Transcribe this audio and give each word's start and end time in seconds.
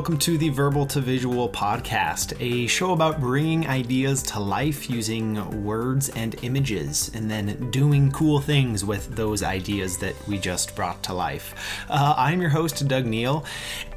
welcome 0.00 0.16
to 0.16 0.38
the 0.38 0.48
Verbal 0.48 0.86
to 0.86 0.98
Visual 0.98 1.46
podcast, 1.50 2.34
a 2.40 2.66
show 2.68 2.94
about 2.94 3.20
bringing 3.20 3.66
ideas 3.66 4.22
to 4.22 4.40
life 4.40 4.88
using 4.88 5.62
words 5.62 6.08
and 6.16 6.42
images, 6.42 7.10
and 7.12 7.30
then 7.30 7.70
doing 7.70 8.10
cool 8.10 8.40
things 8.40 8.82
with 8.82 9.14
those 9.14 9.42
ideas 9.42 9.98
that 9.98 10.14
we 10.26 10.38
just 10.38 10.74
brought 10.74 11.02
to 11.02 11.12
life. 11.12 11.84
Uh, 11.90 12.14
I'm 12.16 12.40
your 12.40 12.48
host, 12.48 12.88
Doug 12.88 13.04
Neal, 13.04 13.44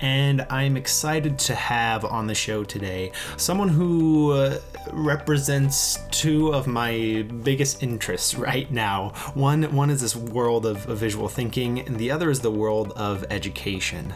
and 0.02 0.46
I'm 0.50 0.76
excited 0.76 1.40
to 1.40 1.56
have 1.56 2.04
on 2.04 2.28
the 2.28 2.36
show 2.36 2.66
today 2.66 3.14
someone 3.38 3.70
who 3.70 4.34
uh, 4.34 4.60
represents 4.92 6.00
two 6.12 6.54
of 6.54 6.68
my 6.68 7.26
biggest 7.44 7.82
interests 7.82 8.36
right 8.36 8.70
now. 8.70 9.14
One, 9.36 9.74
one 9.74 9.90
is 9.90 10.02
this 10.02 10.18
world 10.18 10.66
of, 10.66 10.86
of 10.90 10.98
visual 10.98 11.30
thinking, 11.30 11.80
and 11.80 11.98
the 11.98 12.12
other 12.12 12.30
is 12.30 12.42
the 12.42 12.52
world 12.52 12.92
of 12.98 13.24
education. 13.30 14.14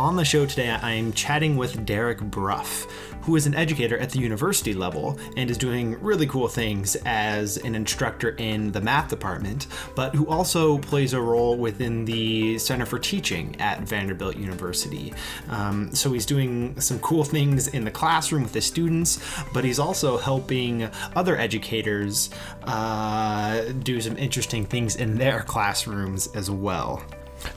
On 0.00 0.16
the 0.16 0.24
show 0.24 0.46
today, 0.46 0.70
I'm 0.70 1.12
chatting 1.12 1.58
with 1.58 1.84
Derek 1.84 2.22
Bruff, 2.22 2.86
who 3.20 3.36
is 3.36 3.46
an 3.46 3.54
educator 3.54 3.98
at 3.98 4.08
the 4.08 4.18
university 4.18 4.72
level 4.72 5.18
and 5.36 5.50
is 5.50 5.58
doing 5.58 6.00
really 6.00 6.26
cool 6.26 6.48
things 6.48 6.96
as 7.04 7.58
an 7.58 7.74
instructor 7.74 8.30
in 8.38 8.72
the 8.72 8.80
math 8.80 9.10
department, 9.10 9.66
but 9.94 10.14
who 10.14 10.26
also 10.26 10.78
plays 10.78 11.12
a 11.12 11.20
role 11.20 11.54
within 11.54 12.06
the 12.06 12.56
Center 12.56 12.86
for 12.86 12.98
Teaching 12.98 13.60
at 13.60 13.82
Vanderbilt 13.82 14.38
University. 14.38 15.12
Um, 15.50 15.94
so 15.94 16.10
he's 16.14 16.24
doing 16.24 16.80
some 16.80 16.98
cool 17.00 17.22
things 17.22 17.68
in 17.68 17.84
the 17.84 17.90
classroom 17.90 18.44
with 18.44 18.54
the 18.54 18.62
students, 18.62 19.20
but 19.52 19.64
he's 19.64 19.78
also 19.78 20.16
helping 20.16 20.88
other 21.14 21.36
educators 21.36 22.30
uh, 22.64 23.64
do 23.82 24.00
some 24.00 24.16
interesting 24.16 24.64
things 24.64 24.96
in 24.96 25.18
their 25.18 25.40
classrooms 25.42 26.26
as 26.28 26.50
well. 26.50 27.04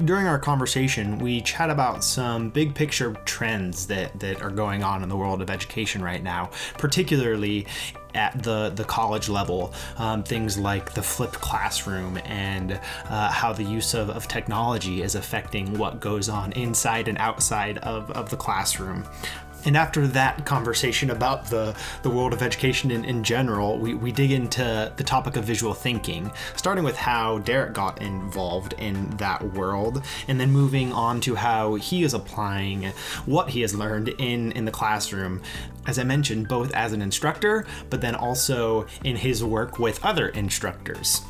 During 0.03 0.27
our 0.27 0.39
conversation, 0.39 1.19
we 1.19 1.41
chat 1.41 1.69
about 1.69 2.03
some 2.03 2.49
big 2.49 2.73
picture 2.75 3.13
trends 3.25 3.87
that, 3.87 4.19
that 4.19 4.41
are 4.41 4.49
going 4.49 4.83
on 4.83 5.03
in 5.03 5.09
the 5.09 5.17
world 5.17 5.41
of 5.41 5.49
education 5.49 6.01
right 6.01 6.21
now, 6.21 6.49
particularly 6.77 7.67
at 8.15 8.43
the, 8.43 8.69
the 8.75 8.83
college 8.83 9.29
level. 9.29 9.73
Um, 9.97 10.23
things 10.23 10.57
like 10.57 10.93
the 10.93 11.01
flipped 11.01 11.35
classroom 11.35 12.17
and 12.25 12.79
uh, 13.09 13.31
how 13.31 13.53
the 13.53 13.63
use 13.63 13.93
of, 13.93 14.09
of 14.09 14.27
technology 14.27 15.01
is 15.01 15.15
affecting 15.15 15.77
what 15.77 15.99
goes 15.99 16.29
on 16.29 16.51
inside 16.53 17.07
and 17.07 17.17
outside 17.17 17.77
of, 17.79 18.09
of 18.11 18.29
the 18.29 18.37
classroom. 18.37 19.05
And 19.65 19.77
after 19.77 20.07
that 20.07 20.45
conversation 20.45 21.09
about 21.09 21.45
the, 21.45 21.75
the 22.01 22.09
world 22.09 22.33
of 22.33 22.41
education 22.41 22.91
in, 22.91 23.05
in 23.05 23.23
general, 23.23 23.77
we, 23.77 23.93
we 23.93 24.11
dig 24.11 24.31
into 24.31 24.91
the 24.95 25.03
topic 25.03 25.35
of 25.35 25.45
visual 25.45 25.73
thinking, 25.73 26.31
starting 26.55 26.83
with 26.83 26.97
how 26.97 27.39
Derek 27.39 27.73
got 27.73 28.01
involved 28.01 28.73
in 28.77 29.09
that 29.17 29.53
world, 29.53 30.03
and 30.27 30.39
then 30.39 30.51
moving 30.51 30.91
on 30.91 31.21
to 31.21 31.35
how 31.35 31.75
he 31.75 32.03
is 32.03 32.13
applying 32.13 32.91
what 33.25 33.49
he 33.49 33.61
has 33.61 33.73
learned 33.73 34.09
in, 34.09 34.51
in 34.51 34.65
the 34.65 34.71
classroom. 34.71 35.41
As 35.85 35.99
I 35.99 36.03
mentioned, 36.03 36.47
both 36.47 36.73
as 36.73 36.93
an 36.93 37.01
instructor, 37.01 37.65
but 37.89 38.01
then 38.01 38.15
also 38.15 38.85
in 39.03 39.17
his 39.17 39.43
work 39.43 39.79
with 39.79 40.03
other 40.03 40.29
instructors. 40.29 41.21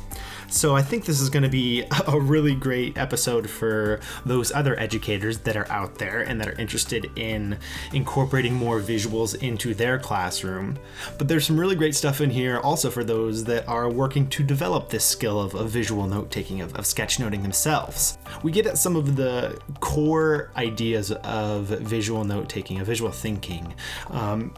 So 0.48 0.76
I 0.76 0.82
think 0.82 1.04
this 1.04 1.20
is 1.20 1.30
going 1.30 1.42
to 1.42 1.48
be 1.48 1.84
a 2.06 2.18
really 2.18 2.54
great 2.54 2.96
episode 2.98 3.48
for 3.48 4.00
those 4.24 4.52
other 4.52 4.78
educators 4.78 5.38
that 5.38 5.56
are 5.56 5.70
out 5.70 5.96
there 5.96 6.22
and 6.22 6.40
that 6.40 6.48
are 6.48 6.58
interested 6.60 7.10
in 7.16 7.58
incorporating 7.92 8.54
more 8.54 8.80
visuals 8.80 9.40
into 9.42 9.74
their 9.74 9.98
classroom. 9.98 10.78
But 11.18 11.28
there's 11.28 11.46
some 11.46 11.58
really 11.58 11.76
great 11.76 11.94
stuff 11.94 12.20
in 12.20 12.30
here 12.30 12.58
also 12.58 12.90
for 12.90 13.04
those 13.04 13.44
that 13.44 13.66
are 13.68 13.90
working 13.90 14.28
to 14.30 14.42
develop 14.42 14.90
this 14.90 15.04
skill 15.04 15.40
of, 15.40 15.54
of 15.54 15.70
visual 15.70 16.06
note 16.06 16.30
taking, 16.30 16.60
of, 16.60 16.74
of 16.76 16.84
sketchnoting 16.84 17.42
themselves. 17.42 18.18
We 18.42 18.52
get 18.52 18.66
at 18.66 18.78
some 18.78 18.96
of 18.96 19.16
the 19.16 19.58
core 19.80 20.50
ideas 20.56 21.12
of 21.12 21.66
visual 21.66 22.24
note 22.24 22.48
taking, 22.48 22.80
of 22.80 22.86
visual 22.86 23.10
thinking. 23.10 23.74
Um, 24.10 24.54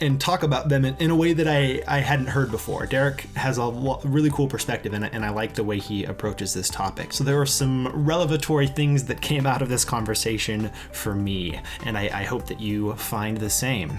and 0.00 0.20
talk 0.20 0.42
about 0.42 0.68
them 0.68 0.84
in, 0.84 0.96
in, 0.98 1.10
a 1.10 1.16
way 1.16 1.32
that 1.32 1.48
I, 1.48 1.82
I 1.88 1.98
hadn't 1.98 2.26
heard 2.26 2.50
before. 2.50 2.86
Derek 2.86 3.22
has 3.34 3.58
a 3.58 3.64
lo- 3.64 4.00
really 4.04 4.30
cool 4.30 4.46
perspective, 4.46 4.92
and, 4.94 5.04
and 5.04 5.24
I 5.24 5.30
like 5.30 5.54
the 5.54 5.64
way 5.64 5.78
he 5.78 6.04
approaches 6.04 6.54
this 6.54 6.68
topic. 6.68 7.12
So 7.12 7.24
there 7.24 7.40
are 7.40 7.46
some 7.46 7.88
revelatory 8.06 8.68
things 8.68 9.04
that 9.04 9.20
came 9.20 9.46
out 9.46 9.62
of 9.62 9.68
this 9.68 9.84
conversation 9.84 10.70
for 10.92 11.14
me, 11.14 11.60
and 11.84 11.98
I, 11.98 12.10
I 12.12 12.22
hope 12.24 12.46
that 12.46 12.60
you 12.60 12.94
find 12.94 13.38
the 13.38 13.50
same. 13.50 13.98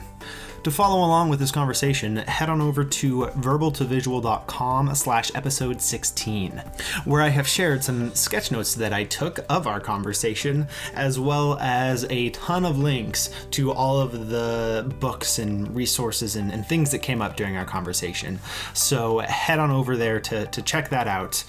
To 0.64 0.72
follow 0.72 1.06
along 1.06 1.30
with 1.30 1.40
this 1.40 1.52
conversation, 1.52 2.18
head 2.18 2.50
on 2.50 2.60
over 2.60 2.84
to 2.84 3.28
verbaltovisual.com 3.28 4.94
slash 4.94 5.32
episode 5.34 5.82
16, 5.82 6.62
where 7.06 7.22
I 7.22 7.30
have 7.30 7.48
shared 7.48 7.82
some 7.82 8.14
sketch 8.14 8.52
notes 8.52 8.76
that 8.76 8.92
I 8.92 9.06
took 9.06 9.40
of 9.48 9.68
our 9.68 9.80
conversation, 9.80 10.68
as 10.94 11.18
well 11.18 11.58
as 11.60 12.06
a 12.10 12.32
ton 12.32 12.66
of 12.66 12.78
links 12.78 13.30
to 13.52 13.72
all 13.72 14.02
of 14.02 14.28
the 14.28 14.94
books 15.00 15.40
and 15.40 15.74
resources 15.74 16.36
and, 16.36 16.52
and 16.52 16.66
things 16.66 16.92
that 16.92 17.00
came 17.00 17.22
up 17.22 17.38
during 17.38 17.56
our 17.56 17.66
conversation. 17.66 18.38
So 18.74 19.20
head 19.20 19.60
on 19.60 19.72
over 19.72 19.96
there 19.96 20.20
to, 20.20 20.46
to 20.48 20.62
check 20.62 20.90
that 20.90 21.08
out, 21.08 21.42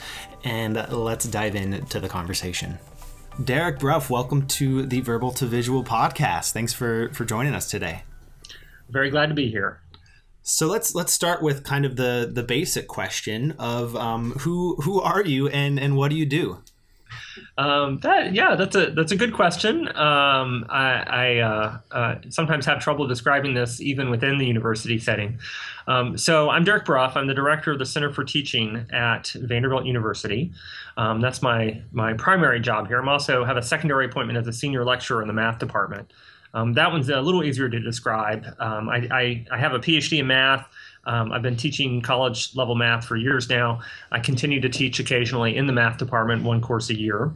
and 0.44 0.77
let's 0.88 1.25
dive 1.25 1.56
into 1.56 1.98
the 1.98 2.09
conversation. 2.09 2.78
Derek 3.42 3.81
Bruff, 3.81 4.09
welcome 4.09 4.47
to 4.47 4.87
the 4.87 5.00
Verbal 5.00 5.32
to 5.32 5.47
Visual 5.47 5.82
podcast. 5.82 6.53
Thanks 6.53 6.72
for, 6.72 7.09
for 7.12 7.25
joining 7.25 7.54
us 7.54 7.69
today 7.69 8.04
very 8.91 9.11
glad 9.11 9.28
to 9.28 9.34
be 9.34 9.51
here. 9.51 9.81
So 10.43 10.67
let's 10.67 10.95
let's 10.95 11.12
start 11.12 11.43
with 11.43 11.65
kind 11.65 11.84
of 11.84 11.97
the 11.97 12.31
the 12.33 12.43
basic 12.43 12.89
question 12.89 13.53
of 13.59 13.95
um, 13.95 14.33
who 14.41 14.77
who 14.83 15.01
are 15.01 15.23
you 15.23 15.49
and 15.49 15.78
and 15.78 15.97
what 15.97 16.11
do 16.11 16.17
you 16.17 16.27
do? 16.27 16.62
Um, 17.59 17.99
that 17.99 18.33
yeah, 18.33 18.55
that's 18.55 18.75
a 18.75 18.91
that's 18.91 19.12
a 19.12 19.17
good 19.17 19.34
question. 19.34 19.89
Um, 19.89 20.65
I, 20.69 21.05
I 21.06 21.39
uh, 21.39 21.78
uh, 21.91 22.15
sometimes 22.31 22.65
have 22.67 22.81
trouble 22.81 23.06
describing 23.06 23.55
this 23.55 23.81
even 23.81 24.11
within 24.11 24.39
the 24.39 24.47
university 24.47 24.99
setting. 24.99 25.39
Um, 25.87 26.17
so 26.17 26.49
I'm 26.51 26.65
Derek 26.65 26.84
Bruff. 26.84 27.17
I'm 27.17 27.27
the 27.27 27.34
director 27.34 27.72
of 27.72 27.78
the 27.78 27.87
Center 27.87 28.12
for 28.12 28.25
Teaching 28.25 28.87
at 28.93 29.28
Vanderbilt 29.34 29.84
University. 29.84 30.53
Um, 30.97 31.21
that's 31.21 31.43
my 31.43 31.81
my 31.93 32.15
primary 32.15 32.61
job 32.61 32.89
here. 32.89 32.99
I'm 32.99 33.09
also 33.09 33.45
have 33.45 33.57
a 33.57 33.62
secondary 33.62 34.07
appointment 34.07 34.39
as 34.39 34.47
a 34.47 34.53
senior 34.53 34.84
lecturer 34.84 35.21
in 35.22 35.28
the 35.28 35.34
math 35.34 35.59
department. 35.59 36.12
Um, 36.55 36.72
that 36.75 36.91
one's 36.91 37.09
a 37.09 37.21
little 37.21 37.44
easier 37.44 37.69
to 37.69 37.81
describe. 37.81 38.44
Um, 38.59 38.88
I, 38.88 39.09
I, 39.11 39.47
I, 39.53 39.59
have 39.59 39.72
a 39.72 39.78
PhD 39.78 40.19
in 40.19 40.27
math. 40.27 40.66
Um, 41.05 41.33
I've 41.33 41.43
been 41.43 41.56
teaching 41.56 42.03
college 42.03 42.55
level 42.56 42.75
math 42.75 43.05
for 43.05 43.16
years 43.16 43.49
now. 43.49 43.81
I 44.11 44.19
continue 44.19 44.60
to 44.60 44.69
teach 44.69 44.99
occasionally 44.99 45.56
in 45.56 45.66
the 45.66 45.72
math 45.72 45.99
department, 45.99 46.43
one 46.43 46.60
course 46.60 46.91
a 46.91 46.99
year. 46.99 47.33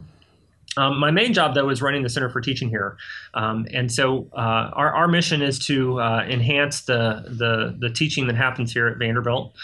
Um, 0.77 0.99
my 0.99 1.11
main 1.11 1.33
job, 1.33 1.55
though, 1.55 1.69
is 1.69 1.81
running 1.81 2.03
the 2.03 2.09
Center 2.09 2.29
for 2.29 2.41
Teaching 2.41 2.67
here, 2.69 2.97
um, 3.33 3.65
and 3.73 3.89
so 3.89 4.27
uh, 4.33 4.71
our, 4.73 4.93
our 4.93 5.07
mission 5.07 5.41
is 5.41 5.57
to 5.67 6.01
uh, 6.01 6.25
enhance 6.27 6.81
the, 6.81 7.23
the 7.27 7.75
the 7.79 7.89
teaching 7.89 8.27
that 8.27 8.35
happens 8.35 8.73
here 8.73 8.87
at 8.87 8.97
Vanderbilt. 8.97 9.55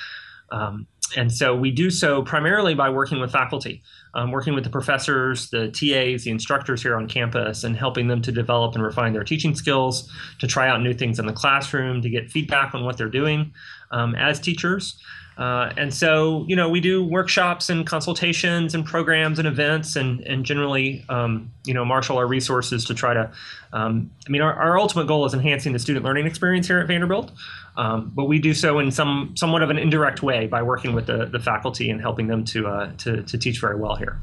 Um, 0.52 0.88
and 1.16 1.32
so 1.32 1.56
we 1.56 1.72
do 1.72 1.90
so 1.90 2.22
primarily 2.22 2.74
by 2.74 2.90
working 2.90 3.20
with 3.20 3.32
faculty 3.32 3.82
um, 4.14 4.32
working 4.32 4.54
with 4.54 4.64
the 4.64 4.70
professors, 4.70 5.50
the 5.50 5.70
TAs, 5.70 6.24
the 6.24 6.32
instructors 6.32 6.82
here 6.82 6.96
on 6.96 7.08
campus, 7.08 7.64
and 7.64 7.76
helping 7.76 8.08
them 8.08 8.22
to 8.22 8.32
develop 8.32 8.76
and 8.76 8.84
refine 8.84 9.14
their 9.14 9.24
teaching 9.24 9.56
skills, 9.56 10.12
to 10.40 10.48
try 10.48 10.68
out 10.68 10.82
new 10.82 10.94
things 10.94 11.20
in 11.20 11.26
the 11.26 11.34
classroom, 11.34 12.02
to 12.02 12.10
get 12.10 12.30
feedback 12.30 12.74
on 12.76 12.84
what 12.84 12.98
they're 12.98 13.10
doing 13.10 13.54
um, 13.92 14.16
as 14.16 14.40
teachers. 14.40 14.98
Uh, 15.42 15.74
and 15.76 15.92
so, 15.92 16.46
you 16.48 16.56
know, 16.56 16.70
we 16.70 16.80
do 16.80 17.04
workshops 17.04 17.68
and 17.68 17.88
consultations 17.88 18.76
and 18.76 18.86
programs 18.86 19.40
and 19.40 19.48
events 19.48 19.96
and, 19.96 20.22
and 20.22 20.46
generally, 20.46 21.04
um, 21.10 21.52
you 21.66 21.74
know, 21.74 21.84
marshal 21.84 22.16
our 22.20 22.28
resources 22.28 22.86
to 22.86 22.94
try 22.94 23.12
to, 23.12 23.32
um, 23.74 24.12
I 24.28 24.30
mean, 24.30 24.44
our, 24.44 24.54
our 24.54 24.80
ultimate 24.80 25.08
goal 25.08 25.26
is 25.26 25.34
enhancing 25.34 25.74
the 25.74 25.80
student 25.80 26.06
learning 26.06 26.28
experience 26.28 26.68
here 26.68 26.78
at 26.78 26.86
Vanderbilt. 26.86 27.32
Um, 27.76 28.12
but 28.14 28.26
we 28.26 28.38
do 28.38 28.54
so 28.54 28.78
in 28.78 28.92
some 28.92 29.34
somewhat 29.36 29.64
of 29.64 29.72
an 29.72 29.80
indirect 29.80 30.22
way 30.22 30.46
by 30.46 30.62
working 30.62 30.94
with 30.94 31.08
the, 31.08 31.26
the 31.26 31.40
faculty 31.40 31.90
and 31.90 32.00
helping 32.00 32.28
them 32.28 32.46
to, 32.46 32.68
uh, 32.68 32.92
to, 32.98 33.24
to 33.24 33.36
teach 33.36 33.60
very 33.60 33.78
well 33.78 33.96
here. 33.96 34.20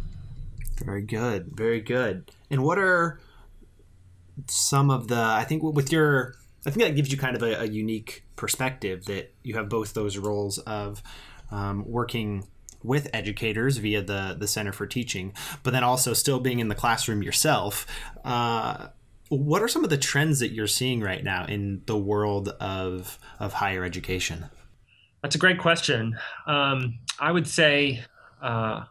Very 0.85 1.03
good. 1.03 1.49
Very 1.53 1.81
good. 1.81 2.31
And 2.49 2.63
what 2.63 2.79
are 2.79 3.19
some 4.47 4.89
of 4.89 5.09
the, 5.09 5.21
I 5.21 5.43
think 5.43 5.65
with 5.65 5.91
your, 5.91 6.37
I 6.69 6.71
think 6.71 6.83
that 6.83 6.97
gives 6.97 7.11
you 7.11 7.17
kind 7.17 7.35
of 7.35 7.43
a, 7.43 7.63
a 7.63 7.65
unique 7.65 8.25
perspective 8.37 9.07
that 9.07 9.33
you 9.43 9.57
have 9.57 9.71
both 9.71 9.95
those 9.95 10.19
roles 10.19 10.59
of 10.59 11.03
um, 11.51 11.83
working 11.89 12.47
with 12.83 13.09
educators 13.15 13.79
via 13.79 14.03
the 14.03 14.37
the 14.39 14.47
Center 14.47 14.73
for 14.73 14.87
Teaching, 14.87 15.33
but 15.63 15.71
then 15.71 15.83
also 15.83 16.13
still 16.13 16.39
being 16.39 16.59
in 16.59 16.69
the 16.69 16.75
classroom 16.75 17.23
yourself. 17.23 17.87
Uh, 18.23 18.89
what 19.31 19.63
are 19.63 19.69
some 19.69 19.83
of 19.83 19.89
the 19.89 19.97
trends 19.97 20.41
that 20.41 20.53
you're 20.53 20.67
seeing 20.67 21.01
right 21.01 21.25
now 21.25 21.47
in 21.47 21.81
the 21.87 21.97
world 21.97 22.51
of 22.61 23.19
of 23.41 23.55
higher 23.55 23.83
education? 23.83 24.45
That's 25.23 25.37
a 25.37 25.39
great 25.39 25.59
question. 25.59 26.19
Um, 26.47 26.99
I 27.19 27.33
would 27.33 27.49
say 27.49 28.05
uh, 28.43 28.85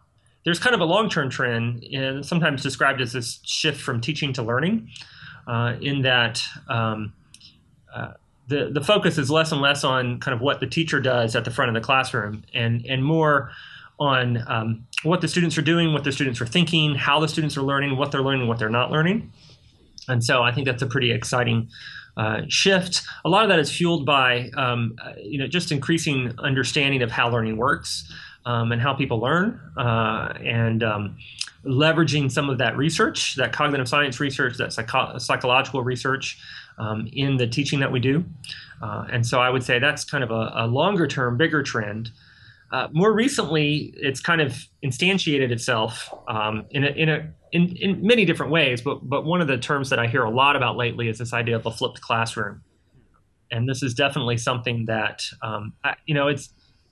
there's 0.46 0.58
kind 0.58 0.74
of 0.74 0.82
a 0.82 0.86
long 0.86 1.12
term 1.12 1.30
trend, 1.30 1.84
and 1.94 2.26
sometimes 2.26 2.64
described 2.64 3.02
as 3.02 3.14
this 3.14 3.40
shift 3.44 3.80
from 3.80 4.02
teaching 4.02 4.34
to 4.34 4.42
learning, 4.42 4.90
uh, 5.46 5.76
in 5.80 6.02
that. 6.02 6.42
Um, 6.68 7.14
the, 8.48 8.70
the 8.72 8.82
focus 8.82 9.18
is 9.18 9.30
less 9.30 9.52
and 9.52 9.62
less 9.62 9.84
on 9.84 10.20
kind 10.20 10.34
of 10.34 10.42
what 10.42 10.60
the 10.60 10.68
teacher 10.68 11.00
does 11.00 11.36
at 11.36 11.46
the 11.46 11.52
front 11.52 11.70
of 11.70 11.76
the 11.76 11.86
classroom 11.86 12.44
and, 12.54 12.86
and 12.86 13.04
more 13.04 13.52
on 14.00 14.44
um, 14.48 14.88
what 15.04 15.22
the 15.22 15.28
students 15.28 15.58
are 15.58 15.62
doing, 15.62 15.92
what 15.92 16.04
the 16.04 16.12
students 16.12 16.40
are 16.40 16.46
thinking, 16.46 16.96
how 16.96 17.20
the 17.20 17.28
students 17.28 17.58
are 17.58 17.64
learning, 17.64 17.98
what 17.98 18.12
they're 18.12 18.22
learning, 18.22 18.48
what 18.48 18.60
they're 18.60 18.70
not 18.70 18.92
learning. 18.92 19.32
And 20.08 20.24
so 20.24 20.44
I 20.44 20.52
think 20.52 20.66
that's 20.66 20.82
a 20.82 20.88
pretty 20.88 21.12
exciting 21.12 21.70
uh, 22.16 22.42
shift. 22.48 23.04
A 23.26 23.30
lot 23.30 23.44
of 23.44 23.50
that 23.50 23.60
is 23.60 23.72
fueled 23.72 24.06
by 24.06 24.50
um, 24.56 24.96
you 25.22 25.38
know 25.38 25.48
just 25.48 25.72
increasing 25.72 26.34
understanding 26.40 27.02
of 27.02 27.12
how 27.12 27.30
learning 27.30 27.58
works 27.58 28.12
um, 28.46 28.72
and 28.72 28.82
how 28.82 28.94
people 28.94 29.20
learn, 29.20 29.60
uh, 29.78 30.34
and 30.44 30.82
um, 30.82 31.18
leveraging 31.66 32.32
some 32.32 32.50
of 32.50 32.58
that 32.58 32.78
research, 32.78 33.36
that 33.36 33.52
cognitive 33.52 33.88
science 33.88 34.20
research, 34.20 34.58
that 34.58 34.74
psycho- 34.74 35.18
psychological 35.18 35.84
research 35.84 36.40
um, 36.78 37.08
in 37.14 37.38
the 37.38 37.48
teaching 37.48 37.80
that 37.80 37.92
we 37.92 38.00
do. 38.00 38.24
Uh, 38.82 39.06
and 39.12 39.26
so 39.26 39.40
I 39.40 39.50
would 39.50 39.64
say 39.64 39.80
that's 39.80 40.06
kind 40.06 40.24
of 40.24 40.32
a, 40.32 40.52
a 40.56 40.68
longer 40.68 41.08
term, 41.08 41.38
bigger 41.38 41.64
trend. 41.64 42.12
Uh, 42.72 42.88
more 42.92 43.14
recently, 43.14 43.94
it's 43.96 44.20
kind 44.20 44.42
of 44.42 44.68
instantiated 44.84 45.52
itself 45.52 46.14
um, 46.28 46.66
in 46.72 46.84
a, 46.84 46.88
in 46.88 47.10
a 47.10 47.34
in, 47.54 47.76
in 47.78 48.06
many 48.06 48.26
different 48.26 48.52
ways, 48.52 48.82
but 48.82 49.08
but 49.08 49.26
one 49.26 49.40
of 49.40 49.48
the 49.48 49.58
terms 49.58 49.90
that 49.90 50.00
I 50.00 50.08
hear 50.08 50.24
a 50.24 50.30
lot 50.30 50.58
about 50.58 50.76
lately 50.76 51.08
is 51.08 51.18
this 51.18 51.34
idea 51.34 51.56
of 51.56 51.66
a 51.66 51.72
flipped 51.72 52.02
classroom, 52.02 52.62
and 53.52 53.70
this 53.70 53.82
is 53.82 53.94
definitely 53.94 54.36
something 54.36 54.86
that 54.88 55.24
um, 55.42 55.74
I, 55.86 55.96
you 56.06 56.14
know 56.14 56.28
it's 56.28 56.50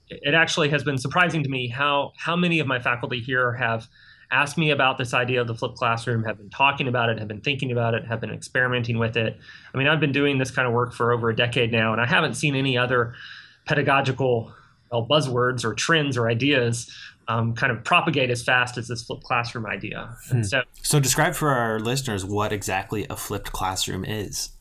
it 0.08 0.34
actually 0.34 0.70
has 0.70 0.84
been 0.84 0.98
surprising 0.98 1.44
to 1.44 1.50
me 1.50 1.68
how 1.68 2.14
how 2.18 2.38
many 2.38 2.60
of 2.60 2.68
my 2.68 2.80
faculty 2.80 3.20
here 3.20 3.54
have 3.54 3.88
asked 4.32 4.58
me 4.58 4.72
about 4.72 4.98
this 4.98 5.14
idea 5.14 5.42
of 5.42 5.48
the 5.48 5.56
flipped 5.56 5.78
classroom, 5.78 6.24
have 6.24 6.38
been 6.38 6.50
talking 6.50 6.88
about 6.88 7.10
it, 7.10 7.20
have 7.20 7.28
been 7.28 7.42
thinking 7.42 7.72
about 7.72 7.94
it, 7.94 8.06
have 8.06 8.20
been 8.20 8.32
experimenting 8.32 8.98
with 8.98 9.18
it. 9.18 9.38
I 9.74 9.78
mean, 9.78 9.88
I've 9.88 10.00
been 10.00 10.12
doing 10.12 10.38
this 10.38 10.52
kind 10.52 10.68
of 10.68 10.74
work 10.74 10.94
for 10.94 11.12
over 11.12 11.30
a 11.30 11.36
decade 11.36 11.72
now, 11.72 11.92
and 11.92 12.02
I 12.02 12.06
haven't 12.06 12.36
seen 12.36 12.56
any 12.56 12.78
other 12.78 13.14
pedagogical 13.66 14.54
well, 14.92 15.06
buzzwords 15.06 15.64
or 15.64 15.74
trends 15.74 16.18
or 16.18 16.30
ideas 16.30 16.92
um, 17.28 17.56
kind 17.56 17.72
of 17.72 17.84
propagate 17.84 18.30
as 18.30 18.44
fast 18.44 18.78
as 18.78 18.88
this 18.88 19.04
flipped 19.04 19.24
classroom 19.24 19.66
idea. 19.66 20.16
Hmm. 20.30 20.44
so, 20.44 20.62
so 20.82 21.00
describe 21.00 21.34
for 21.34 21.50
our 21.50 21.80
listeners 21.80 22.24
what 22.24 22.54
exactly 22.54 23.06
a 23.10 23.16
flipped 23.16 23.52
classroom 23.52 24.06
is. 24.06 24.52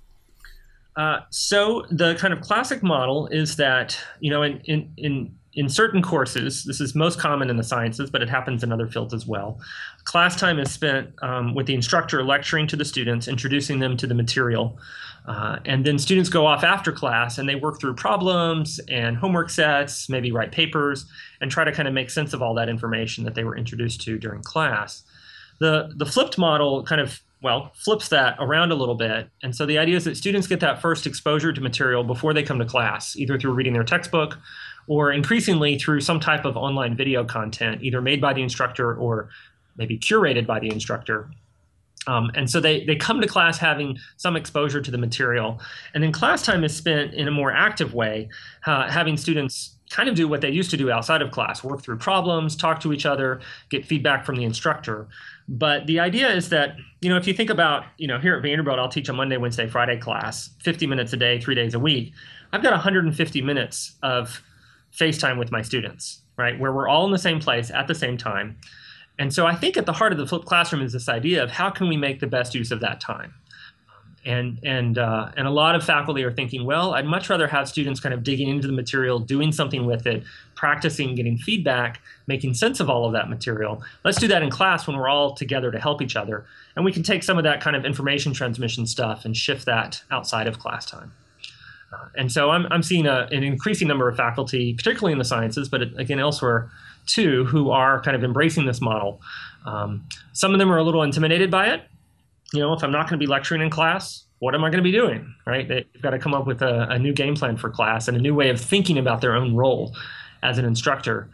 Uh, 0.97 1.21
so 1.31 1.85
the 1.91 2.15
kind 2.15 2.33
of 2.33 2.41
classic 2.41 2.83
model 2.83 3.27
is 3.29 3.57
that 3.57 3.99
you 4.21 4.31
know 4.31 4.43
in 4.43 4.61
in 4.61 4.93
in 4.97 5.35
in 5.57 5.69
certain 5.69 6.03
courses, 6.03 6.65
this 6.65 6.81
is 6.81 6.95
most 6.95 7.19
common 7.19 7.49
in 7.49 7.57
the 7.57 7.63
sciences, 7.63 8.11
but 8.11 8.23
it 8.23 8.29
happens 8.29 8.65
in 8.65 8.73
other 8.73 8.89
fields 8.89 9.15
as 9.15 9.27
well. 9.27 9.61
Class 10.05 10.37
time 10.39 10.59
is 10.59 10.73
spent 10.73 11.11
um, 11.23 11.55
with 11.55 11.67
the 11.67 11.75
instructor 11.75 12.25
lecturing 12.25 12.67
to 12.69 12.77
the 12.77 12.85
students, 12.85 13.29
introducing 13.29 13.79
them 13.79 13.97
to 13.97 14.07
the 14.07 14.15
material. 14.15 14.79
Uh, 15.27 15.59
and 15.65 15.87
then 15.87 15.99
students 15.99 16.29
go 16.29 16.45
off 16.45 16.65
after 16.65 16.93
class 16.93 17.39
and 17.39 17.49
they 17.49 17.55
work 17.55 17.81
through 17.81 17.95
problems 17.95 18.81
and 18.91 19.17
homework 19.17 19.49
sets, 19.49 20.09
maybe 20.09 20.33
write 20.33 20.53
papers, 20.53 21.07
and 21.41 21.51
try 21.51 21.65
to 21.65 21.73
kind 21.73 21.89
of 21.89 21.95
make 21.95 22.11
sense 22.11 22.33
of 22.33 22.43
all 22.43 22.55
that 22.55 22.69
information 22.69 23.25
that 23.25 23.35
they 23.35 23.45
were 23.45 23.57
introduced 23.57 24.01
to 24.03 24.19
during 24.19 24.43
class. 24.43 25.05
The, 25.61 25.93
the 25.97 26.05
flipped 26.05 26.37
model 26.37 26.83
kind 26.83 27.01
of, 27.01 27.23
well, 27.41 27.71
flips 27.75 28.09
that 28.09 28.37
around 28.39 28.73
a 28.73 28.75
little 28.75 28.97
bit. 28.97 29.29
And 29.43 29.55
so 29.55 29.65
the 29.65 29.79
idea 29.79 29.97
is 29.97 30.05
that 30.05 30.17
students 30.17 30.47
get 30.47 30.61
that 30.61 30.83
first 30.83 31.07
exposure 31.07 31.53
to 31.53 31.61
material 31.61 32.03
before 32.03 32.35
they 32.35 32.43
come 32.43 32.59
to 32.59 32.65
class, 32.65 33.17
either 33.17 33.39
through 33.39 33.53
reading 33.53 33.73
their 33.73 33.85
textbook 33.85 34.37
or 34.87 35.13
increasingly 35.13 35.79
through 35.79 36.01
some 36.01 36.21
type 36.21 36.45
of 36.45 36.57
online 36.57 36.97
video 36.97 37.25
content, 37.25 37.83
either 37.83 38.01
made 38.01 38.21
by 38.21 38.33
the 38.33 38.43
instructor 38.43 38.95
or 38.95 39.29
maybe 39.77 39.99
curated 39.99 40.47
by 40.47 40.61
the 40.61 40.69
instructor. 40.69 41.31
Um, 42.07 42.31
and 42.35 42.51
so 42.51 42.61
they, 42.61 42.85
they 42.85 42.97
come 42.97 43.21
to 43.21 43.27
class 43.27 43.59
having 43.59 43.99
some 44.17 44.37
exposure 44.37 44.81
to 44.81 44.91
the 44.91 44.99
material. 44.99 45.61
And 45.95 46.03
then 46.03 46.13
class 46.13 46.43
time 46.43 46.65
is 46.65 46.77
spent 46.77 47.15
in 47.15 47.29
a 47.29 47.31
more 47.31 47.51
active 47.51 47.95
way, 47.95 48.29
uh, 48.67 48.91
having 48.91 49.17
students 49.17 49.77
kind 49.91 50.09
of 50.09 50.15
do 50.15 50.27
what 50.27 50.41
they 50.41 50.51
used 50.51 50.71
to 50.71 50.77
do 50.77 50.91
outside 50.91 51.23
of 51.23 51.31
class 51.31 51.63
work 51.63 51.83
through 51.83 51.99
problems, 51.99 52.57
talk 52.57 52.81
to 52.81 52.93
each 52.93 53.07
other, 53.07 53.41
get 53.69 53.87
feedback 53.87 54.25
from 54.25 54.37
the 54.37 54.45
instructor. 54.45 55.07
But 55.47 55.87
the 55.87 56.01
idea 56.01 56.33
is 56.33 56.49
that, 56.49 56.77
you 57.01 57.09
know, 57.09 57.17
if 57.17 57.27
you 57.27 57.35
think 57.35 57.51
about, 57.51 57.85
you 57.99 58.09
know, 58.09 58.19
here 58.19 58.35
at 58.35 58.43
Vanderbilt, 58.43 58.79
I'll 58.79 58.89
teach 58.89 59.09
a 59.09 59.13
Monday, 59.13 59.37
Wednesday, 59.37 59.69
Friday 59.69 59.99
class, 59.99 60.51
50 60.63 60.87
minutes 60.87 61.13
a 61.13 61.17
day, 61.17 61.39
three 61.39 61.55
days 61.55 61.75
a 61.75 61.79
week. 61.79 62.13
I've 62.53 62.63
got 62.63 62.73
150 62.73 63.43
minutes 63.43 63.97
of 64.03 64.43
FaceTime 64.99 65.39
with 65.39 65.51
my 65.51 65.63
students, 65.63 66.23
right? 66.37 66.59
Where 66.59 66.73
we're 66.73 66.89
all 66.89 67.05
in 67.05 67.13
the 67.13 67.19
same 67.19 67.41
place 67.41 67.71
at 67.71 67.89
the 67.89 67.95
same 67.95 68.17
time. 68.17 68.57
And 69.19 69.33
so 69.33 69.47
I 69.47 69.55
think 69.55 69.77
at 69.77 69.87
the 69.87 69.93
heart 69.93 70.13
of 70.13 70.19
the 70.19 70.27
flipped 70.27 70.47
classroom 70.47 70.83
is 70.83 70.93
this 70.93 71.09
idea 71.09 71.43
of 71.43 71.51
how 71.51 71.71
can 71.71 71.89
we 71.89 71.97
make 71.97 72.21
the 72.21 72.27
best 72.27 72.55
use 72.55 72.71
of 72.71 72.81
that 72.81 73.01
time. 73.01 73.35
And 74.27 74.59
and 74.65 74.97
uh, 74.97 75.33
and 75.37 75.47
a 75.47 75.51
lot 75.51 75.75
of 75.75 75.85
faculty 75.85 76.25
are 76.25 76.33
thinking, 76.33 76.65
well, 76.65 76.95
I'd 76.95 77.05
much 77.05 77.29
rather 77.29 77.47
have 77.47 77.69
students 77.69 78.01
kind 78.01 78.15
of 78.15 78.23
digging 78.23 78.49
into 78.49 78.67
the 78.67 78.73
material, 78.73 79.19
doing 79.19 79.53
something 79.53 79.85
with 79.85 80.07
it, 80.07 80.25
practicing, 80.55 81.15
getting 81.15 81.37
feedback, 81.37 82.01
making 82.27 82.55
sense 82.55 82.81
of 82.81 82.89
all 82.89 83.05
of 83.05 83.13
that 83.13 83.29
material. 83.29 83.83
Let's 84.03 84.19
do 84.19 84.27
that 84.29 84.43
in 84.43 84.49
class 84.49 84.87
when 84.87 84.97
we're 84.97 85.11
all 85.11 85.35
together 85.35 85.71
to 85.71 85.79
help 85.79 86.01
each 86.01 86.17
other, 86.17 86.47
and 86.75 86.87
we 86.87 86.93
can 86.93 87.03
take 87.03 87.23
some 87.23 87.37
of 87.37 87.45
that 87.45 87.61
kind 87.61 87.77
of 87.77 87.85
information 87.85 88.33
transmission 88.33 88.87
stuff 88.87 89.27
and 89.27 89.37
shift 89.37 89.67
that 89.67 90.03
outside 90.11 90.47
of 90.47 90.59
class 90.59 90.87
time. 90.87 91.13
Uh, 91.95 92.09
and 92.17 92.33
so 92.33 92.51
I'm 92.51 92.67
I'm 92.71 92.83
seeing 92.83 93.07
a, 93.07 93.29
an 93.31 93.43
increasing 93.43 93.89
number 93.89 94.09
of 94.09 94.17
faculty, 94.17 94.75
particularly 94.75 95.13
in 95.13 95.19
the 95.19 95.25
sciences, 95.25 95.69
but 95.69 95.83
again 95.99 96.19
elsewhere, 96.19 96.71
too, 97.07 97.45
who 97.45 97.71
are 97.71 98.01
kind 98.01 98.17
of 98.17 98.25
embracing 98.25 98.67
this 98.67 98.81
model. 98.81 99.21
Um, 99.67 100.07
some 100.33 100.53
of 100.53 100.59
them 100.59 100.71
are 100.71 100.79
a 100.79 100.83
little 100.83 101.03
intimidated 101.03 101.51
by 101.51 101.69
it. 101.69 101.83
You 102.53 102.61
know, 102.61 102.73
if 102.73 102.83
I'm 102.83 102.93
not 102.93 103.09
going 103.09 103.19
to 103.19 103.25
be 103.25 103.31
lecturing 103.31 103.63
in 103.63 103.71
class, 103.71 104.25
what 104.39 104.55
am 104.55 104.65
I 104.65 104.69
going 104.69 104.79
to 104.79 104.85
be 104.85 104.93
doing? 104.93 105.35
Right? 105.47 105.67
They've 105.67 106.03
got 106.03 106.11
to 106.11 106.19
come 106.19 106.35
up 106.35 106.47
with 106.47 106.63
a, 106.63 106.89
a 106.91 106.99
new 106.99 107.13
game 107.13 107.35
plan 107.35 107.57
for 107.57 107.71
class 107.71 108.09
and 108.09 108.17
a 108.17 108.21
new 108.21 108.35
way 108.35 108.51
of 108.51 108.61
thinking 108.61 108.99
about 108.99 109.21
their 109.21 109.35
own 109.35 109.55
role 109.55 109.95
as 110.43 110.59
an 110.59 110.65
instructor. 110.65 111.31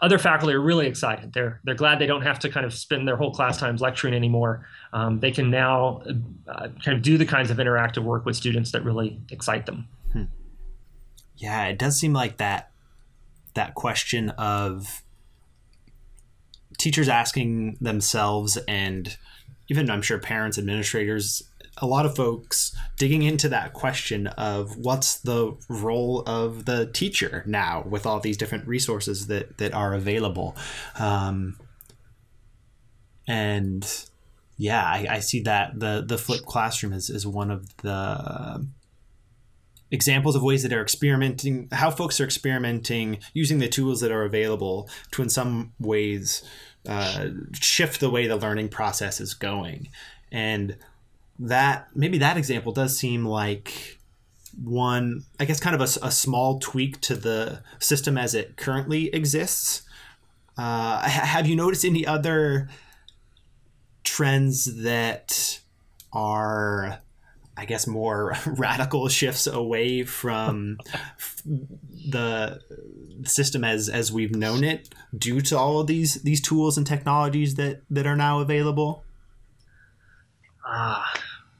Other 0.00 0.18
faculty 0.18 0.54
are 0.54 0.60
really 0.60 0.86
excited. 0.86 1.32
They're 1.32 1.60
they're 1.64 1.74
glad 1.74 1.98
they 1.98 2.06
don't 2.06 2.22
have 2.22 2.38
to 2.40 2.48
kind 2.48 2.66
of 2.66 2.74
spend 2.74 3.06
their 3.06 3.16
whole 3.16 3.32
class 3.32 3.58
times 3.58 3.80
lecturing 3.80 4.12
anymore. 4.12 4.66
Um, 4.92 5.20
they 5.20 5.30
can 5.30 5.50
now 5.50 6.02
uh, 6.48 6.68
kind 6.84 6.96
of 6.96 7.02
do 7.02 7.16
the 7.16 7.24
kinds 7.24 7.50
of 7.50 7.58
interactive 7.58 8.02
work 8.02 8.26
with 8.26 8.36
students 8.36 8.72
that 8.72 8.84
really 8.84 9.18
excite 9.30 9.66
them. 9.66 9.86
Yeah, 11.36 11.66
it 11.66 11.78
does 11.78 11.98
seem 11.98 12.12
like 12.12 12.36
that 12.38 12.70
that 13.54 13.74
question 13.74 14.30
of 14.30 15.02
teachers 16.78 17.08
asking 17.08 17.76
themselves 17.80 18.56
and 18.68 19.16
even 19.68 19.90
I'm 19.90 20.02
sure 20.02 20.18
parents, 20.18 20.58
administrators, 20.58 21.42
a 21.78 21.86
lot 21.86 22.06
of 22.06 22.14
folks 22.14 22.76
digging 22.98 23.22
into 23.22 23.48
that 23.48 23.72
question 23.72 24.26
of 24.28 24.76
what's 24.76 25.16
the 25.16 25.56
role 25.68 26.22
of 26.26 26.66
the 26.66 26.86
teacher 26.86 27.42
now 27.46 27.84
with 27.88 28.06
all 28.06 28.20
these 28.20 28.36
different 28.36 28.66
resources 28.66 29.26
that 29.26 29.58
that 29.58 29.74
are 29.74 29.94
available. 29.94 30.56
Um, 30.98 31.58
and 33.26 34.06
yeah, 34.56 34.84
I, 34.84 35.06
I 35.10 35.20
see 35.20 35.40
that 35.42 35.80
the 35.80 36.04
the 36.06 36.18
flipped 36.18 36.46
classroom 36.46 36.92
is, 36.92 37.10
is 37.10 37.26
one 37.26 37.50
of 37.50 37.76
the 37.78 38.66
examples 39.94 40.34
of 40.36 40.42
ways 40.42 40.62
that 40.64 40.72
are 40.72 40.82
experimenting, 40.82 41.68
how 41.72 41.90
folks 41.90 42.20
are 42.20 42.24
experimenting 42.24 43.20
using 43.32 43.60
the 43.60 43.68
tools 43.68 44.00
that 44.00 44.10
are 44.10 44.24
available 44.24 44.90
to, 45.12 45.22
in 45.22 45.30
some 45.30 45.72
ways, 45.78 46.42
uh, 46.86 47.28
shift 47.54 48.00
the 48.00 48.10
way 48.10 48.26
the 48.26 48.36
learning 48.36 48.68
process 48.68 49.20
is 49.20 49.32
going. 49.32 49.88
And 50.32 50.76
that 51.38 51.88
maybe 51.94 52.18
that 52.18 52.36
example 52.36 52.72
does 52.72 52.98
seem 52.98 53.24
like 53.24 53.98
one, 54.62 55.24
I 55.40 55.44
guess, 55.44 55.60
kind 55.60 55.74
of 55.74 55.80
a, 55.80 56.06
a 56.06 56.10
small 56.10 56.58
tweak 56.58 57.00
to 57.02 57.16
the 57.16 57.62
system 57.78 58.18
as 58.18 58.34
it 58.34 58.56
currently 58.56 59.14
exists. 59.14 59.82
Uh, 60.58 61.08
have 61.08 61.46
you 61.46 61.56
noticed 61.56 61.84
any 61.84 62.06
other 62.06 62.68
trends 64.04 64.82
that 64.82 65.60
are 66.12 67.00
I 67.56 67.64
guess 67.64 67.86
more 67.86 68.34
radical 68.46 69.08
shifts 69.08 69.46
away 69.46 70.04
from 70.04 70.78
the 72.08 72.60
system 73.24 73.64
as 73.64 73.88
as 73.88 74.12
we've 74.12 74.34
known 74.34 74.64
it 74.64 74.88
due 75.16 75.40
to 75.40 75.58
all 75.58 75.80
of 75.80 75.86
these 75.86 76.22
these 76.22 76.40
tools 76.40 76.76
and 76.76 76.86
technologies 76.86 77.54
that 77.54 77.82
that 77.90 78.06
are 78.06 78.16
now 78.16 78.40
available? 78.40 79.04
Ah 80.66 81.12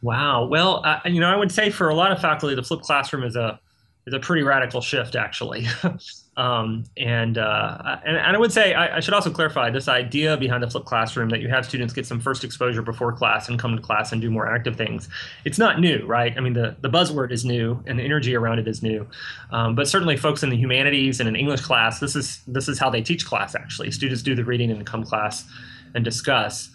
wow. 0.03 0.47
Well 0.47 0.83
uh, 0.85 1.01
you 1.07 1.21
know 1.21 1.29
i 1.29 1.37
would 1.37 1.53
say 1.53 1.71
for 1.71 1.89
a 1.89 1.95
lot 1.95 2.13
of 2.13 2.21
faculty 2.21 2.55
the 2.55 2.63
flipped 2.63 2.85
classroom 2.85 3.23
is 3.23 3.37
a 3.37 3.59
is 4.07 4.13
a 4.13 4.19
pretty 4.19 4.43
radical 4.43 4.81
shift 4.81 5.17
actually 5.17 5.67
Um, 6.37 6.85
and, 6.97 7.39
uh, 7.39 7.99
and, 8.05 8.17
and 8.17 8.37
I 8.37 8.39
would 8.39 8.51
say 8.51 8.75
I, 8.75 8.97
I, 8.97 9.01
should 9.01 9.15
also 9.15 9.31
clarify 9.31 9.71
this 9.71 9.87
idea 9.87 10.37
behind 10.37 10.65
the 10.65 10.71
flipped 10.71 10.87
classroom 10.87 11.29
that 11.29 11.41
you 11.41 11.49
have 11.49 11.65
students 11.65 11.95
get 11.95 12.07
some 12.07 12.19
first 12.19 12.43
exposure 12.43 12.83
before 12.83 13.13
class 13.13 13.49
and 13.49 13.57
come 13.57 13.77
to 13.77 13.83
class 13.83 14.11
and 14.11 14.21
do 14.21 14.33
more 14.33 14.53
active 14.53 14.75
things. 14.75 15.09
It's 15.45 15.59
not 15.59 15.79
new, 15.79 16.05
right? 16.07 16.37
I 16.37 16.41
mean, 16.41 16.55
the 16.55 16.75
the 16.81 16.91
buzzword 16.91 17.31
is 17.31 17.45
new 17.45 17.81
and 17.87 18.01
the 18.01 18.03
energy 18.03 18.35
around 18.35 18.59
it 18.59 18.67
is 18.67 18.83
new, 18.83 19.07
um, 19.53 19.77
but 19.77 19.87
certainly 19.87 20.17
folks 20.17 20.43
in 20.43 20.51
the 20.51 20.57
humanities 20.57 21.21
and 21.21 21.29
an 21.29 21.37
English 21.37 21.61
class, 21.61 22.01
this 22.01 22.17
is 22.17 22.43
this 22.49 22.69
is 22.69 22.81
how 22.81 22.91
they 22.91 23.01
teach 23.01 23.25
class. 23.25 23.55
Actually, 23.55 23.93
students 23.93 24.21
do 24.21 24.35
the 24.35 24.45
reading 24.45 24.73
and 24.73 24.85
come 24.85 25.05
class 25.05 25.45
and 25.95 26.05
discuss. 26.05 26.69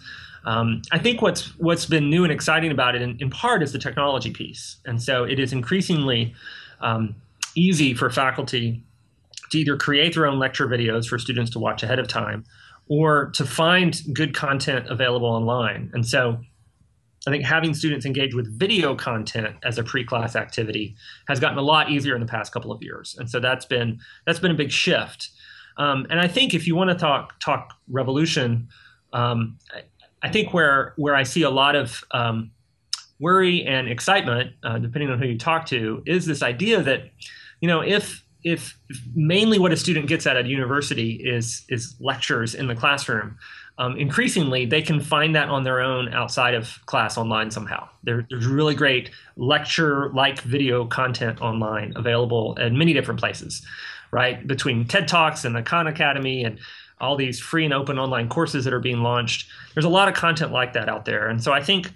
Um, 0.46 0.84
I 0.94 1.00
think 1.00 1.22
what's 1.22 1.58
what's 1.60 1.86
been 1.86 2.10
new 2.10 2.24
and 2.24 2.32
exciting 2.32 2.72
about 2.72 2.96
it, 2.96 3.01
in, 3.01 3.18
in, 3.20 3.30
part, 3.30 3.62
is 3.62 3.74
the 3.74 3.80
technology 3.80 4.32
piece, 4.32 4.78
and 4.86 5.01
so 5.01 5.25
it 5.25 5.38
is 5.38 5.51
increasingly 5.51 6.34
um, 6.80 7.13
easy 7.56 7.94
for 7.94 8.10
faculty 8.10 8.82
to 9.51 9.60
either 9.60 9.77
create 9.77 10.13
their 10.13 10.25
own 10.25 10.39
lecture 10.39 10.68
videos 10.68 11.08
for 11.08 11.18
students 11.18 11.51
to 11.51 11.60
watch 11.60 11.84
ahead 11.84 12.00
of 12.00 12.08
time 12.08 12.46
or 12.88 13.29
to 13.32 13.46
find 13.46 14.01
good 14.13 14.34
content 14.34 14.88
available 14.89 15.27
online. 15.27 15.91
And 15.94 16.06
so 16.06 16.39
I 17.27 17.32
think 17.32 17.44
having 17.44 17.74
students 17.74 18.06
engage 18.06 18.34
with 18.34 18.48
video 18.58 18.96
content 18.96 19.56
as 19.63 19.77
a 19.77 19.84
pre-class 19.84 20.36
activity 20.36 20.96
has 21.27 21.39
gotten 21.39 21.58
a 21.58 21.62
lot 21.62 21.91
easier 21.91 22.15
in 22.15 22.22
the 22.22 22.27
past 22.27 22.53
couple 22.53 22.72
of 22.72 22.82
years, 22.82 23.15
and 23.20 23.29
so 23.29 23.39
that's 23.39 23.65
been 23.65 24.00
that's 24.25 24.39
been 24.39 24.51
a 24.51 24.56
big 24.56 24.72
shift. 24.72 25.29
Um, 25.77 26.08
and 26.10 26.20
I 26.20 26.27
think 26.27 26.53
if 26.53 26.65
you 26.65 26.75
want 26.75 26.89
to 26.89 26.96
talk 26.96 27.39
talk 27.39 27.74
revolution, 27.89 28.70
um, 29.12 29.58
I, 30.24 30.29
think 30.29 30.53
where 30.53 30.94
where 30.96 31.13
I 31.13 31.24
see 31.24 31.41
a 31.41 31.50
lot 31.50 31.75
of 31.75 32.03
um, 32.12 32.51
worry 33.20 33.65
and 33.65 33.89
excitement, 33.89 34.53
uh, 34.63 34.77
depending 34.77 35.10
on 35.10 35.20
who 35.20 35.27
you 35.27 35.38
talk 35.38 35.65
to, 35.68 36.01
is 36.06 36.25
this 36.25 36.41
idea 36.41 36.82
that 36.82 37.12
you 37.60 37.68
know 37.68 37.82
if 37.82 38.24
if 38.43 38.77
mainly 39.13 39.60
what 39.60 39.72
a 39.72 39.77
student 39.77 40.08
gets 40.08 40.25
at 40.25 40.38
a 40.38 40.48
university 40.48 41.13
is 41.13 41.65
is 41.69 41.96
lectures 42.00 42.55
in 42.55 42.67
the 42.67 42.75
classroom, 42.75 43.38
um, 43.77 43.98
increasingly 43.98 44.65
they 44.65 44.81
can 44.81 45.00
find 45.00 45.36
that 45.36 45.50
on 45.50 45.63
their 45.63 45.81
own 45.81 46.13
outside 46.13 46.53
of 46.53 46.79
class 46.86 47.17
online 47.17 47.51
somehow. 47.51 47.88
There, 48.03 48.25
there's 48.29 48.46
really 48.46 48.75
great 48.75 49.12
lecture-like 49.36 50.41
video 50.41 50.86
content 50.86 51.41
online 51.41 51.93
available 51.96 52.55
in 52.55 52.77
many 52.77 52.93
different 52.93 53.19
places, 53.19 53.65
right? 54.12 54.46
Between 54.48 54.86
TED 54.86 55.08
Talks 55.08 55.46
and 55.46 55.55
the 55.55 55.62
Khan 55.62 55.88
Academy 55.88 56.43
and 56.43 56.60
all 57.01 57.15
these 57.15 57.39
free 57.39 57.63
and 57.63 57.74
open 57.74 57.98
online 57.98 58.27
courses 58.27 58.65
that 58.65 58.74
are 58.74 58.79
being 58.81 59.01
launched, 59.01 59.48
there's 59.74 59.86
a 59.86 59.89
lot 59.89 60.08
of 60.10 60.13
content 60.13 60.51
like 60.51 60.74
that 60.74 60.89
out 60.89 61.05
there. 61.05 61.27
And 61.29 61.41
so 61.41 61.53
I 61.53 61.63
think 61.63 61.93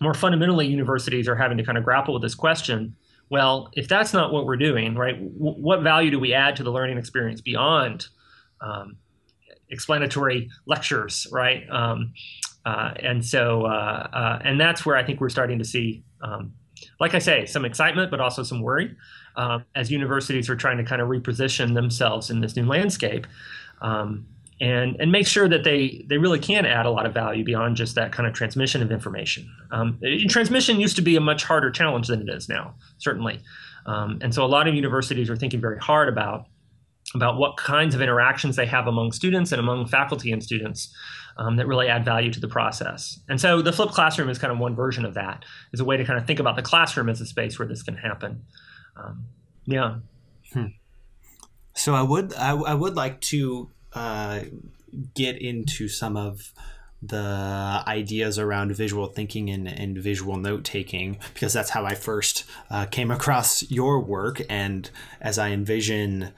more 0.00 0.14
fundamentally, 0.14 0.66
universities 0.66 1.26
are 1.26 1.36
having 1.36 1.56
to 1.58 1.64
kind 1.64 1.78
of 1.78 1.84
grapple 1.84 2.14
with 2.14 2.22
this 2.22 2.34
question. 2.34 2.94
Well, 3.28 3.70
if 3.72 3.88
that's 3.88 4.12
not 4.12 4.32
what 4.32 4.46
we're 4.46 4.56
doing, 4.56 4.94
right? 4.94 5.16
W- 5.38 5.60
what 5.60 5.82
value 5.82 6.10
do 6.10 6.20
we 6.20 6.32
add 6.32 6.56
to 6.56 6.62
the 6.62 6.70
learning 6.70 6.98
experience 6.98 7.40
beyond 7.40 8.08
um, 8.60 8.96
explanatory 9.70 10.48
lectures, 10.66 11.26
right? 11.32 11.68
Um, 11.70 12.12
uh, 12.64 12.94
and 13.00 13.24
so, 13.24 13.66
uh, 13.66 14.08
uh, 14.12 14.38
and 14.44 14.60
that's 14.60 14.86
where 14.86 14.96
I 14.96 15.04
think 15.04 15.20
we're 15.20 15.28
starting 15.28 15.58
to 15.58 15.64
see, 15.64 16.02
um, 16.22 16.52
like 17.00 17.14
I 17.14 17.18
say, 17.18 17.46
some 17.46 17.64
excitement, 17.64 18.10
but 18.10 18.20
also 18.20 18.42
some 18.42 18.60
worry 18.60 18.94
um, 19.36 19.64
as 19.74 19.90
universities 19.90 20.48
are 20.48 20.56
trying 20.56 20.76
to 20.78 20.84
kind 20.84 21.00
of 21.00 21.08
reposition 21.08 21.74
themselves 21.74 22.30
in 22.30 22.40
this 22.40 22.56
new 22.56 22.66
landscape. 22.66 23.26
Um, 23.80 24.26
and, 24.60 24.96
and 24.98 25.12
make 25.12 25.26
sure 25.26 25.48
that 25.48 25.64
they, 25.64 26.04
they 26.08 26.18
really 26.18 26.38
can 26.38 26.64
add 26.64 26.86
a 26.86 26.90
lot 26.90 27.06
of 27.06 27.12
value 27.12 27.44
beyond 27.44 27.76
just 27.76 27.94
that 27.94 28.12
kind 28.12 28.26
of 28.26 28.34
transmission 28.34 28.82
of 28.82 28.90
information. 28.90 29.50
Um, 29.70 30.00
transmission 30.28 30.80
used 30.80 30.96
to 30.96 31.02
be 31.02 31.16
a 31.16 31.20
much 31.20 31.44
harder 31.44 31.70
challenge 31.70 32.08
than 32.08 32.22
it 32.22 32.28
is 32.28 32.48
now, 32.48 32.74
certainly. 32.98 33.40
Um, 33.84 34.18
and 34.22 34.34
so 34.34 34.44
a 34.44 34.48
lot 34.48 34.66
of 34.66 34.74
universities 34.74 35.28
are 35.30 35.36
thinking 35.36 35.60
very 35.60 35.78
hard 35.78 36.08
about 36.08 36.46
about 37.14 37.38
what 37.38 37.56
kinds 37.56 37.94
of 37.94 38.02
interactions 38.02 38.56
they 38.56 38.66
have 38.66 38.88
among 38.88 39.12
students 39.12 39.52
and 39.52 39.60
among 39.60 39.86
faculty 39.86 40.32
and 40.32 40.42
students 40.42 40.92
um, 41.38 41.56
that 41.56 41.66
really 41.66 41.86
add 41.86 42.04
value 42.04 42.32
to 42.32 42.40
the 42.40 42.48
process. 42.48 43.20
And 43.28 43.40
so 43.40 43.62
the 43.62 43.72
flipped 43.72 43.92
classroom 43.92 44.28
is 44.28 44.38
kind 44.38 44.52
of 44.52 44.58
one 44.58 44.74
version 44.74 45.04
of 45.04 45.14
that, 45.14 45.44
is 45.72 45.78
a 45.78 45.84
way 45.84 45.96
to 45.96 46.04
kind 46.04 46.18
of 46.18 46.26
think 46.26 46.40
about 46.40 46.56
the 46.56 46.62
classroom 46.62 47.08
as 47.08 47.20
a 47.20 47.26
space 47.26 47.58
where 47.58 47.68
this 47.68 47.82
can 47.82 47.94
happen. 47.94 48.42
Um, 48.96 49.26
yeah. 49.66 49.98
Hmm. 50.52 50.66
So 51.74 51.94
I 51.94 52.02
would 52.02 52.34
I, 52.34 52.56
I 52.56 52.74
would 52.74 52.96
like 52.96 53.20
to 53.22 53.70
uh, 53.96 54.42
get 55.14 55.40
into 55.40 55.88
some 55.88 56.16
of 56.16 56.52
the 57.02 57.82
ideas 57.86 58.38
around 58.38 58.74
visual 58.74 59.06
thinking 59.06 59.50
and, 59.50 59.68
and 59.68 59.98
visual 59.98 60.36
note 60.36 60.64
taking 60.64 61.18
because 61.34 61.52
that's 61.52 61.70
how 61.70 61.84
I 61.84 61.94
first 61.94 62.44
uh, 62.70 62.86
came 62.86 63.10
across 63.10 63.68
your 63.70 64.00
work. 64.00 64.40
And 64.48 64.88
as 65.20 65.38
I 65.38 65.50
envision 65.50 66.32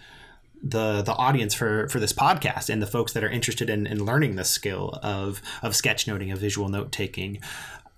the 0.61 1.03
the 1.03 1.13
audience 1.13 1.55
for 1.55 1.89
for 1.89 2.01
this 2.01 2.13
podcast 2.13 2.69
and 2.69 2.83
the 2.83 2.87
folks 2.87 3.13
that 3.13 3.23
are 3.23 3.31
interested 3.31 3.71
in, 3.71 3.87
in 3.87 4.05
learning 4.05 4.35
the 4.35 4.45
skill 4.45 4.99
of 5.03 5.41
of 5.63 5.73
sketchnoting 5.73 6.33
of 6.33 6.39
visual 6.39 6.69
note 6.69 6.91
taking 6.91 7.39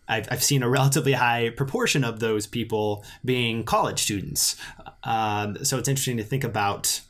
I've, 0.07 0.27
I've 0.31 0.43
seen 0.43 0.63
a 0.63 0.69
relatively 0.69 1.13
high 1.13 1.51
proportion 1.51 2.03
of 2.03 2.19
those 2.19 2.45
people 2.45 3.05
being 3.25 3.63
college 3.63 4.01
students. 4.01 4.57
Um, 5.05 5.65
so 5.65 5.79
it's 5.79 5.89
interesting 5.89 6.17
to 6.17 6.25
think 6.25 6.43
about 6.43 7.01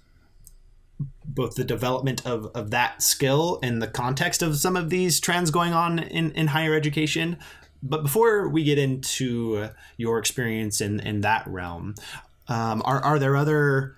both 1.35 1.55
the 1.55 1.65
development 1.65 2.27
of, 2.27 2.47
of 2.55 2.71
that 2.71 3.03
skill 3.03 3.59
in 3.63 3.79
the 3.79 3.87
context 3.87 4.43
of 4.43 4.57
some 4.57 4.77
of 4.77 4.91
these 4.91 5.21
trends 5.21 5.51
going 5.51 5.73
on 5.73 5.99
in, 5.99 6.33
in 6.33 6.49
higher 6.49 6.75
education. 6.75 7.39
But 7.83 8.03
before 8.03 8.49
we 8.49 8.65
get 8.65 8.79
into 8.79 9.69
your 9.97 10.19
experience 10.19 10.81
in, 10.81 11.01
in 11.01 11.23
that 11.23 11.47
realm 11.47 11.95
um, 12.51 12.83
are, 12.85 13.03
are 13.03 13.19
there 13.19 13.37
other 13.37 13.97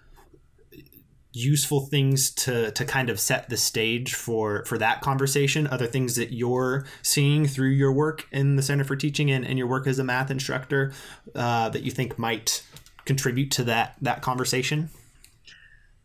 useful 1.35 1.87
things 1.87 2.31
to 2.31 2.71
to 2.73 2.85
kind 2.85 3.09
of 3.09 3.19
set 3.19 3.49
the 3.49 3.57
stage 3.57 4.15
for 4.15 4.65
for 4.67 4.77
that 4.77 5.01
conversation? 5.01 5.67
Other 5.67 5.87
things 5.87 6.15
that 6.17 6.33
you're 6.33 6.85
seeing 7.01 7.47
through 7.47 7.71
your 7.71 7.91
work 7.91 8.29
in 8.31 8.57
the 8.57 8.62
center 8.62 8.85
for 8.85 8.95
teaching 8.95 9.31
and, 9.31 9.45
and 9.45 9.59
your 9.59 9.67
work 9.67 9.87
as 9.87 9.99
a 9.99 10.05
math 10.05 10.31
instructor 10.31 10.93
uh, 11.35 11.71
that 11.71 11.83
you 11.83 11.91
think 11.91 12.19
might 12.19 12.62
contribute 13.07 13.51
to 13.53 13.65
that 13.65 13.97
that 14.03 14.21
conversation 14.21 14.91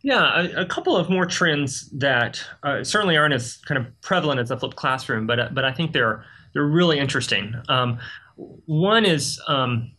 yeah 0.01 0.41
a, 0.41 0.61
a 0.61 0.65
couple 0.65 0.95
of 0.95 1.09
more 1.09 1.25
trends 1.25 1.89
that 1.89 2.41
uh, 2.63 2.83
certainly 2.83 3.17
aren't 3.17 3.33
as 3.33 3.57
kind 3.57 3.77
of 3.77 4.01
prevalent 4.01 4.39
as 4.39 4.49
the 4.49 4.57
flipped 4.57 4.75
classroom 4.75 5.27
but 5.27 5.53
but 5.53 5.65
i 5.65 5.71
think 5.71 5.93
they're 5.93 6.23
they're 6.53 6.65
really 6.65 6.99
interesting 6.99 7.53
um, 7.69 7.99
one 8.65 9.05
is 9.05 9.41
um, 9.47 9.91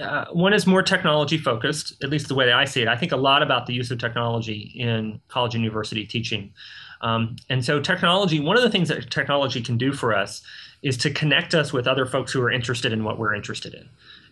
uh, 0.00 0.26
one 0.32 0.52
is 0.52 0.66
more 0.66 0.82
technology 0.82 1.38
focused, 1.38 2.02
at 2.02 2.10
least 2.10 2.28
the 2.28 2.34
way 2.34 2.46
that 2.46 2.54
I 2.54 2.64
see 2.64 2.82
it. 2.82 2.88
I 2.88 2.96
think 2.96 3.12
a 3.12 3.16
lot 3.16 3.42
about 3.42 3.66
the 3.66 3.72
use 3.72 3.90
of 3.90 3.98
technology 3.98 4.72
in 4.74 5.20
college 5.28 5.54
and 5.54 5.64
university 5.64 6.04
teaching. 6.04 6.52
Um, 7.00 7.36
and 7.48 7.64
so, 7.64 7.80
technology, 7.80 8.40
one 8.40 8.56
of 8.56 8.62
the 8.62 8.70
things 8.70 8.88
that 8.88 9.10
technology 9.10 9.60
can 9.60 9.76
do 9.78 9.92
for 9.92 10.14
us 10.14 10.42
is 10.82 10.96
to 10.98 11.10
connect 11.10 11.54
us 11.54 11.72
with 11.72 11.86
other 11.86 12.06
folks 12.06 12.32
who 12.32 12.42
are 12.42 12.50
interested 12.50 12.92
in 12.92 13.04
what 13.04 13.18
we're 13.18 13.34
interested 13.34 13.74
in 13.74 13.88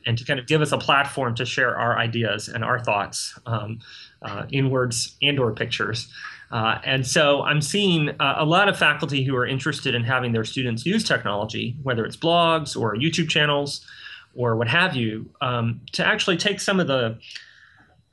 and 0.07 0.19
to 0.19 0.25
kind 0.25 0.39
of 0.39 0.47
give 0.47 0.61
us 0.61 0.73
a 0.73 0.79
platform 0.79 1.35
to 1.35 1.47
share 1.47 1.77
our 1.77 1.99
ideas 1.99 2.49
and 2.49 2.63
our 2.63 2.79
thoughts 2.79 3.39
um, 3.47 3.79
uh, 4.25 4.47
in 4.51 4.71
words 4.71 5.17
and 5.23 5.39
or 5.39 5.53
pictures. 5.53 6.09
Uh, 6.51 6.79
and 6.85 7.07
so 7.07 7.43
I'm 7.43 7.61
seeing 7.61 8.11
uh, 8.21 8.37
a 8.39 8.45
lot 8.45 8.69
of 8.69 8.79
faculty 8.79 9.25
who 9.25 9.35
are 9.37 9.47
interested 9.47 9.95
in 9.95 10.05
having 10.05 10.33
their 10.33 10.45
students 10.45 10.87
use 10.87 11.03
technology, 11.03 11.77
whether 11.83 12.05
it's 12.05 12.17
blogs 12.17 12.81
or 12.81 12.95
YouTube 12.95 13.29
channels 13.29 13.85
or 14.37 14.57
what 14.57 14.69
have 14.69 14.95
you, 14.95 15.31
um, 15.41 15.81
to 15.93 16.05
actually 16.05 16.37
take 16.37 16.61
some 16.61 16.81
of 16.81 16.87
the 16.87 17.19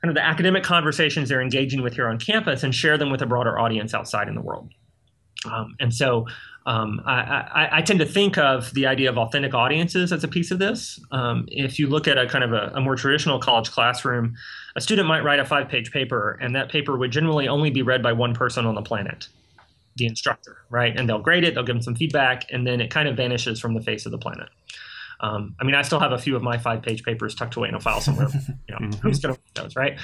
kind 0.02 0.08
of 0.08 0.14
the 0.14 0.24
academic 0.24 0.64
conversations 0.64 1.28
they're 1.28 1.42
engaging 1.42 1.82
with 1.82 1.94
here 1.94 2.08
on 2.08 2.18
campus 2.18 2.62
and 2.64 2.74
share 2.74 2.98
them 2.98 3.10
with 3.10 3.22
a 3.22 3.26
broader 3.26 3.58
audience 3.58 3.94
outside 3.94 4.28
in 4.28 4.34
the 4.34 4.40
world. 4.40 4.70
Um, 5.44 5.76
and 5.78 5.94
so 5.94 6.26
um, 6.66 7.00
I, 7.04 7.12
I, 7.12 7.68
I, 7.78 7.82
tend 7.82 7.98
to 7.98 8.06
think 8.06 8.38
of 8.38 8.72
the 8.74 8.86
idea 8.86 9.10
of 9.10 9.18
authentic 9.18 9.52
audiences 9.52 10.12
as 10.12 10.22
a 10.22 10.28
piece 10.28 10.52
of 10.52 10.60
this. 10.60 11.00
Um, 11.10 11.46
if 11.48 11.78
you 11.78 11.88
look 11.88 12.06
at 12.06 12.18
a 12.18 12.26
kind 12.28 12.44
of 12.44 12.52
a, 12.52 12.72
a, 12.76 12.80
more 12.80 12.94
traditional 12.94 13.40
college 13.40 13.70
classroom, 13.72 14.36
a 14.76 14.80
student 14.80 15.08
might 15.08 15.24
write 15.24 15.40
a 15.40 15.44
five 15.44 15.68
page 15.68 15.92
paper, 15.92 16.38
and 16.40 16.54
that 16.56 16.70
paper 16.70 16.96
would 16.96 17.10
generally 17.10 17.48
only 17.48 17.70
be 17.70 17.82
read 17.82 18.02
by 18.02 18.12
one 18.12 18.34
person 18.34 18.66
on 18.66 18.74
the 18.74 18.82
planet, 18.82 19.28
the 19.96 20.06
instructor, 20.06 20.58
right? 20.70 20.96
And 20.96 21.08
they'll 21.08 21.20
grade 21.20 21.44
it, 21.44 21.54
they'll 21.54 21.64
give 21.64 21.76
them 21.76 21.82
some 21.82 21.94
feedback, 21.94 22.50
and 22.50 22.66
then 22.66 22.80
it 22.80 22.90
kind 22.90 23.08
of 23.08 23.16
vanishes 23.16 23.60
from 23.60 23.74
the 23.74 23.80
face 23.80 24.06
of 24.06 24.12
the 24.12 24.18
planet. 24.18 24.48
Um, 25.20 25.54
I 25.60 25.64
mean, 25.64 25.74
I 25.74 25.82
still 25.82 26.00
have 26.00 26.12
a 26.12 26.18
few 26.18 26.34
of 26.34 26.42
my 26.42 26.58
five 26.58 26.82
page 26.82 27.04
papers 27.04 27.34
tucked 27.34 27.54
away 27.54 27.68
in 27.68 27.74
a 27.74 27.80
file 27.80 28.00
somewhere. 28.00 28.28
You 28.68 28.78
know, 28.78 28.96
who's 29.02 29.18
going 29.18 29.34
to 29.34 29.40
read 29.40 29.64
those, 29.64 29.76
right? 29.76 29.98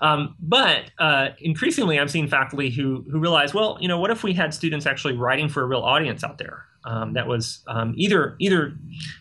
Um, 0.00 0.36
but 0.40 0.90
uh, 0.98 1.30
increasingly, 1.38 1.98
I'm 1.98 2.08
seeing 2.08 2.28
faculty 2.28 2.70
who 2.70 3.04
who 3.10 3.18
realize, 3.18 3.54
well, 3.54 3.78
you 3.80 3.88
know, 3.88 3.98
what 3.98 4.10
if 4.10 4.22
we 4.22 4.32
had 4.32 4.52
students 4.52 4.86
actually 4.86 5.16
writing 5.16 5.48
for 5.48 5.62
a 5.62 5.66
real 5.66 5.80
audience 5.80 6.22
out 6.22 6.38
there 6.38 6.64
um, 6.84 7.14
that 7.14 7.26
was 7.26 7.62
um, 7.68 7.94
either 7.96 8.36
either 8.38 8.76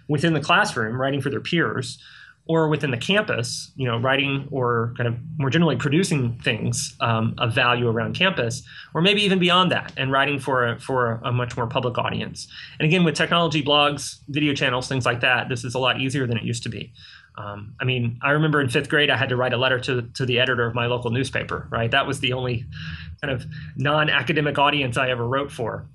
within 0.08 0.34
the 0.34 0.40
classroom, 0.40 1.00
writing 1.00 1.22
for 1.22 1.30
their 1.30 1.42
peers, 1.42 2.00
or 2.52 2.68
within 2.68 2.92
the 2.92 2.98
campus, 2.98 3.72
you 3.78 3.88
know, 3.88 3.98
writing 3.98 4.46
or 4.52 4.94
kind 4.98 5.08
of 5.08 5.16
more 5.38 5.50
generally 5.50 5.78
producing 5.78 6.38
things 6.40 6.98
um, 7.00 7.34
of 7.38 7.56
value 7.56 7.88
around 7.88 8.14
campus, 8.14 8.62
or 8.94 9.02
maybe 9.02 9.22
even 9.22 9.40
beyond 9.40 9.72
that, 9.72 9.94
and 9.96 10.12
writing 10.12 10.38
for 10.38 10.68
a, 10.68 10.78
for 10.78 11.22
a, 11.24 11.32
much 11.32 11.56
more 11.56 11.66
public 11.66 11.98
audience. 11.98 12.50
And 12.78 12.86
again, 12.86 13.06
with 13.06 13.16
technology, 13.16 13.64
blogs, 13.64 14.18
video 14.28 14.54
channels, 14.54 14.90
things 14.90 15.06
like 15.06 15.22
that, 15.22 15.48
this 15.48 15.64
is 15.64 15.76
a 15.76 15.80
lot 15.80 16.02
easier 16.02 16.28
than 16.28 16.36
it 16.38 16.44
used 16.44 16.64
to 16.64 16.70
be. 16.70 16.92
Um, 17.38 17.74
I 17.80 17.86
mean, 17.86 18.20
I 18.22 18.32
remember 18.32 18.60
in 18.60 18.68
fifth 18.68 18.90
grade, 18.90 19.10
I 19.10 19.16
had 19.16 19.30
to 19.30 19.38
write 19.38 19.54
a 19.54 19.58
letter 19.58 19.80
to 19.80 20.02
to 20.02 20.26
the 20.26 20.38
editor 20.38 20.68
of 20.68 20.76
my 20.76 20.88
local 20.88 21.10
newspaper. 21.10 21.70
Right, 21.72 21.90
that 21.92 22.06
was 22.06 22.20
the 22.20 22.34
only 22.34 22.66
kind 23.22 23.34
of 23.34 23.46
non-academic 23.78 24.60
audience 24.60 24.98
I 24.98 25.10
ever 25.10 25.26
wrote 25.26 25.54
for. 25.54 25.88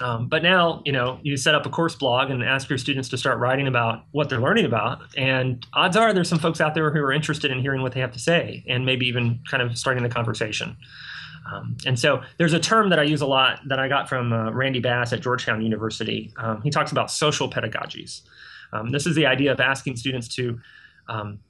Um, 0.00 0.26
but 0.26 0.42
now, 0.42 0.82
you 0.84 0.92
know, 0.92 1.18
you 1.22 1.36
set 1.36 1.54
up 1.54 1.66
a 1.66 1.68
course 1.70 1.94
blog 1.94 2.30
and 2.30 2.42
ask 2.42 2.68
your 2.68 2.78
students 2.78 3.08
to 3.10 3.18
start 3.18 3.38
writing 3.38 3.66
about 3.66 4.04
what 4.12 4.28
they're 4.28 4.40
learning 4.40 4.64
about. 4.64 5.00
And 5.16 5.64
odds 5.74 5.96
are 5.96 6.12
there's 6.12 6.28
some 6.28 6.38
folks 6.38 6.60
out 6.60 6.74
there 6.74 6.90
who 6.90 7.00
are 7.00 7.12
interested 7.12 7.50
in 7.50 7.60
hearing 7.60 7.82
what 7.82 7.92
they 7.92 8.00
have 8.00 8.12
to 8.12 8.18
say 8.18 8.64
and 8.66 8.86
maybe 8.86 9.06
even 9.06 9.40
kind 9.50 9.62
of 9.62 9.76
starting 9.76 10.02
the 10.02 10.08
conversation. 10.08 10.76
Um, 11.52 11.76
and 11.84 11.98
so 11.98 12.22
there's 12.38 12.52
a 12.52 12.60
term 12.60 12.90
that 12.90 12.98
I 12.98 13.02
use 13.02 13.20
a 13.20 13.26
lot 13.26 13.60
that 13.68 13.78
I 13.78 13.88
got 13.88 14.08
from 14.08 14.32
uh, 14.32 14.50
Randy 14.52 14.80
Bass 14.80 15.12
at 15.12 15.20
Georgetown 15.20 15.60
University. 15.60 16.32
Um, 16.36 16.62
he 16.62 16.70
talks 16.70 16.92
about 16.92 17.10
social 17.10 17.50
pedagogies. 17.50 18.22
Um, 18.72 18.90
this 18.90 19.06
is 19.06 19.14
the 19.14 19.26
idea 19.26 19.52
of 19.52 19.60
asking 19.60 19.96
students 19.96 20.28
to 20.36 20.58
um, 21.08 21.40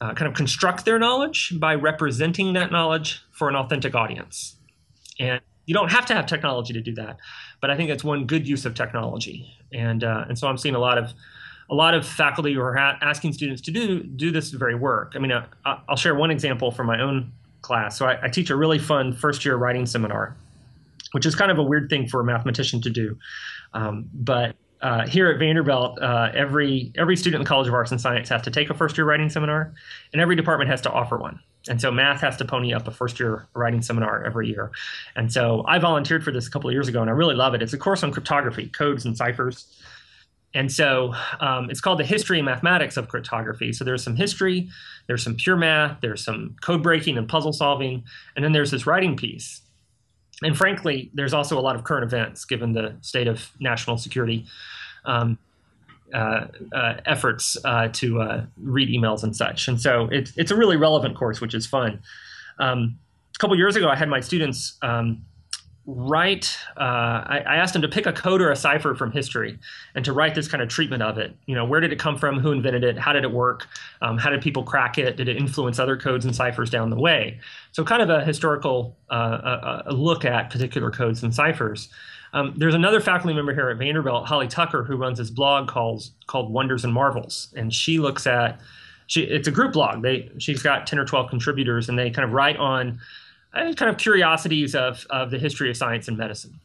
uh, 0.00 0.14
kind 0.14 0.28
of 0.28 0.34
construct 0.34 0.84
their 0.84 0.98
knowledge 0.98 1.54
by 1.58 1.74
representing 1.74 2.52
that 2.52 2.70
knowledge 2.70 3.20
for 3.32 3.48
an 3.48 3.56
authentic 3.56 3.94
audience. 3.94 4.56
And 5.18 5.40
you 5.66 5.74
don't 5.74 5.90
have 5.90 6.06
to 6.06 6.14
have 6.14 6.26
technology 6.26 6.72
to 6.72 6.80
do 6.80 6.94
that, 6.94 7.18
but 7.60 7.70
I 7.70 7.76
think 7.76 7.88
that's 7.88 8.04
one 8.04 8.26
good 8.26 8.46
use 8.46 8.64
of 8.64 8.74
technology. 8.74 9.54
And 9.72 10.04
uh, 10.04 10.24
and 10.28 10.38
so 10.38 10.48
I'm 10.48 10.58
seeing 10.58 10.74
a 10.74 10.78
lot 10.78 10.98
of 10.98 11.12
a 11.70 11.74
lot 11.74 11.94
of 11.94 12.06
faculty 12.06 12.54
who 12.54 12.60
are 12.60 12.74
ha- 12.74 12.98
asking 13.02 13.32
students 13.34 13.60
to 13.62 13.70
do 13.70 14.02
do 14.02 14.30
this 14.30 14.50
very 14.50 14.74
work. 14.74 15.12
I 15.14 15.18
mean, 15.18 15.32
uh, 15.32 15.46
I'll 15.64 15.96
share 15.96 16.14
one 16.14 16.30
example 16.30 16.70
from 16.70 16.86
my 16.86 17.00
own 17.00 17.32
class. 17.62 17.98
So 17.98 18.06
I, 18.06 18.24
I 18.24 18.28
teach 18.28 18.50
a 18.50 18.56
really 18.56 18.78
fun 18.78 19.12
first 19.12 19.44
year 19.44 19.56
writing 19.56 19.84
seminar, 19.86 20.36
which 21.12 21.26
is 21.26 21.34
kind 21.34 21.50
of 21.50 21.58
a 21.58 21.62
weird 21.62 21.90
thing 21.90 22.08
for 22.08 22.20
a 22.20 22.24
mathematician 22.24 22.80
to 22.82 22.90
do, 22.90 23.18
um, 23.74 24.08
but 24.14 24.56
uh, 24.80 25.06
here 25.06 25.28
at 25.28 25.38
Vanderbilt, 25.38 26.00
uh, 26.00 26.30
every 26.34 26.92
every 26.96 27.16
student 27.16 27.40
in 27.40 27.44
the 27.44 27.48
College 27.48 27.68
of 27.68 27.74
Arts 27.74 27.90
and 27.90 28.00
Science 28.00 28.28
has 28.28 28.42
to 28.42 28.50
take 28.50 28.70
a 28.70 28.74
first 28.74 28.96
year 28.96 29.04
writing 29.04 29.28
seminar, 29.28 29.74
and 30.12 30.22
every 30.22 30.36
department 30.36 30.70
has 30.70 30.80
to 30.82 30.92
offer 30.92 31.18
one. 31.18 31.40
And 31.68 31.80
so 31.80 31.90
math 31.90 32.20
has 32.20 32.36
to 32.38 32.44
pony 32.44 32.72
up 32.72 32.86
a 32.88 32.90
first 32.90 33.18
year 33.20 33.46
writing 33.54 33.82
seminar 33.82 34.24
every 34.24 34.48
year. 34.48 34.70
And 35.16 35.32
so 35.32 35.64
I 35.66 35.78
volunteered 35.78 36.24
for 36.24 36.30
this 36.30 36.46
a 36.46 36.50
couple 36.50 36.70
of 36.70 36.74
years 36.74 36.88
ago, 36.88 37.00
and 37.00 37.10
I 37.10 37.12
really 37.12 37.34
love 37.34 37.54
it. 37.54 37.62
It's 37.62 37.72
a 37.72 37.78
course 37.78 38.02
on 38.02 38.12
cryptography, 38.12 38.68
codes 38.68 39.04
and 39.04 39.16
ciphers. 39.16 39.66
And 40.54 40.72
so 40.72 41.14
um, 41.40 41.68
it's 41.68 41.80
called 41.80 41.98
the 41.98 42.04
history 42.04 42.38
and 42.38 42.46
mathematics 42.46 42.96
of 42.96 43.08
cryptography. 43.08 43.72
So 43.72 43.84
there's 43.84 44.02
some 44.02 44.16
history, 44.16 44.68
there's 45.06 45.22
some 45.22 45.34
pure 45.34 45.56
math, 45.56 46.00
there's 46.00 46.24
some 46.24 46.56
code 46.62 46.82
breaking 46.82 47.18
and 47.18 47.28
puzzle 47.28 47.52
solving, 47.52 48.04
and 48.34 48.44
then 48.44 48.52
there's 48.52 48.70
this 48.70 48.86
writing 48.86 49.16
piece 49.16 49.60
and 50.42 50.56
frankly, 50.56 51.10
there's 51.14 51.34
also 51.34 51.58
a 51.58 51.60
lot 51.60 51.76
of 51.76 51.84
current 51.84 52.04
events 52.04 52.44
given 52.44 52.72
the 52.72 52.96
state 53.00 53.26
of 53.26 53.50
national 53.60 53.98
security 53.98 54.46
um, 55.04 55.38
uh, 56.12 56.46
uh, 56.72 56.94
efforts 57.06 57.56
uh, 57.64 57.88
to 57.88 58.20
uh, 58.20 58.44
read 58.56 58.88
emails 58.88 59.22
and 59.22 59.36
such. 59.36 59.68
And 59.68 59.80
so 59.80 60.08
it's, 60.10 60.32
it's 60.36 60.50
a 60.50 60.56
really 60.56 60.76
relevant 60.76 61.16
course, 61.16 61.40
which 61.40 61.54
is 61.54 61.66
fun. 61.66 62.00
Um, 62.58 62.98
a 63.34 63.38
couple 63.38 63.56
years 63.56 63.76
ago, 63.76 63.88
I 63.88 63.96
had 63.96 64.08
my 64.08 64.20
students 64.20 64.78
um, 64.82 65.24
write 65.90 66.54
uh, 66.76 66.80
I, 66.80 67.42
I, 67.46 67.56
asked 67.56 67.72
them 67.72 67.80
to 67.80 67.88
pick 67.88 68.04
a 68.04 68.12
code 68.12 68.42
or 68.42 68.50
a 68.50 68.56
cipher 68.56 68.94
from 68.94 69.10
history 69.10 69.58
and 69.94 70.04
to 70.04 70.12
write 70.12 70.34
this 70.34 70.46
kind 70.46 70.62
of 70.62 70.68
treatment 70.68 71.02
of 71.02 71.16
it. 71.16 71.34
You 71.46 71.54
know 71.54 71.64
where 71.64 71.80
did 71.80 71.92
it 71.94 71.98
come 71.98 72.18
from? 72.18 72.38
Who 72.40 72.52
invented 72.52 72.84
it? 72.84 72.98
How 72.98 73.14
did 73.14 73.24
it 73.24 73.32
work? 73.32 73.66
Um, 74.02 74.18
how 74.18 74.28
did 74.28 74.42
people 74.42 74.64
crack 74.64 74.98
it? 74.98 75.16
Did 75.16 75.28
it 75.28 75.38
influence 75.38 75.78
other 75.78 75.96
codes 75.96 76.26
and 76.26 76.36
ciphers 76.36 76.68
down 76.68 76.90
the 76.90 77.00
way? 77.00 77.40
So 77.72 77.84
kind 77.84 78.02
of 78.02 78.10
a 78.10 78.22
historical 78.22 78.98
a, 79.08 79.84
a 79.86 79.92
look 79.94 80.26
at 80.26 80.50
particular 80.50 80.90
codes 80.90 81.22
and 81.22 81.34
ciphers 81.34 81.88
um, 82.32 82.54
there's 82.56 82.74
another 82.74 83.00
faculty 83.00 83.34
member 83.34 83.54
here 83.54 83.70
at 83.70 83.78
vanderbilt 83.78 84.26
holly 84.26 84.48
tucker 84.48 84.84
who 84.84 84.96
runs 84.96 85.18
this 85.18 85.30
blog 85.30 85.68
called 85.68 86.04
called 86.26 86.52
wonders 86.52 86.84
and 86.84 86.92
marvels. 86.92 87.52
And 87.56 87.72
she 87.72 87.98
looks 87.98 88.26
at 88.26 88.60
she, 89.06 89.22
it's 89.22 89.48
a 89.48 89.50
group 89.50 89.72
blog. 89.72 90.02
They 90.02 90.30
she's 90.38 90.62
got 90.62 90.86
10 90.86 90.98
or 90.98 91.04
12 91.04 91.30
contributors 91.30 91.88
and 91.88 91.98
they 91.98 92.10
kind 92.10 92.24
of 92.24 92.32
write 92.32 92.56
on 92.56 93.00
kind 93.52 93.84
of 93.84 93.98
curiosities 93.98 94.74
of, 94.74 95.06
of 95.10 95.30
the 95.30 95.38
history 95.38 95.70
of 95.70 95.76
science 95.76 96.08
and 96.08 96.16
medicine. 96.16 96.60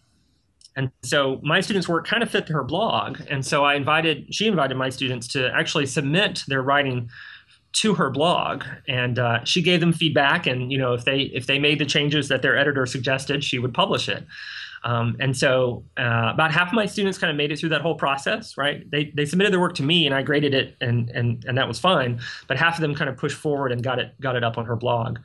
And 0.75 0.91
so 1.03 1.39
my 1.43 1.62
students' 1.62 1.88
work 1.88 2.08
kind 2.08 2.24
of 2.24 2.29
fit 2.29 2.48
to 2.48 2.53
her 2.53 2.63
blog. 2.63 3.22
And 3.29 3.46
so 3.46 3.63
I 3.63 3.75
invited, 3.75 4.34
she 4.34 4.48
invited 4.48 4.75
my 4.75 4.89
students 4.89 5.27
to 5.29 5.51
actually 5.53 5.86
submit 5.86 6.43
their 6.48 6.62
writing 6.63 7.10
to 7.74 7.96
her 7.96 8.10
blog. 8.10 8.63
And 8.88 9.20
uh, 9.20 9.43
she 9.43 9.62
gave 9.62 9.79
them 9.79 9.93
feedback. 9.93 10.48
And 10.48 10.72
you 10.72 10.77
know 10.77 10.93
if 10.93 11.05
they 11.05 11.22
if 11.34 11.48
they 11.48 11.60
made 11.60 11.79
the 11.79 11.86
changes 11.86 12.27
that 12.27 12.41
their 12.41 12.58
editor 12.58 12.86
suggested 12.86 13.43
she 13.43 13.60
would 13.60 13.74
publish 13.74 14.10
it 14.10 14.25
um, 14.84 15.16
and 15.20 15.36
so 15.36 15.84
uh, 15.98 16.32
about 16.34 16.52
half 16.52 16.68
of 16.68 16.74
my 16.74 16.86
students 16.86 17.18
kind 17.18 17.32
of 17.32 17.38
made 17.38 17.52
it 17.52 17.58
through 17.58 17.70
that 17.70 17.82
whole 17.82 17.96
process 17.96 18.58
right 18.58 18.90
they, 18.92 19.12
they 19.16 19.25
submitted 19.25 19.54
their 19.54 19.60
work 19.60 19.75
to 19.75 19.84
me 19.84 20.06
and 20.06 20.16
i 20.16 20.22
graded 20.22 20.54
it 20.54 20.75
and, 20.82 21.10
and 21.12 21.44
and 21.46 21.58
that 21.58 21.68
was 21.68 21.80
fine 21.80 22.20
but 22.48 22.58
half 22.58 22.75
of 22.75 22.82
them 22.82 22.96
kind 22.96 23.10
of 23.10 23.18
pushed 23.18 23.38
forward 23.38 23.72
and 23.72 23.84
got 23.84 24.00
it 24.00 24.13
got 24.20 24.36
it 24.36 24.44
up 24.44 24.58
on 24.58 24.66
her 24.66 24.75
blog 24.75 25.20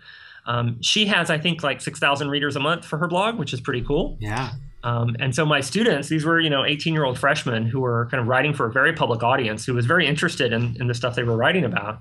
um, 0.49 0.81
she 0.81 1.05
has, 1.07 1.29
I 1.29 1.37
think, 1.39 1.63
like 1.63 1.83
6,000 1.83 2.31
readers 2.31 2.57
a 2.57 2.61
month 2.61 2.87
for 2.87 2.97
her 2.97 3.07
blog, 3.07 3.39
which 3.39 3.53
is 3.53 3.61
pretty 3.61 3.83
cool. 3.83 4.17
Yeah. 4.19 4.53
Um, 4.83 5.15
and 5.21 5.35
so 5.35 5.45
my 5.45 5.61
students, 5.61 6.09
these 6.09 6.25
were, 6.25 6.41
you 6.41 6.49
know, 6.49 6.65
18 6.65 6.95
year 6.95 7.05
old 7.05 7.19
freshmen 7.19 7.67
who 7.67 7.81
were 7.81 8.09
kind 8.11 8.21
of 8.21 8.29
writing 8.29 8.55
for 8.55 8.67
a 8.67 8.73
very 8.73 8.95
public 8.95 9.23
audience 9.23 9.67
who 9.67 9.75
was 9.75 9.85
very 9.85 10.07
interested 10.07 10.53
in, 10.53 10.75
in 10.81 10.87
the 10.87 10.95
stuff 10.95 11.15
they 11.15 11.23
were 11.23 11.37
writing 11.37 11.65
about. 11.65 12.01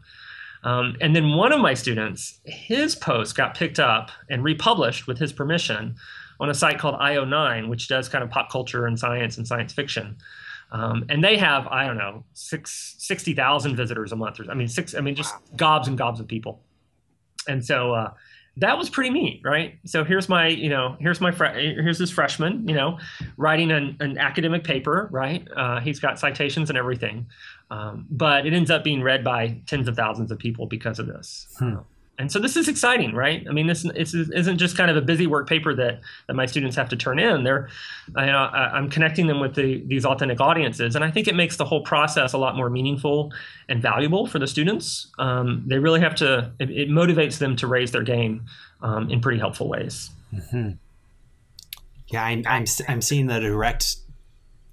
Um, 0.64 0.96
and 1.02 1.16
then 1.16 1.36
one 1.36 1.52
of 1.52 1.60
my 1.60 1.74
students, 1.74 2.40
his 2.46 2.96
post 2.96 3.36
got 3.36 3.56
picked 3.56 3.80
up 3.80 4.12
and 4.30 4.44
republished 4.44 5.08
with 5.08 5.18
his 5.18 5.34
permission 5.34 5.96
on 6.40 6.50
a 6.50 6.54
site 6.54 6.80
called 6.80 6.96
IO9, 6.96 7.70
which 7.70 7.88
does 7.88 8.10
kind 8.10 8.24
of 8.24 8.30
pop 8.30 8.52
culture 8.52 8.86
and 8.86 8.98
science 9.00 9.38
and 9.38 9.48
science 9.48 9.74
fiction. 9.74 10.18
Um, 10.72 11.06
and 11.10 11.24
they 11.24 11.38
have, 11.38 11.68
I 11.68 11.88
don't 11.88 11.98
know, 11.98 12.26
six, 12.34 12.96
60,000 13.00 13.76
visitors 13.76 14.12
a 14.12 14.16
month. 14.16 14.40
I 14.50 14.54
mean, 14.54 14.68
six, 14.68 14.96
I 14.96 15.02
mean, 15.02 15.16
just 15.16 15.34
gobs 15.56 15.88
and 15.88 15.98
gobs 15.98 16.20
of 16.20 16.28
people. 16.28 16.62
And 17.48 17.64
so, 17.66 17.94
uh, 17.94 18.12
that 18.58 18.78
was 18.78 18.90
pretty 18.90 19.12
neat, 19.12 19.42
right? 19.46 19.78
So 19.86 20.04
here's 20.04 20.28
my, 20.28 20.48
you 20.48 20.68
know, 20.68 20.98
here's 21.00 21.22
my, 21.22 21.32
here's 21.32 22.00
this 22.00 22.10
freshman, 22.10 22.68
you 22.68 22.74
know, 22.74 22.98
writing 23.38 23.72
an, 23.72 23.96
an 24.00 24.18
academic 24.18 24.64
paper, 24.64 25.08
right? 25.12 25.48
Uh, 25.56 25.80
he's 25.80 26.00
got 26.00 26.20
citations 26.20 26.70
and 26.70 26.78
everything, 26.78 27.28
um, 27.70 28.08
but 28.10 28.48
it 28.48 28.54
ends 28.54 28.72
up 28.72 28.84
being 28.84 29.04
read 29.04 29.24
by 29.24 29.62
tens 29.68 29.88
of 29.88 29.96
thousands 29.96 30.32
of 30.32 30.40
people 30.40 30.66
because 30.66 30.98
of 30.98 31.06
this. 31.06 31.48
Hmm 31.60 31.78
and 32.20 32.32
so 32.32 32.40
this 32.40 32.56
is 32.56 32.68
exciting, 32.68 33.14
right? 33.14 33.46
I 33.48 33.54
mean, 33.54 33.68
this, 33.68 33.84
this 33.84 34.14
isn't 34.16 34.58
just 34.58 34.76
kind 34.76 34.90
of 34.90 34.98
a 34.98 35.02
busy 35.02 35.28
work 35.28 35.48
paper 35.48 35.76
that, 35.76 36.02
that 36.26 36.34
my 36.34 36.48
students 36.48 36.76
have 36.76 36.90
to 36.90 36.96
turn 36.96 37.20
in. 37.20 37.44
They're, 37.44 37.70
you 38.08 38.26
know, 38.26 38.50
I'm 38.52 38.90
connecting 38.90 39.28
them 39.28 39.40
with 39.40 39.54
the, 39.54 39.84
these 39.86 40.04
authentic 40.04 40.42
audiences, 40.42 40.96
and 40.96 41.06
I 41.06 41.12
think 41.12 41.28
it 41.28 41.36
makes 41.36 41.58
the 41.58 41.66
whole 41.66 41.82
process 41.82 42.34
a 42.34 42.40
lot 42.40 42.56
more 42.56 42.72
meaningful 42.72 43.32
and 43.70 43.82
valuable 43.82 44.26
for 44.26 44.40
the 44.40 44.48
students. 44.48 45.12
Um, 45.20 45.64
they 45.68 45.78
really 45.78 46.00
have 46.00 46.16
to; 46.16 46.52
it, 46.60 46.72
it, 46.72 46.90
motivates 46.90 47.38
them 47.38 47.56
to 47.58 47.68
raise 47.68 47.92
their 47.92 48.04
game 48.04 48.46
um, 48.82 49.12
in 49.12 49.22
pretty 49.22 49.38
helpful 49.38 49.70
ways. 49.70 50.10
Mm-hmm. 50.34 50.72
Yeah, 52.08 52.24
I'm, 52.24 52.44
I'm 52.48 52.66
I'm 52.88 53.02
seeing 53.02 53.28
the 53.28 53.40
direct 53.40 53.98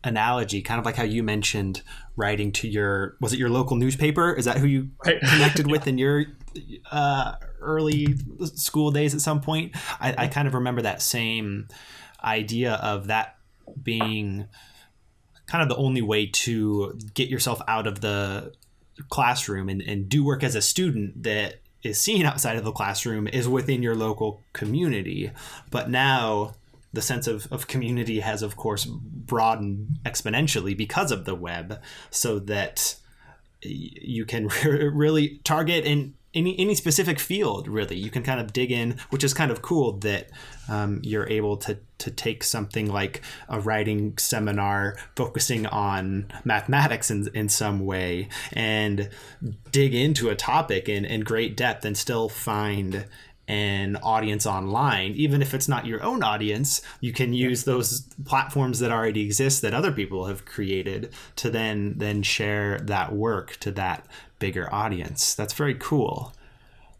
analogy, 0.03 0.63
kind 0.63 0.79
of 0.79 0.87
like 0.87 0.97
how 0.97 1.03
you 1.03 1.23
mentioned 1.23 1.83
writing 2.17 2.53
to 2.53 2.69
your 2.69 3.17
was 3.21 3.33
it 3.33 3.39
your 3.39 3.51
local 3.51 3.77
newspaper? 3.77 4.33
Is 4.33 4.45
that 4.45 4.59
who 4.59 4.67
you 4.67 4.91
connected 5.03 5.67
with 5.71 5.87
in 5.87 5.99
your 5.99 6.27
uh, 6.91 7.35
early 7.61 8.17
school 8.45 8.91
days 8.91 9.15
at 9.15 9.21
some 9.21 9.41
point. 9.41 9.73
I, 10.01 10.15
I 10.25 10.27
kind 10.29 10.49
of 10.49 10.55
remember 10.55 10.83
that 10.83 11.03
same 11.03 11.69
idea 12.23 12.75
of 12.75 13.09
that 13.09 13.37
being 13.83 14.47
kind 15.47 15.63
of 15.63 15.69
the 15.69 15.77
only 15.77 16.03
way 16.03 16.27
to 16.27 16.99
get 17.15 17.29
yourself 17.29 17.61
out 17.69 17.87
of 17.87 18.01
the 18.01 18.53
classroom 19.09 19.69
and, 19.69 19.83
and 19.83 20.09
do 20.09 20.25
work 20.25 20.43
as 20.43 20.55
a 20.55 20.63
student 20.63 21.23
that 21.23 21.61
is 21.83 22.01
seen 22.01 22.25
outside 22.25 22.57
of 22.57 22.65
the 22.65 22.73
classroom 22.73 23.29
is 23.29 23.49
within 23.49 23.83
your 23.83 23.95
local 23.95 24.41
community. 24.53 25.31
But 25.71 25.91
now 25.91 26.55
the 26.93 27.03
sense 27.03 27.27
of, 27.27 27.47
of 27.53 27.67
community 27.67 28.21
has, 28.21 28.43
of 28.43 28.57
course, 28.57 28.85
broadened 28.87 29.99
exponentially 30.07 30.77
because 30.77 31.11
of 31.11 31.25
the 31.25 31.35
web 31.35 31.81
so 32.11 32.39
that 32.39 32.97
you 33.63 34.25
can 34.25 34.49
really 34.65 35.41
target 35.45 35.85
and 35.85 36.15
any 36.35 36.59
any 36.59 36.75
specific 36.75 37.19
field 37.19 37.69
really 37.69 37.97
you 37.97 38.11
can 38.11 38.23
kind 38.23 38.41
of 38.41 38.53
dig 38.53 38.71
in 38.71 38.97
which 39.11 39.25
is 39.25 39.33
kind 39.35 39.51
of 39.51 39.63
cool 39.63 39.93
that 39.93 40.29
um, 40.69 41.01
you're 41.03 41.29
able 41.29 41.57
to 41.57 41.79
to 41.99 42.11
take 42.11 42.43
something 42.43 42.91
like 42.91 43.23
a 43.49 43.61
writing 43.61 44.17
seminar 44.19 44.97
focusing 45.17 45.67
on 45.67 46.27
mathematics 46.45 47.11
in, 47.11 47.29
in 47.35 47.49
some 47.49 47.85
way 47.85 48.29
and 48.53 49.09
dig 49.71 49.95
into 49.95 50.29
a 50.29 50.35
topic 50.35 50.89
in, 50.89 51.05
in 51.05 51.21
great 51.21 51.57
depth 51.57 51.85
and 51.85 51.97
still 51.97 52.29
find 52.29 53.07
an 53.47 53.97
audience 53.97 54.47
online. 54.47 55.13
Even 55.13 55.43
if 55.43 55.53
it's 55.53 55.69
not 55.69 55.87
your 55.87 56.03
own 56.03 56.23
audience 56.23 56.81
you 57.01 57.13
can 57.13 57.33
use 57.33 57.65
those 57.65 58.03
platforms 58.25 58.81
that 58.81 58.91
already 58.91 59.23
exist 59.23 59.63
that 59.63 59.75
other 59.75 59.93
people 59.93 60.27
have 60.27 60.45
created 60.47 61.13
to 61.37 61.51
then 61.51 61.95
then 61.97 62.23
share 62.23 62.79
that 62.81 63.13
work 63.13 63.57
to 63.61 63.71
that 63.71 64.07
bigger 64.45 64.69
audience. 64.75 65.35
That's 65.35 65.55
very 65.55 65.75
cool. 65.75 66.35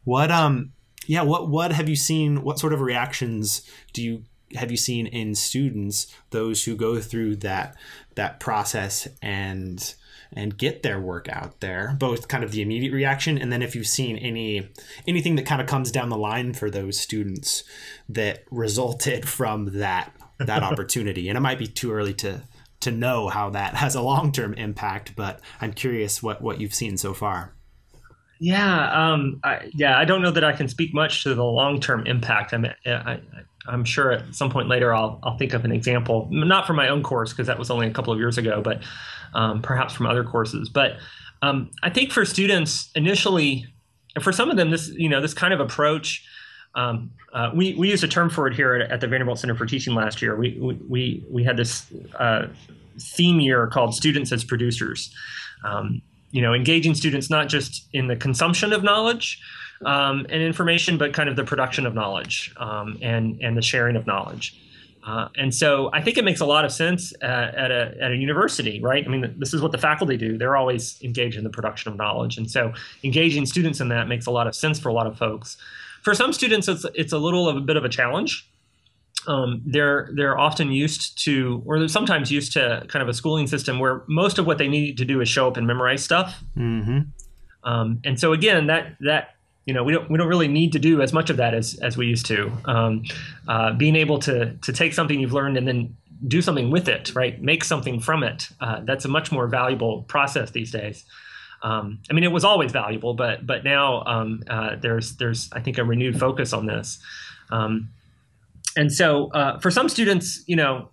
What 0.05 0.31
um 0.31 0.73
yeah 1.07 1.21
what 1.21 1.51
what 1.51 1.73
have 1.73 1.91
you 1.91 1.97
seen 1.97 2.43
what 2.43 2.59
sort 2.59 2.73
of 2.73 2.81
reactions 2.81 3.61
do 3.93 4.03
you 4.03 4.23
have 4.55 4.71
you 4.71 4.77
seen 4.79 5.07
in 5.07 5.35
students 5.35 6.07
those 6.31 6.65
who 6.65 6.75
go 6.75 7.01
through 7.01 7.37
that 7.37 7.77
that 8.15 8.41
process 8.41 9.07
and 9.21 9.95
and 10.33 10.57
get 10.57 10.83
their 10.83 10.99
work 10.99 11.29
out 11.29 11.61
there 11.61 11.95
both 11.99 12.29
kind 12.29 12.43
of 12.43 12.53
the 12.53 12.63
immediate 12.63 12.95
reaction 12.95 13.37
and 13.37 13.53
then 13.53 13.61
if 13.61 13.77
you've 13.77 13.87
seen 13.87 14.17
any 14.17 14.67
anything 15.07 15.37
that 15.37 15.45
kind 15.45 15.61
of 15.61 15.67
comes 15.67 15.91
down 15.91 16.09
the 16.09 16.17
line 16.17 16.55
for 16.55 16.71
those 16.71 16.99
students 16.99 17.63
that 18.09 18.45
resulted 18.51 19.29
from 19.39 19.79
that 19.79 20.15
that 20.39 20.63
opportunity? 20.71 21.29
And 21.29 21.37
it 21.37 21.41
might 21.41 21.59
be 21.59 21.67
too 21.67 21.93
early 21.93 22.15
to 22.15 22.43
to 22.85 22.91
know 22.91 23.29
how 23.29 23.51
that 23.51 23.75
has 23.85 23.95
a 23.95 24.03
long-term 24.03 24.55
impact 24.55 25.15
but 25.17 25.41
i'm 25.61 25.73
curious 25.73 26.23
what 26.23 26.41
what 26.41 26.61
you've 26.61 26.75
seen 26.75 26.97
so 26.97 27.13
far 27.13 27.55
yeah 28.41 29.13
um, 29.13 29.41
I, 29.45 29.71
yeah 29.75 29.99
i 29.99 30.05
don't 30.05 30.23
know 30.23 30.31
that 30.31 30.45
i 30.45 30.53
can 30.53 30.69
speak 30.69 30.95
much 30.95 31.23
to 31.25 31.35
the 31.35 31.45
long-term 31.45 32.07
impact 32.07 32.53
i 32.53 32.59
mean 32.59 32.75
I, 32.87 33.21
I'm 33.67 33.85
sure 33.85 34.13
at 34.13 34.35
some 34.35 34.51
point 34.51 34.69
later 34.69 34.95
I'll, 34.95 35.19
I'll 35.23 35.39
think 35.39 35.55
of 35.55 35.65
an 35.65 35.73
example, 35.73 36.29
not 36.31 36.67
from 36.67 36.77
my 36.77 36.89
own 36.89 37.03
course 37.03 37.33
because 37.33 37.47
that 37.47 37.59
was 37.59 37.71
only 37.71 37.87
a 37.87 37.91
couple 37.91 38.13
of 38.13 38.19
years 38.19 38.37
ago, 38.37 38.61
but 38.63 38.83
um, 39.35 39.63
perhaps 39.63 39.95
from 39.95 40.07
other 40.07 40.25
courses. 40.25 40.69
But 40.69 40.97
um, 41.43 41.71
I 41.83 41.91
think 41.91 42.13
for 42.13 42.25
students 42.25 42.91
initially, 42.95 43.67
and 44.15 44.23
for 44.23 44.33
some 44.33 44.51
of 44.51 44.57
them, 44.57 44.71
this 44.71 44.89
you 44.89 45.09
know 45.09 45.21
this 45.21 45.35
kind 45.35 45.53
of 45.53 45.61
approach. 45.61 46.25
Um, 46.75 47.11
uh, 47.33 47.51
we, 47.55 47.75
we 47.75 47.91
used 47.91 48.05
a 48.05 48.09
term 48.09 48.31
for 48.31 48.47
it 48.47 48.55
here 48.55 48.75
at, 48.75 48.91
at, 48.91 49.01
the 49.01 49.07
Vanderbilt 49.07 49.39
Center 49.39 49.55
for 49.55 49.67
Teaching 49.67 49.95
last 49.95 50.21
year. 50.21 50.37
We, 50.37 50.59
we, 50.89 51.25
we 51.31 51.45
had 51.45 51.57
this 51.57 51.87
uh, 52.19 52.47
theme 53.01 53.41
year 53.41 53.67
called 53.69 53.95
Students 53.95 54.33
as 54.33 54.45
Producers. 54.45 55.15
Um, 55.65 56.03
you 56.31 56.43
know, 56.43 56.53
engaging 56.53 56.95
students 56.95 57.31
not 57.31 57.49
just 57.49 57.87
in 57.93 58.09
the 58.09 58.17
consumption 58.17 58.73
of 58.73 58.83
knowledge 58.83 59.41
um, 59.85 60.27
and 60.29 60.43
information, 60.43 60.99
but 60.99 61.13
kind 61.13 61.29
of 61.29 61.37
the 61.37 61.45
production 61.45 61.87
of 61.87 61.95
knowledge 61.95 62.53
um, 62.57 62.99
and 63.01 63.41
and 63.41 63.57
the 63.57 63.63
sharing 63.63 63.95
of 63.95 64.05
knowledge. 64.05 64.61
Uh, 65.07 65.29
and 65.37 65.55
so 65.55 65.91
I 65.93 66.01
think 66.01 66.17
it 66.17 66.25
makes 66.25 66.41
a 66.41 66.47
lot 66.47 66.65
of 66.65 66.73
sense 66.73 67.13
uh, 67.23 67.27
at, 67.27 67.71
a, 67.71 67.95
at 68.01 68.11
a 68.11 68.17
university, 68.17 68.81
right? 68.81 69.05
I 69.05 69.09
mean, 69.09 69.35
this 69.39 69.53
is 69.53 69.61
what 69.61 69.71
the 69.71 69.79
faculty 69.79 70.17
do. 70.17 70.39
They're 70.39 70.57
always 70.57 70.99
engaged 71.03 71.37
in 71.37 71.45
the 71.45 71.51
production 71.51 71.93
of 71.93 71.99
knowledge. 71.99 72.39
And 72.39 72.51
so 72.51 72.73
engaging 73.03 73.45
students 73.45 73.81
in 73.81 73.89
that 73.91 74.09
makes 74.09 74.25
a 74.27 74.31
lot 74.31 74.47
of 74.47 74.55
sense 74.55 74.81
for 74.81 74.89
a 74.89 74.95
lot 74.95 75.07
of 75.07 75.19
folks. 75.19 75.59
For 76.05 76.15
some 76.15 76.33
students, 76.33 76.69
it's, 76.69 76.87
it's 76.95 77.13
a 77.13 77.19
little 77.19 77.49
of 77.49 77.57
a 77.57 77.61
bit 77.61 77.77
of 77.77 77.85
a 77.85 77.89
challenge. 77.89 78.49
Um, 79.27 79.63
they're 79.65 80.11
they're 80.15 80.39
often 80.39 80.71
used 80.71 81.23
to, 81.25 81.63
or 81.65 81.79
they're 81.79 81.89
sometimes 81.89 82.31
used 82.31 82.53
to, 82.53 82.85
kind 82.89 83.03
of 83.03 83.09
a 83.09 83.15
schooling 83.15 83.47
system 83.47 83.79
where 83.79 84.03
most 84.07 84.39
of 84.39 84.47
what 84.47 84.59
they 84.59 84.69
need 84.69 84.99
to 84.99 85.05
do 85.05 85.21
is 85.23 85.29
show 85.29 85.49
up 85.49 85.57
and 85.57 85.67
memorize 85.67 86.05
stuff. 86.05 86.43
Mm-hmm. 86.57 87.01
Um, 87.65 88.01
and 88.05 88.21
so 88.21 88.35
again, 88.35 88.67
that 88.67 88.97
that 89.01 89.37
you 89.65 89.73
know 89.73 89.83
we 89.83 89.95
don't 89.95 90.11
we 90.11 90.19
don't 90.19 90.29
really 90.29 90.49
need 90.49 90.73
to 90.73 90.79
do 90.79 91.01
as 91.01 91.15
much 91.15 91.31
of 91.31 91.39
that 91.39 91.55
as 91.55 91.75
as 91.81 91.97
we 91.97 92.07
used 92.07 92.27
to. 92.27 92.53
Um, 92.67 93.05
uh, 93.49 93.73
being 93.73 93.97
able 93.97 94.19
to 94.21 94.55
to 94.57 94.73
take 94.73 94.93
something 94.93 95.19
you've 95.19 95.33
learned 95.33 95.57
and 95.57 95.67
then 95.67 95.97
do 96.29 96.43
something 96.43 96.71
with 96.71 96.89
it, 96.89 97.15
right? 97.15 97.41
Make 97.41 97.65
something 97.65 98.01
from 98.01 98.23
it. 98.23 98.49
Uh, 98.61 98.81
that's 98.85 99.05
a 99.05 99.09
much 99.09 99.33
more 99.33 99.47
valuable 99.47 100.03
process 100.03 100.51
these 100.51 100.71
days. 100.71 101.05
Um, 101.65 101.99
I 102.11 102.13
mean, 102.13 102.25
it 102.25 102.31
was 102.31 102.45
always 102.45 102.71
valuable, 102.71 103.15
but 103.15 103.47
but 103.47 103.65
now 103.65 104.05
um, 104.05 104.43
uh, 104.49 104.77
there's 104.77 105.17
there's 105.17 105.51
I 105.53 105.61
think 105.61 105.79
a 105.79 105.85
renewed 105.85 106.21
focus 106.21 106.53
on 106.53 106.67
this. 106.67 106.99
Um, 107.51 107.89
and 108.77 108.93
so 108.93 109.31
uh, 109.33 109.59
for 109.59 109.71
some 109.71 109.89
students, 109.89 110.45
you 110.47 110.57
know, 110.57 110.91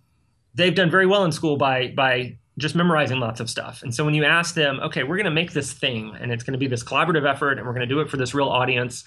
they've 0.55 0.73
done 0.73 0.89
very 0.89 1.05
well 1.05 1.25
in 1.25 1.31
school 1.31 1.57
by 1.57 1.89
by 1.89 2.37
just 2.57 2.75
memorizing 2.75 3.19
lots 3.19 3.39
of 3.39 3.49
stuff. 3.49 3.81
And 3.81 3.93
so 3.93 4.05
when 4.05 4.13
you 4.13 4.23
ask 4.23 4.55
them, 4.55 4.79
okay, 4.81 5.03
we're 5.03 5.15
going 5.15 5.25
to 5.25 5.31
make 5.31 5.53
this 5.53 5.73
thing 5.73 6.15
and 6.19 6.31
it's 6.31 6.43
going 6.43 6.53
to 6.53 6.59
be 6.59 6.67
this 6.67 6.83
collaborative 6.83 7.29
effort 7.29 7.57
and 7.57 7.65
we're 7.65 7.73
going 7.73 7.87
to 7.87 7.93
do 7.93 8.01
it 8.01 8.09
for 8.09 8.17
this 8.17 8.33
real 8.33 8.49
audience, 8.49 9.03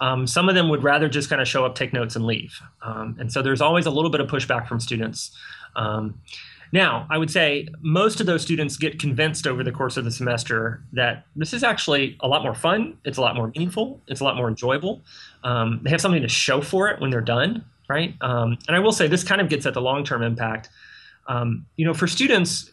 um, 0.00 0.26
some 0.26 0.48
of 0.48 0.54
them 0.54 0.68
would 0.68 0.82
rather 0.82 1.08
just 1.08 1.28
kind 1.28 1.40
of 1.40 1.48
show 1.48 1.64
up, 1.64 1.74
take 1.74 1.92
notes, 1.92 2.16
and 2.16 2.26
leave. 2.26 2.60
Um, 2.82 3.16
and 3.18 3.32
so 3.32 3.42
there's 3.42 3.60
always 3.60 3.86
a 3.86 3.90
little 3.90 4.10
bit 4.10 4.20
of 4.20 4.28
pushback 4.28 4.68
from 4.68 4.78
students. 4.78 5.36
Now, 6.72 7.06
I 7.10 7.18
would 7.18 7.30
say 7.30 7.68
most 7.82 8.18
of 8.20 8.26
those 8.26 8.40
students 8.40 8.76
get 8.78 8.98
convinced 8.98 9.46
over 9.46 9.62
the 9.62 9.72
course 9.72 9.98
of 9.98 10.04
the 10.04 10.10
semester 10.10 10.82
that 10.94 11.26
this 11.36 11.52
is 11.52 11.62
actually 11.62 12.16
a 12.20 12.28
lot 12.28 12.42
more 12.42 12.54
fun, 12.54 12.96
it's 13.04 13.18
a 13.18 13.20
lot 13.20 13.36
more 13.36 13.48
meaningful, 13.48 14.00
it's 14.08 14.20
a 14.20 14.24
lot 14.24 14.36
more 14.36 14.48
enjoyable. 14.48 15.02
Um, 15.44 15.80
they 15.82 15.90
have 15.90 16.00
something 16.00 16.22
to 16.22 16.28
show 16.28 16.62
for 16.62 16.88
it 16.88 16.98
when 16.98 17.10
they're 17.10 17.20
done, 17.20 17.62
right? 17.88 18.14
Um, 18.22 18.56
and 18.68 18.74
I 18.74 18.78
will 18.78 18.92
say 18.92 19.06
this 19.06 19.22
kind 19.22 19.40
of 19.40 19.50
gets 19.50 19.66
at 19.66 19.74
the 19.74 19.82
long 19.82 20.02
term 20.02 20.22
impact. 20.22 20.70
Um, 21.28 21.66
you 21.76 21.84
know, 21.84 21.92
for 21.92 22.06
students, 22.06 22.72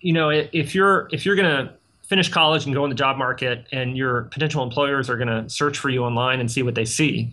you 0.00 0.12
know, 0.12 0.30
if 0.30 0.74
you're 0.74 1.08
if 1.10 1.26
you're 1.26 1.36
going 1.36 1.66
to 1.66 1.72
finish 2.06 2.28
college 2.28 2.64
and 2.64 2.74
go 2.74 2.84
in 2.84 2.90
the 2.90 2.96
job 2.96 3.16
market, 3.16 3.66
and 3.72 3.96
your 3.96 4.22
potential 4.24 4.62
employers 4.62 5.10
are 5.10 5.16
going 5.16 5.28
to 5.28 5.50
search 5.50 5.78
for 5.78 5.88
you 5.88 6.04
online 6.04 6.38
and 6.38 6.50
see 6.50 6.62
what 6.62 6.76
they 6.76 6.84
see, 6.84 7.32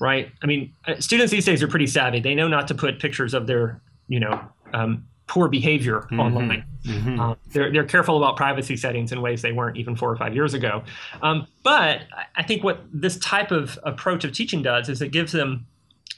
right? 0.00 0.30
I 0.42 0.46
mean, 0.46 0.72
uh, 0.86 0.94
students 0.98 1.30
these 1.30 1.44
days 1.44 1.62
are 1.62 1.68
pretty 1.68 1.86
savvy. 1.86 2.20
They 2.20 2.34
know 2.34 2.48
not 2.48 2.66
to 2.68 2.74
put 2.74 2.98
pictures 2.98 3.34
of 3.34 3.46
their, 3.46 3.78
you 4.08 4.18
know, 4.18 4.40
um, 4.72 5.06
poor 5.26 5.48
behavior 5.48 6.00
mm-hmm. 6.02 6.20
online. 6.20 6.64
Mm-hmm. 6.84 7.20
Um, 7.20 7.36
they're, 7.52 7.72
they're 7.72 7.84
careful 7.84 8.16
about 8.16 8.36
privacy 8.36 8.76
settings 8.76 9.10
in 9.10 9.20
ways 9.20 9.42
they 9.42 9.52
weren't 9.52 9.76
even 9.76 9.96
four 9.96 10.10
or 10.10 10.16
five 10.16 10.34
years 10.34 10.54
ago. 10.54 10.84
Um, 11.22 11.46
but 11.62 12.02
I 12.36 12.42
think 12.42 12.62
what 12.62 12.84
this 12.92 13.18
type 13.18 13.50
of 13.50 13.78
approach 13.82 14.24
of 14.24 14.32
teaching 14.32 14.62
does 14.62 14.88
is 14.88 15.02
it 15.02 15.10
gives 15.10 15.32
them 15.32 15.66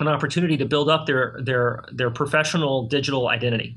an 0.00 0.08
opportunity 0.08 0.56
to 0.56 0.64
build 0.64 0.88
up 0.88 1.06
their 1.06 1.38
their 1.40 1.84
their 1.90 2.10
professional 2.10 2.86
digital 2.86 3.28
identity 3.28 3.76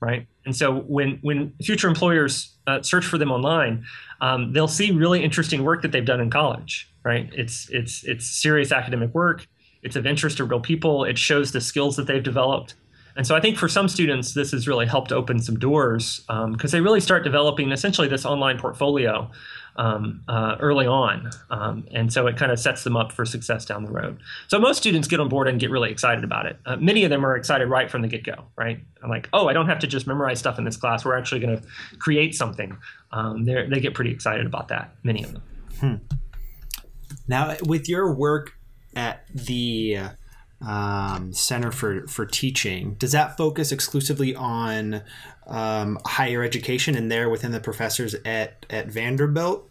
right? 0.00 0.26
And 0.44 0.54
so 0.54 0.80
when 0.82 1.18
when 1.22 1.52
future 1.62 1.88
employers 1.88 2.54
uh, 2.66 2.82
search 2.82 3.04
for 3.04 3.18
them 3.18 3.30
online, 3.30 3.84
um, 4.20 4.52
they'll 4.52 4.68
see 4.68 4.90
really 4.90 5.22
interesting 5.22 5.64
work 5.64 5.82
that 5.82 5.92
they've 5.92 6.04
done 6.04 6.20
in 6.20 6.30
college, 6.30 6.90
right? 7.04 7.30
It's 7.32 7.68
it's 7.70 8.04
it's 8.04 8.26
serious 8.26 8.72
academic 8.72 9.14
work. 9.14 9.46
It's 9.82 9.96
of 9.96 10.06
interest 10.06 10.38
to 10.38 10.44
real 10.44 10.60
people. 10.60 11.04
It 11.04 11.18
shows 11.18 11.52
the 11.52 11.60
skills 11.60 11.96
that 11.96 12.06
they've 12.06 12.22
developed. 12.22 12.74
And 13.18 13.26
so 13.26 13.34
I 13.34 13.40
think 13.40 13.58
for 13.58 13.68
some 13.68 13.88
students, 13.88 14.34
this 14.34 14.52
has 14.52 14.68
really 14.68 14.86
helped 14.86 15.10
open 15.10 15.40
some 15.40 15.58
doors 15.58 16.20
because 16.20 16.28
um, 16.28 16.56
they 16.70 16.80
really 16.80 17.00
start 17.00 17.24
developing 17.24 17.72
essentially 17.72 18.06
this 18.06 18.24
online 18.24 18.60
portfolio 18.60 19.28
um, 19.74 20.22
uh, 20.28 20.54
early 20.60 20.86
on. 20.86 21.28
Um, 21.50 21.84
and 21.90 22.12
so 22.12 22.28
it 22.28 22.36
kind 22.36 22.52
of 22.52 22.60
sets 22.60 22.84
them 22.84 22.96
up 22.96 23.10
for 23.10 23.24
success 23.24 23.64
down 23.64 23.84
the 23.84 23.90
road. 23.90 24.20
So 24.46 24.60
most 24.60 24.76
students 24.76 25.08
get 25.08 25.18
on 25.18 25.28
board 25.28 25.48
and 25.48 25.58
get 25.58 25.68
really 25.68 25.90
excited 25.90 26.22
about 26.22 26.46
it. 26.46 26.60
Uh, 26.64 26.76
many 26.76 27.02
of 27.02 27.10
them 27.10 27.26
are 27.26 27.36
excited 27.36 27.66
right 27.66 27.90
from 27.90 28.02
the 28.02 28.08
get 28.08 28.22
go, 28.22 28.44
right? 28.56 28.78
I'm 29.02 29.10
like, 29.10 29.28
oh, 29.32 29.48
I 29.48 29.52
don't 29.52 29.66
have 29.66 29.80
to 29.80 29.88
just 29.88 30.06
memorize 30.06 30.38
stuff 30.38 30.56
in 30.56 30.64
this 30.64 30.76
class. 30.76 31.04
We're 31.04 31.18
actually 31.18 31.40
going 31.40 31.60
to 31.60 31.62
create 31.98 32.36
something. 32.36 32.78
Um, 33.10 33.44
they 33.44 33.80
get 33.80 33.94
pretty 33.94 34.12
excited 34.12 34.46
about 34.46 34.68
that, 34.68 34.94
many 35.02 35.24
of 35.24 35.32
them. 35.32 35.42
Hmm. 35.80 35.94
Now, 37.26 37.56
with 37.64 37.88
your 37.88 38.14
work 38.14 38.52
at 38.94 39.24
the 39.34 39.98
um, 40.60 41.32
Center 41.32 41.70
for, 41.70 42.06
for 42.06 42.26
Teaching, 42.26 42.94
does 42.94 43.12
that 43.12 43.36
focus 43.36 43.72
exclusively 43.72 44.34
on 44.34 45.02
um, 45.46 45.98
higher 46.04 46.42
education 46.42 46.96
and 46.96 47.10
there 47.10 47.28
within 47.28 47.52
the 47.52 47.60
professors 47.60 48.14
at, 48.24 48.66
at 48.70 48.88
Vanderbilt? 48.88 49.68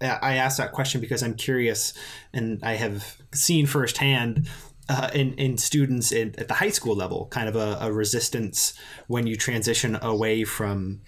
I 0.00 0.34
asked 0.34 0.58
that 0.58 0.72
question 0.72 1.00
because 1.00 1.22
I'm 1.22 1.34
curious, 1.34 1.94
and 2.32 2.58
I 2.64 2.74
have 2.74 3.18
seen 3.32 3.66
firsthand 3.66 4.48
uh, 4.88 5.10
in 5.14 5.34
in 5.34 5.56
students 5.58 6.12
in, 6.12 6.34
at 6.38 6.48
the 6.48 6.54
high 6.54 6.70
school 6.70 6.96
level, 6.96 7.26
kind 7.26 7.48
of 7.48 7.56
a, 7.56 7.78
a, 7.80 7.92
resistance 7.92 8.74
when 9.06 9.26
you 9.26 9.36
transition 9.36 9.96
away 10.02 10.44
from 10.44 11.00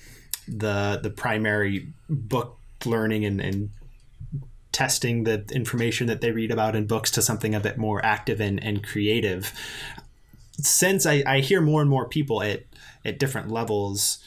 the 0.46 1.00
the 1.02 1.10
primary 1.10 1.92
book 2.08 2.58
learning 2.84 3.24
and, 3.24 3.40
and 3.40 3.70
testing 4.74 5.24
the 5.24 5.44
information 5.52 6.06
that 6.08 6.20
they 6.20 6.32
read 6.32 6.50
about 6.50 6.76
in 6.76 6.86
books 6.86 7.10
to 7.12 7.22
something 7.22 7.54
a 7.54 7.60
bit 7.60 7.78
more 7.78 8.04
active 8.04 8.40
and, 8.40 8.62
and 8.62 8.84
creative. 8.84 9.52
Since 10.52 11.06
I, 11.06 11.22
I 11.26 11.40
hear 11.40 11.60
more 11.60 11.80
and 11.80 11.88
more 11.88 12.08
people 12.08 12.42
at 12.42 12.64
at 13.04 13.18
different 13.18 13.50
levels 13.50 14.18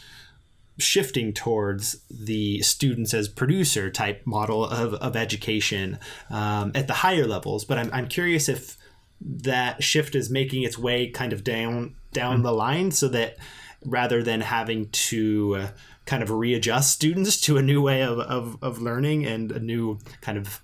shifting 0.79 1.33
towards 1.33 1.97
the 2.09 2.61
students 2.61 3.13
as 3.13 3.27
producer 3.27 3.89
type 3.89 4.21
model 4.25 4.63
of, 4.63 4.93
of 4.95 5.15
education 5.15 5.97
um, 6.29 6.71
at 6.75 6.87
the 6.87 6.93
higher 6.93 7.25
levels. 7.25 7.65
But 7.65 7.79
I'm, 7.79 7.89
I'm 7.91 8.07
curious 8.07 8.47
if 8.47 8.77
that 9.19 9.83
shift 9.83 10.13
is 10.13 10.29
making 10.29 10.63
its 10.63 10.77
way 10.77 11.09
kind 11.09 11.33
of 11.33 11.43
down 11.43 11.95
down 12.13 12.35
mm-hmm. 12.35 12.43
the 12.43 12.53
line 12.53 12.91
so 12.91 13.07
that 13.07 13.37
rather 13.85 14.21
than 14.23 14.41
having 14.41 14.89
to 14.89 15.55
uh, 15.59 15.67
kind 16.07 16.23
of 16.23 16.31
readjust 16.31 16.91
students 16.91 17.39
to 17.41 17.57
a 17.57 17.61
new 17.61 17.81
way 17.81 18.01
of, 18.01 18.19
of, 18.19 18.57
of 18.63 18.81
learning 18.81 19.25
and 19.25 19.51
a 19.51 19.59
new 19.59 19.99
kind 20.21 20.37
of 20.37 20.61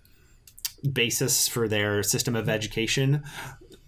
basis 0.92 1.48
for 1.48 1.68
their 1.68 2.02
system 2.02 2.36
of 2.36 2.50
education 2.50 3.24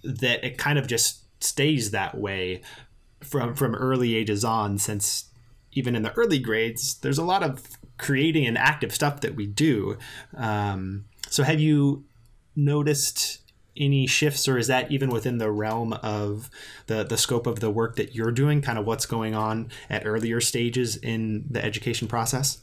that 0.03 0.43
it 0.43 0.57
kind 0.57 0.77
of 0.77 0.85
just 0.85 1.23
stays 1.43 1.91
that 1.91 2.15
way 2.15 2.61
from 3.21 3.55
from 3.55 3.73
early 3.73 4.15
ages 4.15 4.45
on 4.45 4.77
since 4.77 5.25
even 5.75 5.95
in 5.95 6.01
the 6.01 6.13
early 6.13 6.39
grades, 6.39 6.95
there's 6.95 7.17
a 7.17 7.23
lot 7.23 7.43
of 7.43 7.77
creating 7.97 8.45
and 8.45 8.57
active 8.57 8.93
stuff 8.93 9.21
that 9.21 9.35
we 9.35 9.45
do. 9.45 9.97
Um, 10.35 11.05
so, 11.29 11.43
have 11.43 11.59
you 11.59 12.05
noticed 12.55 13.41
any 13.77 14.07
shifts, 14.07 14.47
or 14.47 14.57
is 14.57 14.67
that 14.67 14.91
even 14.91 15.09
within 15.09 15.37
the 15.37 15.51
realm 15.51 15.93
of 15.93 16.49
the 16.87 17.03
the 17.03 17.17
scope 17.17 17.47
of 17.47 17.59
the 17.59 17.69
work 17.69 17.95
that 17.95 18.15
you're 18.15 18.31
doing? 18.31 18.61
Kind 18.61 18.79
of 18.79 18.85
what's 18.85 19.05
going 19.05 19.35
on 19.35 19.69
at 19.89 20.05
earlier 20.05 20.41
stages 20.41 20.97
in 20.97 21.45
the 21.49 21.63
education 21.63 22.07
process? 22.07 22.59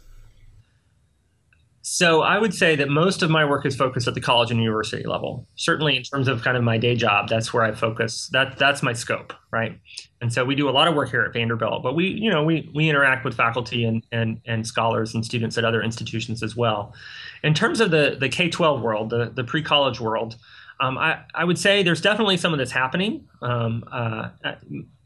So 1.85 2.23
I 2.23 2.39
would 2.39 2.55
say 2.55 2.77
that 2.77 2.89
most 2.89 3.23
of 3.23 3.31
my 3.31 3.45
work 3.45 3.67
is 3.67 3.75
focused 3.75 4.07
at 4.07 4.15
the 4.15 4.21
college 4.21 4.53
and 4.53 4.61
university 4.61 5.05
level. 5.05 5.49
Certainly 5.57 5.97
in 5.97 6.05
terms 6.05 6.29
of 6.29 6.43
kind 6.43 6.57
of 6.57 6.63
my 6.63 6.79
day 6.79 6.95
job, 6.95 7.29
that's 7.29 7.53
where 7.53 7.65
I 7.65 7.73
focus. 7.73 8.29
That 8.33 8.57
that's 8.57 8.85
my 8.85 8.93
scope, 8.93 9.33
right? 9.51 9.81
And 10.21 10.33
so 10.33 10.45
we 10.45 10.55
do 10.55 10.69
a 10.69 10.71
lot 10.71 10.87
of 10.87 10.95
work 10.95 11.11
here 11.11 11.23
at 11.23 11.33
Vanderbilt, 11.33 11.83
but 11.83 11.97
we, 11.97 12.07
you 12.07 12.31
know, 12.31 12.45
we 12.45 12.71
we 12.73 12.89
interact 12.89 13.25
with 13.25 13.35
faculty 13.35 13.85
and 13.85 14.07
and 14.13 14.41
and 14.47 14.65
scholars 14.65 15.13
and 15.13 15.25
students 15.25 15.59
at 15.59 15.65
other 15.65 15.83
institutions 15.83 16.41
as 16.41 16.55
well. 16.55 16.95
In 17.43 17.53
terms 17.53 17.81
of 17.81 17.91
the 17.91 18.17
the 18.19 18.29
K-12 18.29 18.81
world, 18.81 19.11
the 19.11 19.33
the 19.35 19.43
pre-college 19.43 20.01
world, 20.01 20.37
um, 20.83 20.99
I 20.99 21.21
I 21.35 21.45
would 21.45 21.59
say 21.59 21.83
there's 21.85 22.01
definitely 22.01 22.37
some 22.37 22.53
of 22.53 22.59
this 22.59 22.73
happening. 22.73 23.29
Um, 23.41 23.85
uh, 23.91 24.31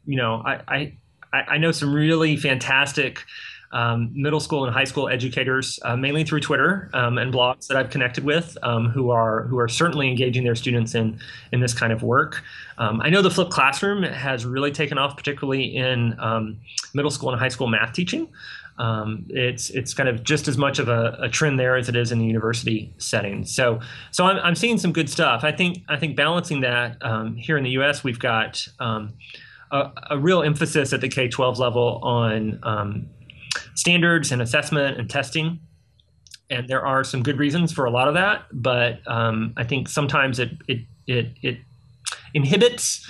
you 0.05 0.17
know, 0.17 0.41
I 0.43 0.93
I 1.31 1.39
I 1.39 1.57
know 1.59 1.71
some 1.71 1.93
really 1.93 2.35
fantastic 2.35 3.23
um, 3.71 4.11
middle 4.15 4.39
school 4.39 4.65
and 4.65 4.73
high 4.73 4.85
school 4.85 5.07
educators, 5.07 5.79
uh, 5.83 5.95
mainly 5.95 6.23
through 6.23 6.39
Twitter 6.39 6.89
um, 6.93 7.17
and 7.19 7.31
blogs 7.31 7.67
that 7.67 7.77
I've 7.77 7.91
connected 7.91 8.23
with, 8.23 8.57
um, 8.63 8.89
who 8.89 9.11
are 9.11 9.43
who 9.43 9.59
are 9.59 9.67
certainly 9.67 10.09
engaging 10.09 10.43
their 10.43 10.55
students 10.55 10.95
in 10.95 11.19
in 11.51 11.59
this 11.59 11.75
kind 11.75 11.93
of 11.93 12.01
work. 12.01 12.43
Um, 12.79 12.99
I 13.01 13.09
know 13.09 13.21
the 13.21 13.29
flipped 13.29 13.51
classroom 13.51 14.01
has 14.01 14.47
really 14.47 14.71
taken 14.71 14.97
off, 14.97 15.15
particularly 15.15 15.75
in 15.75 16.17
middle 16.95 17.11
school 17.11 17.29
and 17.29 17.39
high 17.39 17.49
school 17.49 17.67
math 17.67 17.93
teaching. 17.93 18.27
Um, 18.77 19.25
it's 19.29 19.69
it's 19.71 19.93
kind 19.93 20.07
of 20.07 20.23
just 20.23 20.47
as 20.47 20.57
much 20.57 20.77
of 20.79 20.87
a, 20.87 21.17
a, 21.19 21.29
trend 21.29 21.59
there 21.59 21.75
as 21.75 21.89
it 21.89 21.95
is 21.95 22.11
in 22.11 22.19
the 22.19 22.25
university 22.25 22.93
setting. 22.99 23.43
So 23.43 23.79
so 24.11 24.25
I'm, 24.25 24.37
I'm 24.37 24.55
seeing 24.55 24.77
some 24.77 24.91
good 24.91 25.09
stuff. 25.09 25.43
I 25.43 25.51
think 25.51 25.79
I 25.89 25.97
think 25.97 26.15
balancing 26.15 26.61
that 26.61 26.97
here 27.37 27.57
in 27.57 27.63
the 27.63 27.71
U.S. 27.71 28.03
we've 28.03 28.19
got 28.19 28.67
a, 28.79 29.91
a, 30.11 30.17
real 30.17 30.43
emphasis 30.43 30.93
at 30.93 31.01
the 31.01 31.09
K-12 31.09 31.57
level 31.57 31.99
on 32.03 32.59
standards 33.75 34.31
and 34.31 34.41
assessment 34.41 34.99
and 34.99 35.09
testing. 35.09 35.59
And 36.49 36.67
there 36.67 36.85
are 36.85 37.03
some 37.03 37.23
good 37.23 37.39
reasons 37.39 37.73
for 37.73 37.85
a 37.85 37.91
lot 37.91 38.07
of 38.07 38.13
that, 38.13 38.45
but 38.53 38.99
um, 39.05 39.53
I 39.57 39.63
think 39.63 39.89
sometimes 39.89 40.39
it 40.39 40.51
it 40.67 40.79
it, 41.07 41.33
it 41.41 41.57
inhibits 42.33 43.05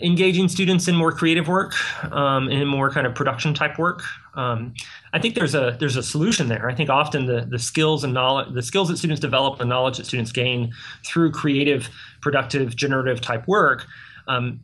engaging 0.00 0.48
students 0.48 0.88
in 0.88 0.96
more 0.96 1.12
creative 1.12 1.48
work, 1.48 1.74
um, 2.12 2.50
in 2.50 2.66
more 2.66 2.90
kind 2.90 3.06
of 3.06 3.14
production 3.14 3.54
type 3.54 3.78
work. 3.78 4.02
Um, 4.34 4.74
I 5.12 5.18
think 5.18 5.34
there's 5.34 5.54
a 5.54 5.76
there's 5.78 5.96
a 5.96 6.02
solution 6.02 6.48
there. 6.48 6.68
I 6.68 6.74
think 6.74 6.90
often 6.90 7.26
the 7.26 7.46
the 7.48 7.58
skills 7.58 8.04
and 8.04 8.14
knowledge, 8.14 8.54
the 8.54 8.62
skills 8.62 8.88
that 8.88 8.96
students 8.96 9.20
develop, 9.20 9.58
the 9.58 9.64
knowledge 9.64 9.98
that 9.98 10.06
students 10.06 10.32
gain 10.32 10.72
through 11.04 11.32
creative, 11.32 11.90
productive, 12.20 12.74
generative 12.76 13.20
type 13.20 13.46
work. 13.46 13.86
Um, 14.26 14.60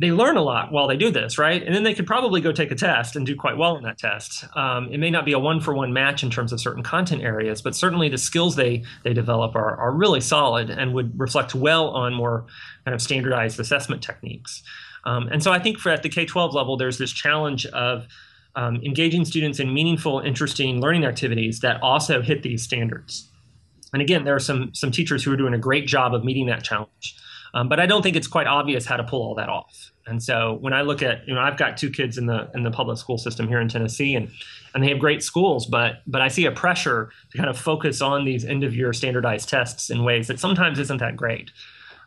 they 0.00 0.10
learn 0.10 0.36
a 0.36 0.42
lot 0.42 0.72
while 0.72 0.88
they 0.88 0.96
do 0.96 1.10
this, 1.10 1.38
right? 1.38 1.62
And 1.62 1.72
then 1.72 1.84
they 1.84 1.94
could 1.94 2.06
probably 2.06 2.40
go 2.40 2.50
take 2.50 2.72
a 2.72 2.74
test 2.74 3.14
and 3.14 3.24
do 3.24 3.36
quite 3.36 3.56
well 3.56 3.76
in 3.76 3.84
that 3.84 3.96
test. 3.96 4.44
Um, 4.56 4.92
it 4.92 4.98
may 4.98 5.08
not 5.08 5.24
be 5.24 5.32
a 5.32 5.38
one 5.38 5.60
for 5.60 5.72
one 5.72 5.92
match 5.92 6.24
in 6.24 6.30
terms 6.30 6.52
of 6.52 6.60
certain 6.60 6.82
content 6.82 7.22
areas, 7.22 7.62
but 7.62 7.76
certainly 7.76 8.08
the 8.08 8.18
skills 8.18 8.56
they 8.56 8.82
they 9.04 9.12
develop 9.12 9.54
are, 9.54 9.76
are 9.76 9.92
really 9.92 10.20
solid 10.20 10.68
and 10.68 10.94
would 10.94 11.18
reflect 11.18 11.54
well 11.54 11.90
on 11.90 12.12
more 12.12 12.44
kind 12.84 12.94
of 12.94 13.00
standardized 13.00 13.60
assessment 13.60 14.02
techniques. 14.02 14.62
Um, 15.04 15.28
and 15.28 15.42
so 15.42 15.52
I 15.52 15.58
think 15.58 15.78
for 15.78 15.90
at 15.90 16.02
the 16.02 16.08
K 16.08 16.24
12 16.24 16.54
level, 16.54 16.76
there's 16.76 16.98
this 16.98 17.12
challenge 17.12 17.66
of 17.66 18.06
um, 18.56 18.76
engaging 18.84 19.24
students 19.24 19.58
in 19.58 19.72
meaningful, 19.72 20.20
interesting 20.20 20.80
learning 20.80 21.04
activities 21.04 21.60
that 21.60 21.82
also 21.82 22.22
hit 22.22 22.42
these 22.42 22.62
standards. 22.62 23.28
And 23.92 24.02
again, 24.02 24.24
there 24.24 24.34
are 24.34 24.40
some 24.40 24.74
some 24.74 24.90
teachers 24.90 25.22
who 25.22 25.32
are 25.32 25.36
doing 25.36 25.54
a 25.54 25.58
great 25.58 25.86
job 25.86 26.14
of 26.14 26.24
meeting 26.24 26.46
that 26.46 26.64
challenge. 26.64 27.16
Um, 27.54 27.68
but 27.68 27.78
I 27.78 27.86
don't 27.86 28.02
think 28.02 28.16
it's 28.16 28.26
quite 28.26 28.48
obvious 28.48 28.84
how 28.84 28.96
to 28.96 29.04
pull 29.04 29.22
all 29.22 29.36
that 29.36 29.48
off. 29.48 29.92
And 30.06 30.20
so 30.20 30.58
when 30.60 30.72
I 30.72 30.82
look 30.82 31.02
at, 31.02 31.26
you 31.26 31.34
know, 31.34 31.40
I've 31.40 31.56
got 31.56 31.76
two 31.76 31.88
kids 31.88 32.18
in 32.18 32.26
the 32.26 32.50
in 32.54 32.64
the 32.64 32.70
public 32.70 32.98
school 32.98 33.16
system 33.16 33.48
here 33.48 33.60
in 33.60 33.68
Tennessee, 33.68 34.14
and 34.16 34.30
and 34.74 34.82
they 34.82 34.88
have 34.88 34.98
great 34.98 35.22
schools, 35.22 35.64
but 35.66 36.02
but 36.06 36.20
I 36.20 36.28
see 36.28 36.44
a 36.46 36.52
pressure 36.52 37.10
to 37.30 37.38
kind 37.38 37.48
of 37.48 37.56
focus 37.56 38.02
on 38.02 38.24
these 38.24 38.44
end 38.44 38.64
of 38.64 38.74
year 38.74 38.92
standardized 38.92 39.48
tests 39.48 39.90
in 39.90 40.02
ways 40.02 40.26
that 40.26 40.40
sometimes 40.40 40.78
isn't 40.78 40.98
that 40.98 41.16
great. 41.16 41.52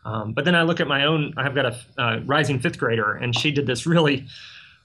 Um, 0.06 0.34
but 0.34 0.46
then 0.46 0.56
I 0.56 0.64
look 0.64 0.80
at 0.80 0.88
my 0.88 1.06
own. 1.06 1.34
I've 1.38 1.56
got 1.56 1.66
a 1.66 2.02
uh, 2.02 2.20
rising 2.26 2.60
fifth 2.60 2.78
grader, 2.78 3.14
and 3.14 3.36
she 3.36 3.52
did 3.52 3.66
this 3.66 3.86
really 3.86 4.28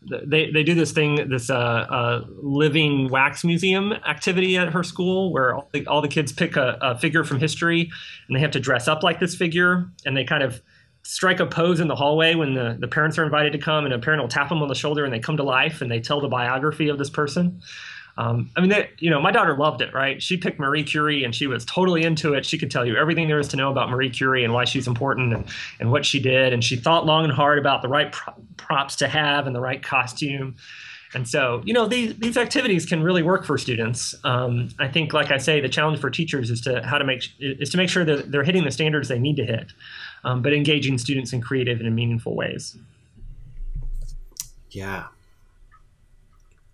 they, 0.04 0.50
they 0.50 0.62
do 0.62 0.74
this 0.74 0.92
thing, 0.92 1.28
this 1.28 1.50
uh, 1.50 1.54
uh, 1.54 2.24
living 2.42 3.08
wax 3.08 3.44
museum 3.44 3.92
activity 3.92 4.56
at 4.56 4.72
her 4.72 4.82
school 4.82 5.32
where 5.32 5.54
all 5.54 5.68
the, 5.72 5.86
all 5.86 6.02
the 6.02 6.08
kids 6.08 6.32
pick 6.32 6.56
a, 6.56 6.78
a, 6.80 6.98
figure 6.98 7.24
from 7.24 7.38
history 7.38 7.90
and 8.26 8.36
they 8.36 8.40
have 8.40 8.50
to 8.50 8.60
dress 8.60 8.88
up 8.88 9.02
like 9.02 9.20
this 9.20 9.34
figure 9.34 9.88
and 10.04 10.16
they 10.16 10.24
kind 10.24 10.42
of 10.42 10.60
strike 11.04 11.40
a 11.40 11.46
pose 11.46 11.80
in 11.80 11.88
the 11.88 11.96
hallway 11.96 12.34
when 12.34 12.54
the, 12.54 12.76
the 12.80 12.88
parents 12.88 13.18
are 13.18 13.24
invited 13.24 13.52
to 13.52 13.58
come 13.58 13.84
and 13.84 13.92
a 13.92 13.98
parent 13.98 14.22
will 14.22 14.28
tap 14.28 14.48
them 14.48 14.62
on 14.62 14.68
the 14.68 14.74
shoulder 14.74 15.04
and 15.04 15.12
they 15.12 15.18
come 15.18 15.36
to 15.36 15.42
life 15.42 15.80
and 15.80 15.90
they 15.90 16.00
tell 16.00 16.20
the 16.20 16.28
biography 16.28 16.88
of 16.88 16.98
this 16.98 17.10
person. 17.10 17.60
Um, 18.18 18.50
I 18.56 18.60
mean, 18.60 18.70
they, 18.70 18.90
you 18.98 19.10
know, 19.10 19.20
my 19.20 19.30
daughter 19.30 19.56
loved 19.56 19.80
it, 19.80 19.94
right? 19.94 20.22
She 20.22 20.36
picked 20.36 20.58
Marie 20.58 20.84
Curie 20.84 21.24
and 21.24 21.34
she 21.34 21.46
was 21.46 21.64
totally 21.64 22.02
into 22.02 22.34
it. 22.34 22.44
She 22.44 22.58
could 22.58 22.70
tell 22.70 22.84
you 22.84 22.96
everything 22.96 23.28
there 23.28 23.38
is 23.38 23.48
to 23.48 23.56
know 23.56 23.70
about 23.70 23.88
Marie 23.88 24.10
Curie 24.10 24.44
and 24.44 24.52
why 24.52 24.64
she's 24.64 24.86
important 24.86 25.32
and, 25.32 25.44
and 25.80 25.90
what 25.90 26.04
she 26.04 26.20
did. 26.20 26.52
And 26.52 26.62
she 26.62 26.76
thought 26.76 27.06
long 27.06 27.24
and 27.24 27.32
hard 27.32 27.58
about 27.58 27.80
the 27.80 27.88
right 27.88 28.12
pro- 28.12 28.34
props 28.58 28.96
to 28.96 29.08
have 29.08 29.46
and 29.46 29.56
the 29.56 29.60
right 29.60 29.82
costume. 29.82 30.56
And 31.14 31.28
so, 31.28 31.62
you 31.64 31.74
know, 31.74 31.86
these, 31.86 32.14
these 32.16 32.36
activities 32.36 32.86
can 32.86 33.02
really 33.02 33.22
work 33.22 33.44
for 33.44 33.58
students. 33.58 34.14
Um, 34.24 34.70
I 34.78 34.88
think, 34.88 35.12
like 35.12 35.30
I 35.30 35.36
say, 35.36 35.60
the 35.60 35.68
challenge 35.68 36.00
for 36.00 36.10
teachers 36.10 36.50
is 36.50 36.60
to 36.62 36.82
how 36.82 36.98
to 36.98 37.04
make 37.04 37.24
is 37.38 37.68
to 37.70 37.76
make 37.76 37.90
sure 37.90 38.04
that 38.04 38.32
they're 38.32 38.44
hitting 38.44 38.64
the 38.64 38.70
standards 38.70 39.08
they 39.08 39.18
need 39.18 39.36
to 39.36 39.44
hit, 39.44 39.72
um, 40.24 40.40
but 40.40 40.54
engaging 40.54 40.96
students 40.96 41.32
in 41.32 41.42
creative 41.42 41.78
and 41.78 41.86
in 41.86 41.94
meaningful 41.94 42.34
ways. 42.34 42.76
Yeah, 44.70 45.08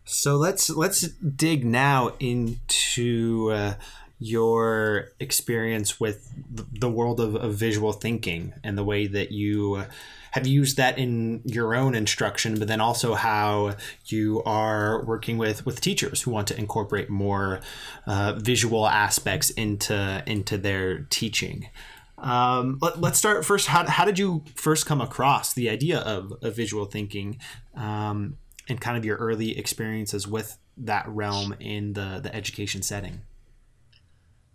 so 0.08 0.36
let's 0.36 0.70
let's 0.70 1.02
dig 1.02 1.66
now 1.66 2.12
into 2.18 3.50
uh, 3.52 3.74
your 4.18 5.10
experience 5.20 6.00
with 6.00 6.32
the 6.50 6.88
world 6.88 7.20
of, 7.20 7.36
of, 7.36 7.54
visual 7.54 7.92
thinking 7.92 8.54
and 8.64 8.76
the 8.76 8.82
way 8.82 9.06
that 9.06 9.32
you 9.32 9.84
have 10.30 10.46
used 10.46 10.78
that 10.78 10.98
in 10.98 11.42
your 11.44 11.74
own 11.74 11.94
instruction, 11.94 12.58
but 12.58 12.68
then 12.68 12.80
also 12.80 13.14
how 13.14 13.76
you 14.06 14.42
are 14.44 15.04
working 15.04 15.36
with 15.36 15.66
with 15.66 15.80
teachers 15.80 16.22
who 16.22 16.30
want 16.30 16.48
to 16.48 16.58
incorporate 16.58 17.10
more 17.10 17.60
uh, 18.06 18.32
visual 18.32 18.88
aspects 18.88 19.50
into 19.50 20.22
into 20.26 20.56
their 20.56 21.00
teaching. 21.10 21.68
Um, 22.16 22.78
let, 22.80 22.96
us 22.96 23.18
start 23.18 23.44
first. 23.44 23.68
How, 23.68 23.86
how 23.86 24.04
did 24.06 24.18
you 24.18 24.42
first 24.54 24.86
come 24.86 25.00
across 25.02 25.52
the 25.52 25.68
idea 25.68 25.98
of, 26.00 26.32
of 26.42 26.56
visual 26.56 26.86
thinking? 26.86 27.38
Um, 27.76 28.38
and 28.68 28.80
kind 28.80 28.96
of 28.96 29.04
your 29.04 29.16
early 29.16 29.58
experiences 29.58 30.26
with 30.26 30.58
that 30.76 31.08
realm 31.08 31.54
in 31.60 31.94
the 31.94 32.20
the 32.22 32.34
education 32.34 32.82
setting? 32.82 33.22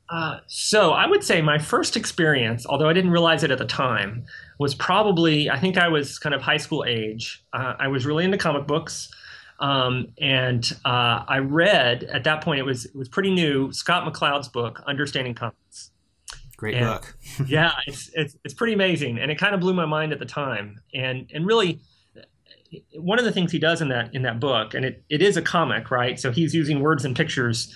Uh, 0.09 0.39
so 0.47 0.91
I 0.91 1.07
would 1.07 1.23
say 1.23 1.41
my 1.41 1.57
first 1.57 1.97
experience, 1.97 2.65
although 2.67 2.89
I 2.89 2.93
didn't 2.93 3.11
realize 3.11 3.43
it 3.43 3.51
at 3.51 3.57
the 3.57 3.65
time, 3.65 4.25
was 4.59 4.75
probably 4.75 5.49
I 5.49 5.59
think 5.59 5.77
I 5.77 5.87
was 5.87 6.19
kind 6.19 6.35
of 6.35 6.41
high 6.41 6.57
school 6.57 6.85
age. 6.87 7.43
Uh, 7.53 7.73
I 7.79 7.87
was 7.87 8.05
really 8.05 8.25
into 8.25 8.37
comic 8.37 8.67
books, 8.67 9.09
um, 9.59 10.09
and 10.19 10.71
uh, 10.85 11.23
I 11.27 11.39
read 11.39 12.03
at 12.03 12.25
that 12.25 12.41
point 12.41 12.59
it 12.59 12.63
was 12.63 12.85
it 12.85 12.95
was 12.95 13.09
pretty 13.09 13.33
new 13.33 13.71
Scott 13.71 14.11
McCloud's 14.11 14.49
book 14.49 14.83
Understanding 14.85 15.33
Comics. 15.33 15.91
Great 16.57 16.75
and, 16.75 16.85
book. 16.85 17.17
yeah, 17.47 17.71
it's, 17.87 18.11
it's 18.13 18.37
it's 18.43 18.53
pretty 18.53 18.73
amazing, 18.73 19.17
and 19.17 19.31
it 19.31 19.39
kind 19.39 19.55
of 19.55 19.61
blew 19.61 19.73
my 19.73 19.85
mind 19.85 20.11
at 20.11 20.19
the 20.19 20.25
time, 20.25 20.79
and 20.93 21.29
and 21.33 21.47
really 21.47 21.79
one 22.95 23.19
of 23.19 23.25
the 23.25 23.31
things 23.31 23.51
he 23.51 23.59
does 23.59 23.81
in 23.81 23.89
that 23.89 24.13
in 24.13 24.21
that 24.23 24.39
book, 24.39 24.73
and 24.73 24.85
it, 24.85 25.03
it 25.09 25.21
is 25.21 25.37
a 25.37 25.41
comic, 25.41 25.91
right? 25.91 26.19
So 26.19 26.31
he's 26.31 26.53
using 26.53 26.79
words 26.79 27.05
and 27.05 27.15
pictures 27.15 27.73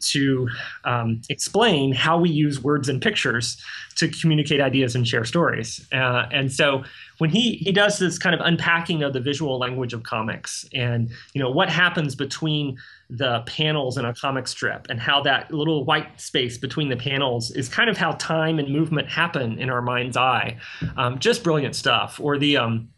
to 0.00 0.48
um, 0.84 1.22
explain 1.28 1.92
how 1.92 2.18
we 2.18 2.30
use 2.30 2.62
words 2.62 2.88
and 2.88 3.00
pictures 3.00 3.60
to 3.96 4.08
communicate 4.08 4.60
ideas 4.60 4.94
and 4.94 5.06
share 5.06 5.24
stories. 5.24 5.86
Uh, 5.92 6.26
and 6.30 6.52
so 6.52 6.84
when 7.18 7.30
he 7.30 7.52
he 7.52 7.72
does 7.72 7.98
this 7.98 8.18
kind 8.18 8.34
of 8.34 8.40
unpacking 8.44 9.02
of 9.02 9.12
the 9.12 9.20
visual 9.20 9.58
language 9.58 9.92
of 9.92 10.02
comics 10.02 10.64
and 10.74 11.10
you 11.32 11.40
know 11.40 11.50
what 11.50 11.68
happens 11.68 12.14
between 12.14 12.76
the 13.08 13.42
panels 13.46 13.96
in 13.96 14.04
a 14.04 14.14
comic 14.14 14.48
strip 14.48 14.86
and 14.90 14.98
how 14.98 15.22
that 15.22 15.52
little 15.52 15.84
white 15.84 16.20
space 16.20 16.58
between 16.58 16.88
the 16.88 16.96
panels 16.96 17.50
is 17.52 17.68
kind 17.68 17.88
of 17.88 17.96
how 17.96 18.12
time 18.12 18.58
and 18.58 18.68
movement 18.68 19.08
happen 19.08 19.58
in 19.58 19.70
our 19.70 19.82
mind's 19.82 20.16
eye. 20.16 20.56
Um, 20.96 21.18
just 21.18 21.44
brilliant 21.44 21.76
stuff. 21.76 22.18
Or 22.20 22.38
the 22.38 22.56
um, 22.56 22.88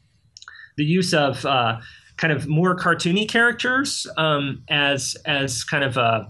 the 0.76 0.84
use 0.84 1.14
of 1.14 1.44
uh, 1.44 1.78
kind 2.16 2.32
of 2.32 2.46
more 2.46 2.76
cartoony 2.76 3.28
characters 3.28 4.06
um, 4.16 4.62
as 4.68 5.16
as 5.26 5.64
kind 5.64 5.84
of 5.84 5.96
a, 5.96 6.28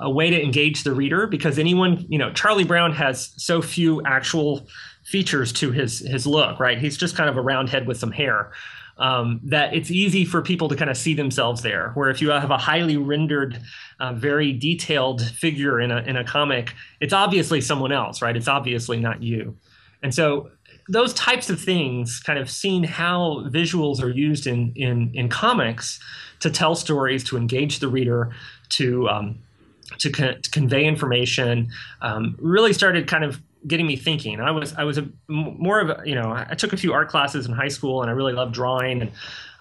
a 0.00 0.10
way 0.10 0.30
to 0.30 0.42
engage 0.42 0.84
the 0.84 0.92
reader 0.92 1.26
because 1.26 1.58
anyone 1.58 2.04
you 2.08 2.18
know 2.18 2.32
Charlie 2.32 2.64
Brown 2.64 2.92
has 2.92 3.32
so 3.36 3.62
few 3.62 4.02
actual 4.04 4.66
features 5.04 5.52
to 5.52 5.70
his 5.70 6.00
his 6.00 6.26
look 6.26 6.58
right 6.58 6.78
he's 6.78 6.96
just 6.96 7.16
kind 7.16 7.30
of 7.30 7.36
a 7.36 7.40
round 7.40 7.68
head 7.68 7.86
with 7.86 7.98
some 7.98 8.10
hair 8.10 8.52
um, 8.98 9.40
that 9.44 9.74
it's 9.74 9.90
easy 9.90 10.24
for 10.24 10.40
people 10.40 10.68
to 10.68 10.76
kind 10.76 10.90
of 10.90 10.96
see 10.96 11.14
themselves 11.14 11.62
there. 11.62 11.90
Where 11.94 12.08
if 12.08 12.22
you 12.22 12.30
have 12.30 12.50
a 12.50 12.56
highly 12.56 12.96
rendered, 12.96 13.60
uh, 14.00 14.14
very 14.14 14.52
detailed 14.52 15.22
figure 15.22 15.80
in 15.80 15.90
a 15.90 15.98
in 15.98 16.16
a 16.16 16.24
comic, 16.24 16.74
it's 17.00 17.12
obviously 17.12 17.60
someone 17.60 17.92
else, 17.92 18.22
right? 18.22 18.36
It's 18.36 18.48
obviously 18.48 18.98
not 18.98 19.22
you. 19.22 19.56
And 20.02 20.14
so 20.14 20.50
those 20.88 21.12
types 21.14 21.50
of 21.50 21.60
things, 21.60 22.20
kind 22.20 22.38
of 22.38 22.50
seeing 22.50 22.84
how 22.84 23.44
visuals 23.48 24.02
are 24.02 24.10
used 24.10 24.46
in 24.46 24.72
in 24.76 25.10
in 25.14 25.28
comics 25.28 25.98
to 26.40 26.50
tell 26.50 26.74
stories, 26.74 27.24
to 27.24 27.36
engage 27.36 27.78
the 27.80 27.88
reader, 27.88 28.32
to 28.70 29.08
um, 29.08 29.38
to, 29.98 30.10
to, 30.10 30.50
convey 30.50 30.84
information, 30.84 31.70
um, 32.02 32.36
really 32.40 32.72
started 32.72 33.06
kind 33.06 33.24
of 33.24 33.40
getting 33.66 33.86
me 33.86 33.96
thinking. 33.96 34.40
I 34.40 34.50
was 34.50 34.74
I 34.74 34.84
was 34.84 34.98
a 34.98 35.08
more 35.28 35.80
of 35.80 35.90
a 35.90 36.02
you 36.04 36.14
know 36.14 36.32
I 36.32 36.54
took 36.54 36.72
a 36.72 36.76
few 36.76 36.92
art 36.92 37.08
classes 37.08 37.46
in 37.46 37.52
high 37.52 37.68
school 37.68 38.02
and 38.02 38.10
I 38.10 38.14
really 38.14 38.32
loved 38.32 38.54
drawing 38.54 39.02
and 39.02 39.12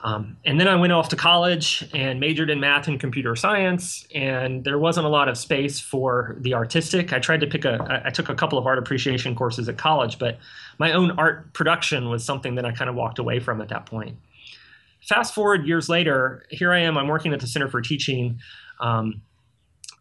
um, 0.06 0.38
and 0.46 0.60
then 0.60 0.68
I 0.68 0.76
went 0.76 0.94
off 0.94 1.10
to 1.10 1.16
college 1.16 1.84
and 1.92 2.20
majored 2.20 2.52
in 2.52 2.60
math 2.60 2.88
and 2.88 3.00
computer 3.00 3.36
science, 3.36 4.06
and 4.14 4.64
there 4.64 4.78
wasn't 4.78 5.08
a 5.08 5.10
lot 5.10 5.28
of 5.28 5.36
space 5.36 5.80
for 5.80 6.36
the 6.42 6.54
artistic. 6.54 7.12
I 7.12 7.18
tried 7.18 7.40
to 7.40 7.48
pick 7.48 7.66
a, 7.66 8.04
I 8.06 8.12
took 8.12 8.30
a 8.30 8.36
couple 8.36 8.60
of 8.60 8.68
art 8.68 8.78
appreciation 8.78 9.36
courses 9.36 9.68
at 9.68 9.80
college, 9.80 10.20
but 10.20 10.38
my 10.78 10.92
own 10.92 11.12
art 11.12 11.54
production 11.54 12.10
was 12.10 12.24
something 12.24 12.56
that 12.56 12.66
I 12.66 12.72
kind 12.72 12.90
of 12.90 12.96
walked 12.96 13.20
away 13.20 13.40
from 13.40 13.62
at 13.62 13.70
that 13.70 13.86
point. 13.86 14.18
Fast 15.02 15.34
forward 15.34 15.68
years 15.68 15.88
later, 15.88 16.46
here 16.50 16.74
I 16.74 16.80
am. 16.80 16.98
I'm 16.98 17.08
working 17.08 17.34
at 17.34 17.40
the 17.40 17.48
Center 17.48 17.68
for 17.68 17.82
Teaching. 17.82 18.40
Um, 18.80 19.22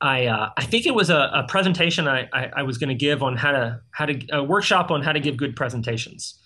I, 0.00 0.26
uh, 0.26 0.50
I 0.56 0.64
think 0.64 0.86
it 0.86 0.94
was 0.94 1.10
a, 1.10 1.30
a 1.32 1.46
presentation 1.48 2.08
I, 2.08 2.28
I, 2.32 2.50
I 2.56 2.62
was 2.62 2.78
going 2.78 2.88
to 2.88 2.94
give 2.94 3.22
on 3.22 3.36
how 3.36 3.52
to 3.52 3.80
how 3.90 4.06
to 4.06 4.26
a 4.32 4.42
workshop 4.42 4.90
on 4.90 5.02
how 5.02 5.12
to 5.12 5.20
give 5.20 5.36
good 5.36 5.56
presentations. 5.56 6.38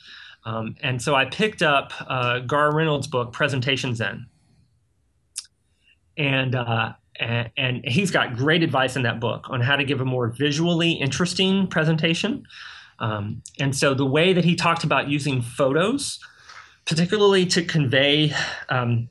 Um, 0.45 0.77
and 0.83 1.01
so 1.03 1.15
I 1.15 1.27
picked 1.27 1.63
up 1.63 1.93
uh, 2.09 2.41
Garr 2.41 2.75
Reynolds' 2.75 3.07
book, 3.07 3.33
Presentation 3.33 3.95
Zen. 3.95 4.27
And, 6.17 6.55
uh, 6.55 6.93
and, 7.21 7.51
and 7.57 7.85
he's 7.85 8.11
got 8.11 8.37
great 8.37 8.63
advice 8.63 8.97
in 8.97 9.03
that 9.03 9.21
book 9.21 9.47
on 9.51 9.61
how 9.61 9.77
to 9.77 9.85
give 9.85 10.01
a 10.01 10.05
more 10.05 10.29
visually 10.29 10.93
interesting 10.93 11.67
presentation. 11.67 12.45
Um, 13.01 13.43
and 13.59 13.77
so 13.77 13.95
the 13.95 14.07
way 14.07 14.33
that 14.33 14.45
he 14.45 14.55
talked 14.55 14.85
about 14.85 15.09
using 15.09 15.41
photos, 15.43 16.19
particularly 16.85 17.47
to 17.47 17.63
convey 17.63 18.33
um, 18.69 19.09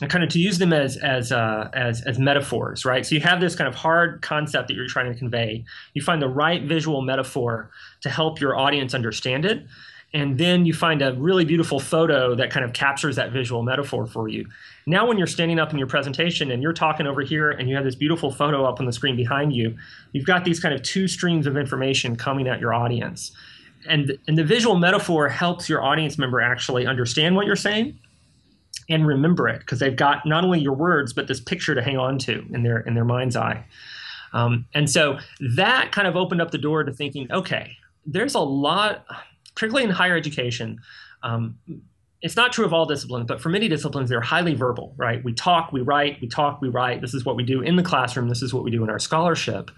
kind 0.00 0.24
of 0.24 0.30
to 0.30 0.40
use 0.40 0.58
them 0.58 0.72
as 0.72 0.96
as 0.96 1.30
uh, 1.30 1.70
as 1.72 2.02
as 2.02 2.18
metaphors, 2.18 2.84
right? 2.84 3.06
So 3.06 3.14
you 3.14 3.20
have 3.20 3.40
this 3.40 3.54
kind 3.54 3.68
of 3.68 3.74
hard 3.74 4.22
concept 4.22 4.68
that 4.68 4.74
you're 4.74 4.88
trying 4.88 5.12
to 5.12 5.18
convey. 5.18 5.64
You 5.94 6.02
find 6.02 6.20
the 6.20 6.28
right 6.28 6.62
visual 6.62 7.02
metaphor 7.02 7.70
to 8.00 8.10
help 8.10 8.40
your 8.40 8.56
audience 8.56 8.94
understand 8.94 9.44
it, 9.44 9.64
and 10.14 10.38
then 10.38 10.64
you 10.64 10.72
find 10.72 11.02
a 11.02 11.12
really 11.14 11.44
beautiful 11.44 11.80
photo 11.80 12.34
that 12.36 12.50
kind 12.50 12.64
of 12.64 12.72
captures 12.72 13.16
that 13.16 13.32
visual 13.32 13.62
metaphor 13.62 14.06
for 14.06 14.28
you. 14.28 14.46
Now, 14.86 15.06
when 15.06 15.18
you're 15.18 15.26
standing 15.26 15.58
up 15.58 15.72
in 15.72 15.78
your 15.78 15.88
presentation 15.88 16.50
and 16.50 16.62
you're 16.62 16.72
talking 16.72 17.06
over 17.06 17.20
here, 17.22 17.50
and 17.50 17.68
you 17.68 17.74
have 17.74 17.84
this 17.84 17.96
beautiful 17.96 18.30
photo 18.30 18.64
up 18.64 18.80
on 18.80 18.86
the 18.86 18.92
screen 18.92 19.16
behind 19.16 19.54
you, 19.54 19.76
you've 20.12 20.24
got 20.24 20.44
these 20.44 20.60
kind 20.60 20.74
of 20.74 20.82
two 20.82 21.08
streams 21.08 21.46
of 21.46 21.56
information 21.56 22.14
coming 22.16 22.48
at 22.48 22.60
your 22.60 22.72
audience, 22.72 23.32
and 23.88 24.16
and 24.26 24.38
the 24.38 24.44
visual 24.44 24.76
metaphor 24.76 25.28
helps 25.28 25.68
your 25.68 25.82
audience 25.82 26.16
member 26.16 26.40
actually 26.40 26.86
understand 26.86 27.36
what 27.36 27.44
you're 27.44 27.56
saying 27.56 27.98
and 28.88 29.06
remember 29.06 29.48
it 29.48 29.60
because 29.60 29.78
they've 29.78 29.96
got 29.96 30.26
not 30.26 30.44
only 30.44 30.60
your 30.60 30.74
words 30.74 31.12
but 31.12 31.26
this 31.26 31.40
picture 31.40 31.74
to 31.74 31.82
hang 31.82 31.96
on 31.96 32.18
to 32.18 32.44
in 32.52 32.62
their 32.62 32.80
in 32.80 32.94
their 32.94 33.04
mind's 33.04 33.36
eye. 33.36 33.64
Um, 34.32 34.66
and 34.74 34.90
so 34.90 35.18
that 35.56 35.92
kind 35.92 36.08
of 36.08 36.16
opened 36.16 36.42
up 36.42 36.50
the 36.50 36.58
door 36.58 36.82
to 36.82 36.92
thinking, 36.92 37.30
okay, 37.30 37.76
there's 38.04 38.34
a 38.34 38.40
lot, 38.40 39.06
particularly 39.54 39.84
in 39.84 39.90
higher 39.90 40.16
education. 40.16 40.80
Um, 41.22 41.58
it's 42.22 42.36
not 42.36 42.52
true 42.52 42.64
of 42.64 42.72
all 42.72 42.86
disciplines, 42.86 43.26
but 43.26 43.40
for 43.40 43.50
many 43.50 43.68
disciplines, 43.68 44.08
they're 44.08 44.20
highly 44.20 44.54
verbal, 44.54 44.94
right? 44.96 45.22
We 45.22 45.34
talk, 45.34 45.72
we 45.72 45.82
write, 45.82 46.20
we 46.22 46.28
talk, 46.28 46.62
we 46.62 46.68
write. 46.68 47.02
This 47.02 47.12
is 47.12 47.24
what 47.24 47.36
we 47.36 47.42
do 47.44 47.60
in 47.60 47.76
the 47.76 47.82
classroom. 47.82 48.28
This 48.28 48.40
is 48.40 48.54
what 48.54 48.64
we 48.64 48.70
do 48.70 48.82
in 48.82 48.88
our 48.88 48.98
scholarship. 48.98 49.70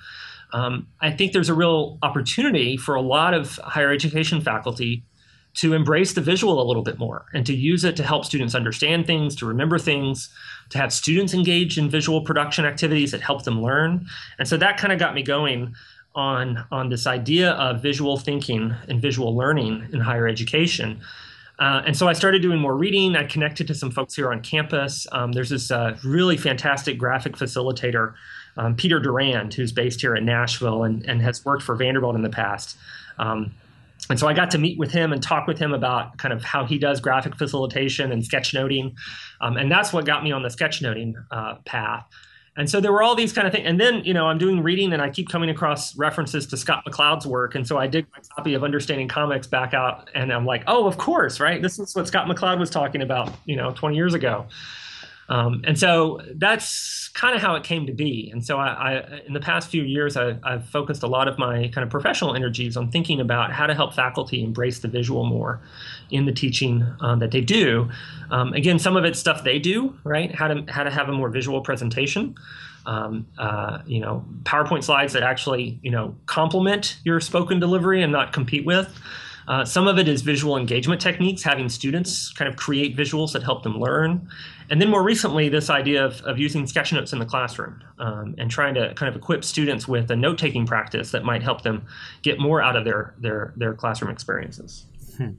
Um, 0.53 0.87
I 1.01 1.11
think 1.11 1.33
there's 1.33 1.49
a 1.49 1.55
real 1.55 1.99
opportunity 2.03 2.77
for 2.77 2.95
a 2.95 3.01
lot 3.01 3.35
of 3.35 3.57
higher 3.57 3.91
education 3.91 4.41
faculty 4.41 5.05
to 5.55 5.73
embrace 5.73 6.12
the 6.12 6.21
visual 6.21 6.62
a 6.62 6.67
little 6.67 6.83
bit 6.83 6.99
more 6.99 7.27
and 7.33 7.47
to 7.47 7.55
use 7.55 7.83
it 7.83 7.97
to 7.97 8.03
help 8.03 8.25
students 8.25 8.55
understand 8.55 9.07
things, 9.07 9.35
to 9.37 9.47
remember 9.47 9.79
things, 9.79 10.29
to 10.69 10.79
have 10.79 10.93
students 10.93 11.33
engaged 11.33 11.79
in 11.79 11.89
visual 11.89 12.21
production 12.21 12.65
activities 12.65 13.11
that 13.11 13.23
help 13.23 13.45
them 13.45 13.62
learn. 13.62 14.07
And 14.39 14.47
so 14.47 14.57
that 14.59 14.77
kind 14.77 14.93
of 14.93 14.99
got 14.99 15.15
me 15.15 15.23
going 15.23 15.75
on, 16.16 16.64
on 16.72 16.88
this 16.88 17.07
idea 17.07 17.52
of 17.52 17.83
visual 17.83 18.16
thinking 18.16 18.74
and 18.88 19.00
visual 19.00 19.37
learning 19.37 19.87
in 19.92 20.00
higher 20.00 20.26
education. 20.26 21.00
Uh, 21.59 21.83
and 21.87 21.96
so 21.96 22.09
I 22.09 22.12
started 22.12 22.42
doing 22.42 22.59
more 22.59 22.76
reading. 22.76 23.16
I 23.16 23.24
connected 23.24 23.66
to 23.68 23.74
some 23.74 23.90
folks 23.90 24.14
here 24.14 24.33
on 24.33 24.42
campus. 24.42 25.07
Um, 25.12 25.33
there's 25.33 25.50
this 25.50 25.70
uh, 25.70 25.96
really 26.05 26.37
fantastic 26.37 26.98
graphic 26.98 27.37
facilitator, 27.37 28.14
um, 28.57 28.74
Peter 28.74 28.98
Durand, 28.98 29.55
who's 29.55 29.72
based 29.72 30.00
here 30.00 30.14
in 30.14 30.24
Nashville 30.24 30.85
and, 30.85 31.05
and 31.07 31.22
has 31.22 31.44
worked 31.44 31.62
for 31.62 31.74
Vanderbilt 31.74 32.14
in 32.14 32.22
the 32.22 32.31
past. 32.31 32.76
Um, 33.18 33.55
and 34.11 34.18
so 34.18 34.29
I 34.29 34.35
got 34.35 34.50
to 34.52 34.59
meet 34.59 34.79
with 34.79 34.92
him 34.92 35.12
and 35.12 35.22
talk 35.22 35.46
with 35.46 35.59
him 35.59 35.72
about 35.72 36.18
kind 36.18 36.33
of 36.33 36.44
how 36.44 36.64
he 36.64 36.79
does 36.79 37.00
graphic 37.00 37.37
facilitation 37.37 38.12
and 38.12 38.22
sketchnoting, 38.22 38.94
um, 39.40 39.57
and 39.57 39.70
that's 39.70 39.92
what 39.92 40.05
got 40.05 40.22
me 40.22 40.33
on 40.33 40.42
the 40.42 40.48
sketchnoting 40.48 41.14
uh, 41.31 41.57
path. 41.64 42.07
And 42.57 42.71
so 42.71 42.81
there 42.81 42.92
were 42.92 43.03
all 43.03 43.14
these 43.14 43.33
kind 43.33 43.47
of 43.47 43.53
things. 43.53 43.66
And 43.66 43.79
then, 43.79 44.03
you 44.05 44.14
know, 44.14 44.27
I'm 44.27 44.38
doing 44.38 44.62
reading 44.62 44.92
and 44.92 45.03
I 45.03 45.11
keep 45.11 45.29
coming 45.29 45.51
across 45.51 45.97
references 45.97 46.47
to 46.47 46.57
Scott 46.57 46.85
McCloud's 46.87 47.27
work. 47.27 47.55
And 47.55 47.66
so 47.66 47.77
I 47.77 47.87
dig 47.87 48.07
my 48.12 48.23
copy 48.35 48.55
of 48.55 48.64
Understanding 48.64 49.09
Comics 49.09 49.47
back 49.47 49.75
out 49.75 50.09
and 50.14 50.33
I'm 50.33 50.47
like, 50.47 50.62
oh, 50.66 50.87
of 50.87 50.97
course, 50.97 51.38
right? 51.38 51.61
This 51.61 51.79
is 51.79 51.95
what 51.95 52.07
Scott 52.07 52.27
McCloud 52.27 52.59
was 52.59 52.71
talking 52.71 53.03
about, 53.03 53.31
you 53.45 53.57
know, 53.57 53.73
20 53.73 53.95
years 53.95 54.14
ago. 54.14 54.47
Um, 55.29 55.62
and 55.65 55.79
so 55.79 56.21
that's 56.35 57.09
kind 57.09 57.35
of 57.35 57.43
how 57.43 57.57
it 57.57 57.65
came 57.65 57.87
to 57.87 57.93
be. 57.93 58.31
And 58.31 58.45
so 58.45 58.59
I, 58.59 58.69
I 58.69 59.21
in 59.27 59.33
the 59.33 59.41
past 59.41 59.69
few 59.69 59.83
years, 59.83 60.17
I, 60.17 60.39
have 60.45 60.69
focused 60.69 61.03
a 61.03 61.09
lot 61.09 61.27
of 61.27 61.39
my 61.39 61.69
kind 61.69 61.83
of 61.83 61.91
professional 61.91 62.35
energies 62.35 62.77
on 62.77 62.91
thinking 62.91 63.21
about 63.21 63.53
how 63.53 63.67
to 63.67 63.75
help 63.75 63.95
faculty 63.95 64.45
embrace 64.45 64.79
the 64.79 64.89
visual 64.89 65.25
more 65.25 65.61
in 66.11 66.27
the 66.27 66.33
teaching 66.33 66.87
um, 67.01 67.19
that 67.19 67.33
they 67.33 67.41
do. 67.41 67.91
Um, 68.31 68.53
again, 68.53 68.79
some 68.79 68.97
of 68.97 69.05
it's 69.05 69.19
stuff 69.19 69.43
they 69.43 69.59
do, 69.59 69.97
right? 70.05 70.33
How 70.33 70.49
to 70.49 70.65
how 70.69 70.85
to 70.85 70.91
have 70.91 71.09
a 71.09 71.12
more 71.12 71.29
visual 71.29 71.61
presentation. 71.61 72.37
Um, 72.85 73.27
uh, 73.37 73.81
you 73.85 73.99
know, 73.99 74.25
PowerPoint 74.45 74.85
slides 74.85 75.12
that 75.15 75.25
actually 75.25 75.81
you 75.83 75.91
know 75.91 76.15
complement 76.27 76.99
your 77.05 77.21
spoken 77.21 77.59
delivery 77.59 78.03
and 78.03 78.12
not 78.12 78.33
compete 78.33 78.65
with. 78.65 78.97
Uh, 79.49 79.65
some 79.65 79.87
of 79.87 79.99
it 79.99 80.09
is 80.09 80.23
visual 80.23 80.57
engagement 80.57 81.01
techniques, 81.01 81.43
having 81.43 81.69
students 81.69 82.33
kind 82.33 82.49
of 82.49 82.57
create 82.57 82.97
visuals 82.97 83.33
that 83.33 83.43
help 83.43 83.63
them 83.63 83.79
learn. 83.79 84.29
And 84.71 84.81
then 84.81 84.91
more 84.91 85.03
recently, 85.03 85.49
this 85.49 85.71
idea 85.71 86.05
of, 86.05 86.21
of 86.23 86.39
using 86.39 86.65
sketchnotes 86.65 87.13
in 87.13 87.21
the 87.21 87.27
classroom 87.27 87.83
um, 87.99 88.35
and 88.39 88.51
trying 88.51 88.75
to 88.75 88.93
kind 88.95 89.09
of 89.09 89.15
equip 89.15 89.45
students 89.45 89.87
with 89.87 90.11
a 90.11 90.17
note 90.17 90.39
taking 90.39 90.67
practice 90.67 91.13
that 91.13 91.25
might 91.25 91.43
help 91.43 91.63
them 91.63 91.87
get 92.23 92.41
more 92.41 92.61
out 92.61 92.75
of 92.75 92.85
their, 92.85 93.15
their, 93.19 93.55
their 93.57 93.75
classroom 93.75 94.11
experiences. 94.11 94.87
Hmm. 95.17 95.31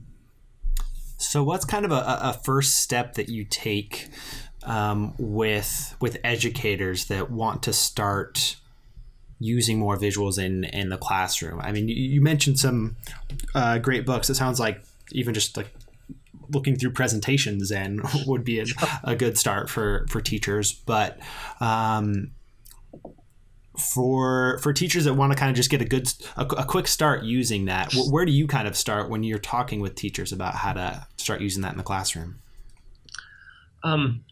So, 1.18 1.42
what's 1.42 1.64
kind 1.64 1.84
of 1.84 1.90
a, 1.90 1.96
a 2.22 2.40
first 2.44 2.76
step 2.76 3.14
that 3.14 3.28
you 3.28 3.44
take 3.44 4.08
um, 4.62 5.14
with 5.18 5.96
with 6.00 6.18
educators 6.22 7.06
that 7.06 7.30
want 7.30 7.62
to 7.64 7.72
start 7.72 8.56
using 9.38 9.78
more 9.78 9.96
visuals 9.96 10.42
in 10.42 10.64
in 10.64 10.88
the 10.88 10.98
classroom? 10.98 11.60
I 11.60 11.72
mean, 11.72 11.88
you, 11.88 11.94
you 11.94 12.20
mentioned 12.20 12.58
some 12.58 12.96
uh, 13.54 13.78
great 13.78 14.06
books. 14.06 14.30
It 14.30 14.34
sounds 14.34 14.60
like 14.60 14.82
even 15.12 15.34
just 15.34 15.56
like 15.56 15.68
looking 16.50 16.76
through 16.76 16.92
Presentation 16.92 17.64
Zen 17.64 18.00
and 18.00 18.02
would 18.26 18.44
be 18.44 18.60
a, 18.60 18.64
a, 19.04 19.14
good 19.14 19.38
start 19.38 19.68
for 19.68 20.06
for 20.08 20.20
teachers. 20.20 20.72
But 20.72 21.18
um, 21.60 22.32
for 23.78 24.58
for 24.58 24.72
teachers 24.72 25.04
that 25.04 25.14
want 25.14 25.32
to 25.32 25.38
kind 25.38 25.50
of 25.50 25.56
just 25.56 25.70
get 25.70 25.80
a 25.80 25.84
good 25.84 26.12
a, 26.36 26.44
a 26.44 26.64
quick 26.64 26.86
start 26.86 27.22
using 27.22 27.66
that, 27.66 27.92
where 28.10 28.24
do 28.24 28.32
you 28.32 28.46
kind 28.46 28.66
of 28.66 28.76
start 28.76 29.08
when 29.08 29.22
you're 29.22 29.38
talking 29.38 29.80
with 29.80 29.94
teachers 29.94 30.32
about 30.32 30.54
how 30.54 30.72
to 30.72 31.06
start 31.16 31.40
using 31.40 31.62
that 31.62 31.72
in 31.72 31.78
the 31.78 31.84
classroom? 31.84 32.40
Um, 33.84 34.24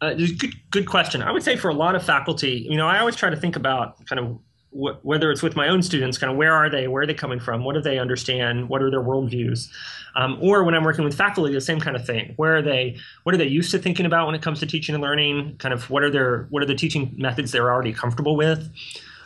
uh, 0.00 0.14
good, 0.14 0.54
good 0.70 0.86
question. 0.86 1.22
I 1.22 1.32
would 1.32 1.42
say 1.42 1.56
for 1.56 1.68
a 1.68 1.74
lot 1.74 1.94
of 1.94 2.02
faculty, 2.02 2.66
you 2.68 2.76
know, 2.76 2.86
I 2.86 2.98
always 2.98 3.16
try 3.16 3.30
to 3.30 3.36
think 3.36 3.56
about 3.56 4.04
kind 4.06 4.18
of 4.18 4.38
wh- 4.70 5.04
whether 5.04 5.30
it's 5.30 5.42
with 5.42 5.56
my 5.56 5.68
own 5.68 5.82
students, 5.82 6.18
kind 6.18 6.30
of 6.30 6.36
where 6.36 6.52
are 6.52 6.68
they, 6.68 6.88
where 6.88 7.02
are 7.02 7.06
they 7.06 7.14
coming 7.14 7.40
from, 7.40 7.64
what 7.64 7.74
do 7.74 7.80
they 7.80 7.98
understand, 7.98 8.68
what 8.68 8.82
are 8.82 8.90
their 8.90 9.02
worldviews, 9.02 9.70
um, 10.16 10.38
or 10.40 10.64
when 10.64 10.74
I'm 10.74 10.84
working 10.84 11.04
with 11.04 11.16
faculty, 11.16 11.52
the 11.52 11.60
same 11.60 11.80
kind 11.80 11.96
of 11.96 12.04
thing. 12.04 12.34
Where 12.36 12.56
are 12.56 12.62
they? 12.62 12.96
What 13.22 13.34
are 13.34 13.38
they 13.38 13.46
used 13.46 13.70
to 13.70 13.78
thinking 13.78 14.06
about 14.06 14.26
when 14.26 14.34
it 14.34 14.42
comes 14.42 14.60
to 14.60 14.66
teaching 14.66 14.94
and 14.94 15.02
learning? 15.02 15.56
Kind 15.58 15.72
of 15.72 15.90
what 15.90 16.02
are 16.02 16.10
their 16.10 16.46
what 16.50 16.62
are 16.62 16.66
the 16.66 16.74
teaching 16.74 17.14
methods 17.16 17.52
they're 17.52 17.72
already 17.72 17.92
comfortable 17.92 18.36
with? 18.36 18.70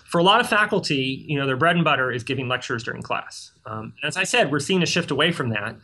For 0.04 0.18
a 0.18 0.22
lot 0.22 0.40
of 0.40 0.48
faculty, 0.48 1.26
you 1.28 1.38
know, 1.38 1.46
their 1.46 1.58
bread 1.58 1.76
and 1.76 1.84
butter 1.84 2.10
is 2.10 2.24
giving 2.24 2.48
lectures 2.48 2.82
during 2.82 3.02
class. 3.02 3.52
Um, 3.66 3.92
as 4.02 4.16
I 4.16 4.24
said, 4.24 4.50
we're 4.50 4.60
seeing 4.60 4.82
a 4.82 4.86
shift 4.86 5.10
away 5.10 5.32
from 5.32 5.50
that 5.50 5.76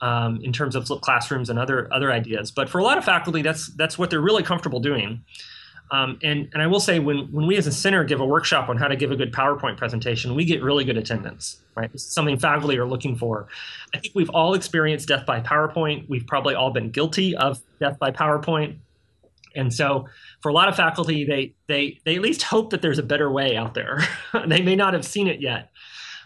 um, 0.00 0.40
in 0.42 0.52
terms 0.52 0.76
of 0.76 0.86
flipped 0.86 1.02
classrooms 1.02 1.50
and 1.50 1.58
other 1.58 1.92
other 1.92 2.12
ideas. 2.12 2.50
But 2.50 2.68
for 2.68 2.78
a 2.78 2.84
lot 2.84 2.98
of 2.98 3.04
faculty, 3.04 3.42
that's 3.42 3.68
that's 3.68 3.98
what 3.98 4.10
they're 4.10 4.20
really 4.20 4.42
comfortable 4.42 4.80
doing. 4.80 5.24
Um, 5.92 6.18
and 6.22 6.48
and 6.52 6.62
I 6.62 6.66
will 6.66 6.80
say 6.80 6.98
when 6.98 7.30
when 7.32 7.46
we 7.46 7.56
as 7.56 7.66
a 7.66 7.72
center 7.72 8.02
give 8.04 8.20
a 8.20 8.26
workshop 8.26 8.68
on 8.68 8.76
how 8.76 8.88
to 8.88 8.96
give 8.96 9.12
a 9.12 9.16
good 9.16 9.32
PowerPoint 9.32 9.76
presentation, 9.76 10.34
we 10.34 10.44
get 10.44 10.62
really 10.62 10.84
good 10.84 10.96
attendance. 10.96 11.62
Right, 11.76 11.92
this 11.92 12.02
is 12.04 12.12
something 12.12 12.38
faculty 12.38 12.78
are 12.78 12.86
looking 12.86 13.16
for. 13.16 13.48
I 13.94 13.98
think 13.98 14.14
we've 14.14 14.30
all 14.30 14.54
experienced 14.54 15.08
death 15.08 15.26
by 15.26 15.40
PowerPoint. 15.40 16.08
We've 16.08 16.26
probably 16.26 16.54
all 16.54 16.70
been 16.70 16.90
guilty 16.90 17.36
of 17.36 17.60
death 17.78 17.98
by 17.98 18.10
PowerPoint. 18.10 18.78
And 19.54 19.72
so, 19.72 20.06
for 20.40 20.50
a 20.50 20.52
lot 20.52 20.68
of 20.68 20.76
faculty, 20.76 21.24
they 21.24 21.54
they 21.68 22.00
they 22.04 22.16
at 22.16 22.22
least 22.22 22.42
hope 22.42 22.70
that 22.70 22.82
there's 22.82 22.98
a 22.98 23.02
better 23.02 23.30
way 23.30 23.56
out 23.56 23.74
there. 23.74 24.00
they 24.46 24.60
may 24.62 24.74
not 24.74 24.92
have 24.92 25.04
seen 25.04 25.28
it 25.28 25.40
yet, 25.40 25.70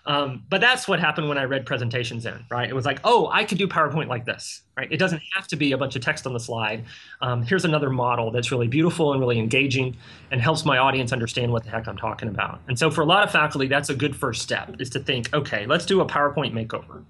um, 0.07 0.45
but 0.49 0.61
that's 0.61 0.89
what 0.89 1.01
happened 1.01 1.29
when 1.29 1.39
I 1.39 1.45
read 1.45 1.67
Presentation 1.67 2.21
Zen, 2.21 2.45
right? 2.51 2.69
It 2.69 2.75
was 2.75 2.87
like, 2.87 3.01
oh, 3.05 3.29
I 3.33 3.45
could 3.45 3.59
do 3.59 3.69
PowerPoint 3.69 4.09
like 4.09 4.25
this, 4.25 4.63
right? 4.77 4.91
It 4.91 4.97
doesn't 4.97 5.23
have 5.35 5.47
to 5.49 5.57
be 5.57 5.73
a 5.73 5.79
bunch 5.79 5.95
of 5.97 6.03
text 6.03 6.27
on 6.27 6.33
the 6.33 6.41
slide. 6.41 6.85
Um, 7.21 7.43
here's 7.43 7.65
another 7.65 7.91
model 7.91 8.31
that's 8.31 8.51
really 8.51 8.69
beautiful 8.69 9.13
and 9.13 9.21
really 9.21 9.39
engaging 9.39 9.97
and 10.31 10.41
helps 10.41 10.65
my 10.65 10.79
audience 10.79 11.13
understand 11.13 11.53
what 11.53 11.65
the 11.65 11.71
heck 11.71 11.87
I'm 11.87 11.99
talking 11.99 12.29
about. 12.29 12.61
And 12.69 12.79
so 12.79 12.91
for 12.91 13.03
a 13.03 13.07
lot 13.07 13.23
of 13.23 13.31
faculty, 13.31 13.67
that's 13.67 13.91
a 13.91 13.95
good 13.95 14.17
first 14.17 14.43
step 14.43 14.77
is 14.81 14.91
to 14.91 15.01
think, 15.01 15.33
okay, 15.35 15.67
let's 15.67 15.87
do 15.87 16.01
a 16.01 16.07
PowerPoint 16.07 16.53
makeover. 16.53 17.05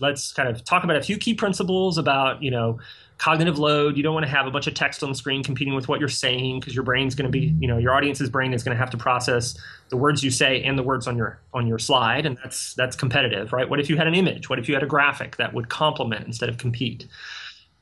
Let's 0.00 0.32
kind 0.32 0.48
of 0.48 0.64
talk 0.64 0.84
about 0.84 0.96
a 0.96 1.02
few 1.02 1.18
key 1.18 1.34
principles 1.34 1.98
about, 1.98 2.42
you 2.42 2.50
know, 2.50 2.78
cognitive 3.18 3.58
load. 3.58 3.98
You 3.98 4.02
don't 4.02 4.14
want 4.14 4.24
to 4.24 4.32
have 4.32 4.46
a 4.46 4.50
bunch 4.50 4.66
of 4.66 4.72
text 4.72 5.02
on 5.02 5.10
the 5.10 5.14
screen 5.14 5.44
competing 5.44 5.74
with 5.74 5.88
what 5.88 6.00
you're 6.00 6.08
saying 6.08 6.60
because 6.60 6.74
your 6.74 6.84
brain's 6.84 7.14
going 7.14 7.30
to 7.30 7.30
be, 7.30 7.54
you 7.60 7.68
know, 7.68 7.76
your 7.76 7.92
audience's 7.92 8.30
brain 8.30 8.54
is 8.54 8.62
going 8.62 8.74
to 8.74 8.78
have 8.78 8.90
to 8.90 8.96
process 8.96 9.58
the 9.90 9.96
words 9.96 10.24
you 10.24 10.30
say 10.30 10.62
and 10.62 10.78
the 10.78 10.82
words 10.82 11.06
on 11.06 11.16
your 11.16 11.38
on 11.52 11.66
your 11.66 11.78
slide, 11.78 12.24
and 12.24 12.38
that's 12.42 12.74
that's 12.74 12.96
competitive, 12.96 13.52
right? 13.52 13.68
What 13.68 13.78
if 13.78 13.90
you 13.90 13.96
had 13.98 14.06
an 14.06 14.14
image? 14.14 14.48
What 14.48 14.58
if 14.58 14.68
you 14.68 14.74
had 14.74 14.82
a 14.82 14.86
graphic 14.86 15.36
that 15.36 15.52
would 15.52 15.68
complement 15.68 16.26
instead 16.26 16.48
of 16.48 16.56
compete? 16.56 17.06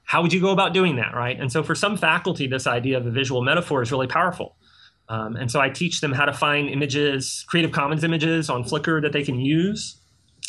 How 0.02 0.22
would 0.22 0.32
you 0.32 0.40
go 0.40 0.50
about 0.50 0.72
doing 0.74 0.96
that, 0.96 1.14
right? 1.14 1.38
And 1.38 1.52
so 1.52 1.62
for 1.62 1.74
some 1.74 1.96
faculty, 1.96 2.46
this 2.46 2.66
idea 2.66 2.96
of 2.96 3.06
a 3.06 3.10
visual 3.10 3.42
metaphor 3.42 3.82
is 3.82 3.92
really 3.92 4.06
powerful. 4.06 4.56
Um, 5.08 5.36
and 5.36 5.50
so 5.50 5.60
I 5.60 5.70
teach 5.70 6.00
them 6.00 6.12
how 6.12 6.24
to 6.24 6.32
find 6.32 6.68
images, 6.68 7.44
Creative 7.48 7.72
Commons 7.72 8.04
images 8.04 8.50
on 8.50 8.64
Flickr 8.64 9.00
that 9.02 9.12
they 9.12 9.22
can 9.22 9.40
use, 9.40 9.96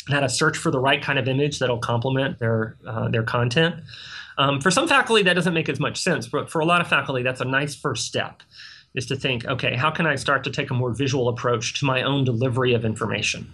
how 0.08 0.20
to 0.20 0.28
search 0.28 0.56
for 0.56 0.70
the 0.70 0.78
right 0.78 1.02
kind 1.02 1.18
of 1.18 1.28
image 1.28 1.58
that'll 1.58 1.78
complement 1.78 2.38
their 2.38 2.76
uh, 2.86 3.08
their 3.08 3.22
content. 3.22 3.76
Um, 4.38 4.60
for 4.60 4.70
some 4.70 4.88
faculty, 4.88 5.22
that 5.24 5.34
doesn't 5.34 5.52
make 5.52 5.68
as 5.68 5.78
much 5.78 5.98
sense, 5.98 6.26
but 6.26 6.50
for 6.50 6.60
a 6.60 6.64
lot 6.64 6.80
of 6.80 6.88
faculty, 6.88 7.22
that's 7.22 7.40
a 7.40 7.44
nice 7.44 7.74
first 7.74 8.06
step 8.06 8.42
is 8.94 9.06
to 9.06 9.16
think, 9.16 9.44
okay, 9.44 9.76
how 9.76 9.90
can 9.90 10.06
I 10.06 10.16
start 10.16 10.44
to 10.44 10.50
take 10.50 10.70
a 10.70 10.74
more 10.74 10.92
visual 10.92 11.28
approach 11.28 11.78
to 11.80 11.84
my 11.84 12.02
own 12.02 12.24
delivery 12.24 12.74
of 12.74 12.84
information? 12.84 13.52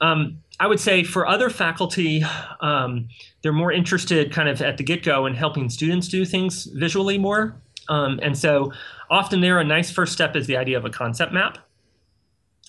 Um, 0.00 0.38
I 0.60 0.66
would 0.66 0.80
say 0.80 1.02
for 1.02 1.26
other 1.26 1.50
faculty, 1.50 2.24
um, 2.60 3.08
they're 3.42 3.52
more 3.52 3.72
interested 3.72 4.32
kind 4.32 4.48
of 4.48 4.62
at 4.62 4.76
the 4.76 4.84
get 4.84 5.02
go 5.02 5.26
in 5.26 5.34
helping 5.34 5.68
students 5.68 6.08
do 6.08 6.24
things 6.24 6.64
visually 6.64 7.18
more. 7.18 7.60
Um, 7.88 8.18
and 8.22 8.38
so 8.38 8.72
often 9.10 9.40
there, 9.40 9.58
a 9.58 9.64
nice 9.64 9.90
first 9.90 10.12
step 10.12 10.36
is 10.36 10.46
the 10.46 10.56
idea 10.56 10.78
of 10.78 10.84
a 10.84 10.90
concept 10.90 11.32
map. 11.32 11.58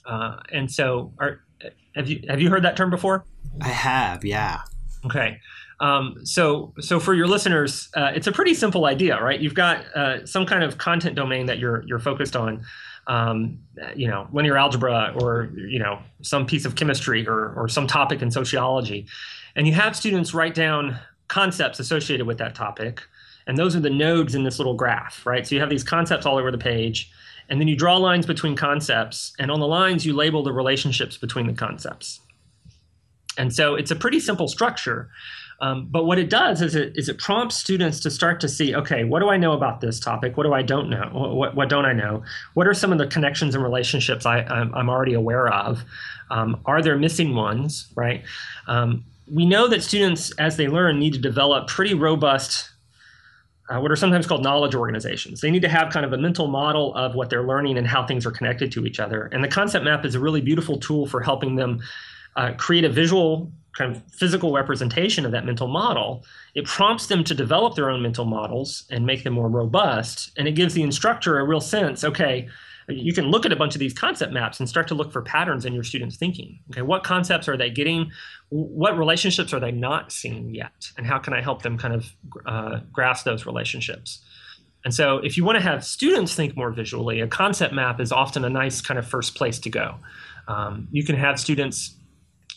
Uh, 0.05 0.37
and 0.51 0.71
so, 0.71 1.13
are, 1.19 1.41
have 1.95 2.09
you 2.09 2.21
have 2.29 2.41
you 2.41 2.49
heard 2.49 2.63
that 2.63 2.77
term 2.77 2.89
before? 2.89 3.25
I 3.61 3.69
have, 3.69 4.25
yeah. 4.25 4.61
Okay. 5.05 5.39
Um, 5.79 6.25
so, 6.25 6.73
so 6.79 6.99
for 6.99 7.13
your 7.13 7.27
listeners, 7.27 7.89
uh, 7.95 8.11
it's 8.15 8.27
a 8.27 8.31
pretty 8.31 8.53
simple 8.53 8.85
idea, 8.85 9.21
right? 9.21 9.39
You've 9.39 9.53
got 9.53 9.85
uh, 9.95 10.25
some 10.25 10.45
kind 10.45 10.63
of 10.63 10.77
content 10.77 11.15
domain 11.15 11.47
that 11.47 11.59
you're 11.59 11.83
you're 11.85 11.99
focused 11.99 12.35
on, 12.35 12.65
um, 13.07 13.59
you 13.95 14.07
know, 14.07 14.27
linear 14.31 14.57
algebra 14.57 15.13
or 15.17 15.49
you 15.55 15.79
know 15.79 15.99
some 16.21 16.45
piece 16.45 16.65
of 16.65 16.75
chemistry 16.75 17.27
or 17.27 17.53
or 17.55 17.67
some 17.67 17.87
topic 17.87 18.21
in 18.21 18.31
sociology, 18.31 19.05
and 19.55 19.67
you 19.67 19.73
have 19.73 19.95
students 19.95 20.33
write 20.33 20.55
down 20.55 20.97
concepts 21.27 21.79
associated 21.79 22.25
with 22.25 22.37
that 22.37 22.55
topic, 22.55 23.03
and 23.47 23.57
those 23.57 23.75
are 23.75 23.81
the 23.81 23.89
nodes 23.89 24.33
in 24.33 24.43
this 24.43 24.59
little 24.59 24.75
graph, 24.75 25.25
right? 25.25 25.45
So 25.45 25.55
you 25.55 25.61
have 25.61 25.69
these 25.69 25.83
concepts 25.83 26.25
all 26.25 26.37
over 26.37 26.51
the 26.51 26.57
page, 26.57 27.11
and 27.49 27.59
then 27.59 27.67
you 27.67 27.75
draw 27.75 27.97
lines 27.97 28.25
between 28.25 28.55
concepts, 28.55 29.33
and 29.39 29.51
on 29.51 29.59
the 29.59 29.67
lines 29.67 30.05
you 30.05 30.13
label 30.13 30.43
the 30.43 30.53
relationships 30.53 31.17
between 31.17 31.47
the 31.47 31.53
concepts. 31.53 32.19
And 33.37 33.53
so 33.53 33.75
it's 33.75 33.91
a 33.91 33.95
pretty 33.95 34.19
simple 34.19 34.47
structure. 34.47 35.09
Um, 35.61 35.87
but 35.89 36.05
what 36.05 36.19
it 36.19 36.29
does 36.29 36.61
is 36.61 36.75
it 36.75 36.97
is 36.97 37.07
it 37.07 37.17
prompts 37.17 37.55
students 37.55 38.01
to 38.01 38.11
start 38.11 38.41
to 38.41 38.49
see, 38.49 38.75
okay, 38.75 39.05
what 39.05 39.21
do 39.21 39.29
I 39.29 39.37
know 39.37 39.53
about 39.53 39.79
this 39.79 39.99
topic? 39.99 40.35
What 40.35 40.43
do 40.43 40.53
I 40.53 40.61
don't 40.61 40.89
know? 40.89 41.09
What, 41.13 41.55
what 41.55 41.69
don't 41.69 41.85
I 41.85 41.93
know? 41.93 42.23
What 42.55 42.67
are 42.67 42.73
some 42.73 42.91
of 42.91 42.97
the 42.97 43.07
connections 43.07 43.55
and 43.55 43.63
relationships 43.63 44.25
I, 44.25 44.39
I'm, 44.41 44.73
I'm 44.75 44.89
already 44.89 45.13
aware 45.13 45.47
of? 45.47 45.83
Um, 46.29 46.59
are 46.65 46.81
there 46.81 46.97
missing 46.97 47.35
ones? 47.35 47.87
Right. 47.95 48.23
Um, 48.67 49.05
we 49.31 49.45
know 49.45 49.67
that 49.69 49.81
students, 49.81 50.31
as 50.33 50.57
they 50.57 50.67
learn, 50.67 50.99
need 50.99 51.13
to 51.13 51.19
develop 51.19 51.67
pretty 51.67 51.93
robust. 51.93 52.69
Uh, 53.67 53.79
what 53.79 53.91
are 53.91 53.95
sometimes 53.95 54.27
called 54.27 54.43
knowledge 54.43 54.75
organizations. 54.75 55.41
They 55.41 55.49
need 55.49 55.63
to 55.63 55.69
have 55.69 55.91
kind 55.91 56.05
of 56.05 56.13
a 56.13 56.19
mental 56.19 56.47
model 56.47 56.93
of 56.93 57.15
what 57.15 57.31
they're 57.31 57.47
learning 57.47 57.79
and 57.79 57.87
how 57.87 58.05
things 58.05 58.23
are 58.23 58.31
connected 58.31 58.71
to 58.73 58.85
each 58.85 58.99
other. 58.99 59.27
And 59.31 59.43
the 59.43 59.47
concept 59.47 59.83
map 59.83 60.05
is 60.05 60.13
a 60.13 60.19
really 60.19 60.39
beautiful 60.39 60.77
tool 60.77 61.07
for 61.07 61.19
helping 61.19 61.55
them 61.55 61.81
uh, 62.35 62.51
create 62.57 62.83
a 62.83 62.89
visual 62.89 63.51
kind 63.75 63.95
of 63.95 64.01
physical 64.11 64.53
representation 64.53 65.25
of 65.25 65.31
that 65.31 65.45
mental 65.45 65.67
model, 65.67 66.23
it 66.53 66.65
prompts 66.65 67.07
them 67.07 67.23
to 67.23 67.33
develop 67.33 67.75
their 67.75 67.89
own 67.89 68.01
mental 68.01 68.25
models 68.25 68.85
and 68.89 69.05
make 69.05 69.23
them 69.23 69.33
more 69.33 69.49
robust. 69.49 70.31
And 70.37 70.47
it 70.47 70.53
gives 70.53 70.73
the 70.73 70.83
instructor 70.83 71.39
a 71.39 71.43
real 71.43 71.61
sense 71.61 72.03
okay, 72.03 72.47
you 72.87 73.13
can 73.13 73.25
look 73.25 73.45
at 73.45 73.51
a 73.51 73.55
bunch 73.55 73.75
of 73.75 73.79
these 73.79 73.93
concept 73.93 74.31
maps 74.31 74.59
and 74.59 74.69
start 74.69 74.87
to 74.89 74.95
look 74.95 75.11
for 75.11 75.21
patterns 75.21 75.65
in 75.65 75.73
your 75.73 75.83
students' 75.83 76.17
thinking. 76.17 76.59
Okay, 76.71 76.81
what 76.81 77.03
concepts 77.03 77.47
are 77.47 77.57
they 77.57 77.69
getting? 77.69 78.11
What 78.49 78.97
relationships 78.97 79.53
are 79.53 79.59
they 79.59 79.71
not 79.71 80.11
seeing 80.11 80.53
yet? 80.53 80.91
And 80.97 81.07
how 81.07 81.17
can 81.17 81.33
I 81.33 81.41
help 81.41 81.63
them 81.63 81.77
kind 81.77 81.93
of 81.93 82.11
uh, 82.45 82.79
grasp 82.91 83.25
those 83.25 83.45
relationships? 83.45 84.23
And 84.83 84.93
so, 84.93 85.17
if 85.17 85.35
you 85.35 85.43
want 85.43 85.57
to 85.57 85.63
have 85.63 85.83
students 85.83 86.35
think 86.35 86.55
more 86.55 86.69
visually, 86.69 87.19
a 87.19 87.27
concept 87.27 87.73
map 87.73 87.99
is 87.99 88.11
often 88.11 88.45
a 88.45 88.49
nice 88.49 88.81
kind 88.81 88.99
of 88.99 89.07
first 89.07 89.35
place 89.35 89.57
to 89.59 89.69
go. 89.69 89.95
Um, 90.47 90.87
you 90.91 91.03
can 91.03 91.15
have 91.15 91.39
students 91.39 91.95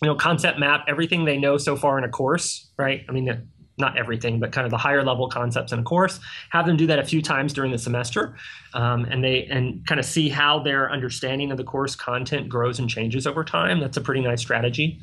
you 0.02 0.08
know, 0.08 0.14
concept 0.14 0.58
map 0.58 0.84
everything 0.86 1.24
they 1.24 1.38
know 1.38 1.56
so 1.56 1.76
far 1.76 1.98
in 1.98 2.04
a 2.04 2.08
course, 2.08 2.68
right? 2.76 3.04
I 3.08 3.12
mean, 3.12 3.48
not 3.78 3.96
everything, 3.96 4.40
but 4.40 4.52
kind 4.52 4.64
of 4.64 4.70
the 4.70 4.78
higher 4.78 5.04
level 5.04 5.28
concepts 5.28 5.72
in 5.72 5.78
a 5.78 5.82
course. 5.82 6.20
Have 6.50 6.66
them 6.66 6.76
do 6.76 6.86
that 6.86 6.98
a 6.98 7.04
few 7.04 7.22
times 7.22 7.52
during 7.52 7.72
the 7.72 7.78
semester, 7.78 8.36
um, 8.74 9.04
and 9.04 9.22
they 9.22 9.44
and 9.46 9.86
kind 9.86 9.98
of 9.98 10.06
see 10.06 10.28
how 10.28 10.58
their 10.58 10.90
understanding 10.90 11.50
of 11.50 11.56
the 11.56 11.64
course 11.64 11.94
content 11.94 12.48
grows 12.48 12.78
and 12.78 12.88
changes 12.88 13.26
over 13.26 13.44
time. 13.44 13.80
That's 13.80 13.96
a 13.96 14.00
pretty 14.00 14.20
nice 14.20 14.40
strategy. 14.40 15.00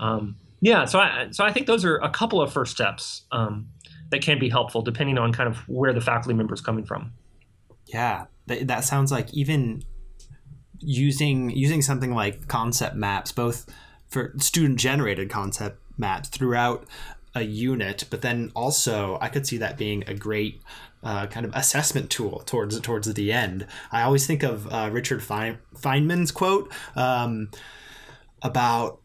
Um, 0.00 0.36
yeah, 0.60 0.84
so 0.84 0.98
I 0.98 1.28
so 1.30 1.44
I 1.44 1.52
think 1.52 1.66
those 1.66 1.84
are 1.84 1.96
a 1.98 2.10
couple 2.10 2.40
of 2.40 2.52
first 2.52 2.72
steps 2.72 3.22
um, 3.32 3.68
that 4.10 4.22
can 4.22 4.38
be 4.38 4.48
helpful 4.48 4.82
depending 4.82 5.18
on 5.18 5.32
kind 5.32 5.48
of 5.48 5.58
where 5.68 5.92
the 5.92 6.00
faculty 6.00 6.34
member 6.34 6.54
is 6.54 6.60
coming 6.60 6.84
from. 6.84 7.12
Yeah, 7.86 8.26
that, 8.46 8.66
that 8.68 8.84
sounds 8.84 9.12
like 9.12 9.32
even 9.34 9.82
using 10.78 11.50
using 11.50 11.82
something 11.82 12.14
like 12.14 12.48
concept 12.48 12.96
maps, 12.96 13.32
both 13.32 13.66
for 14.08 14.32
student 14.38 14.78
generated 14.78 15.28
concept 15.28 15.80
maps 15.98 16.28
throughout 16.28 16.86
a 17.34 17.42
unit, 17.42 18.04
but 18.10 18.22
then 18.22 18.52
also 18.54 19.18
I 19.20 19.28
could 19.28 19.46
see 19.46 19.58
that 19.58 19.76
being 19.76 20.04
a 20.06 20.14
great 20.14 20.62
uh, 21.02 21.26
kind 21.26 21.44
of 21.44 21.54
assessment 21.54 22.10
tool 22.10 22.42
towards 22.46 22.78
towards 22.80 23.12
the 23.12 23.32
end. 23.32 23.66
I 23.92 24.02
always 24.02 24.26
think 24.26 24.42
of 24.42 24.72
uh, 24.72 24.88
Richard 24.92 25.22
Fein- 25.22 25.58
Feynman's 25.76 26.30
quote 26.30 26.72
um, 26.96 27.50
about 28.42 29.00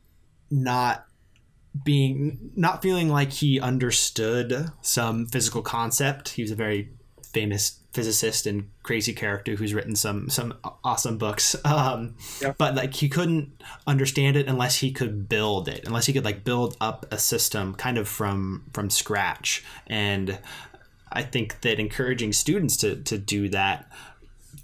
not 0.50 1.06
being 1.84 2.52
not 2.56 2.82
feeling 2.82 3.10
like 3.10 3.32
he 3.32 3.60
understood 3.60 4.70
some 4.82 5.26
physical 5.26 5.62
concept. 5.62 6.30
He 6.30 6.42
was 6.42 6.52
a 6.52 6.56
very 6.56 6.92
famous 7.34 7.79
physicist 7.94 8.46
and 8.46 8.70
crazy 8.84 9.14
character 9.14 9.56
who's 9.56 9.74
written 9.74 9.96
some 9.96 10.30
some 10.30 10.54
awesome 10.84 11.18
books 11.18 11.56
um, 11.66 12.16
yeah. 12.42 12.54
but 12.58 12.76
like 12.76 12.94
he 12.94 13.10
couldn't 13.10 13.50
understand 13.88 14.36
it 14.36 14.48
unless 14.48 14.78
he 14.78 14.92
could 14.92 15.28
build 15.28 15.68
it 15.68 15.86
unless 15.88 16.06
he 16.06 16.14
could 16.14 16.26
like 16.26 16.44
build 16.44 16.78
up 16.80 17.06
a 17.12 17.18
system 17.18 17.74
kind 17.74 17.98
of 17.98 18.08
from 18.08 18.64
from 18.74 18.90
scratch 18.90 19.64
and 19.88 20.38
i 21.12 21.24
think 21.24 21.60
that 21.62 21.80
encouraging 21.80 22.32
students 22.32 22.78
to 22.78 22.96
to 22.98 23.18
do 23.18 23.50
that 23.50 23.92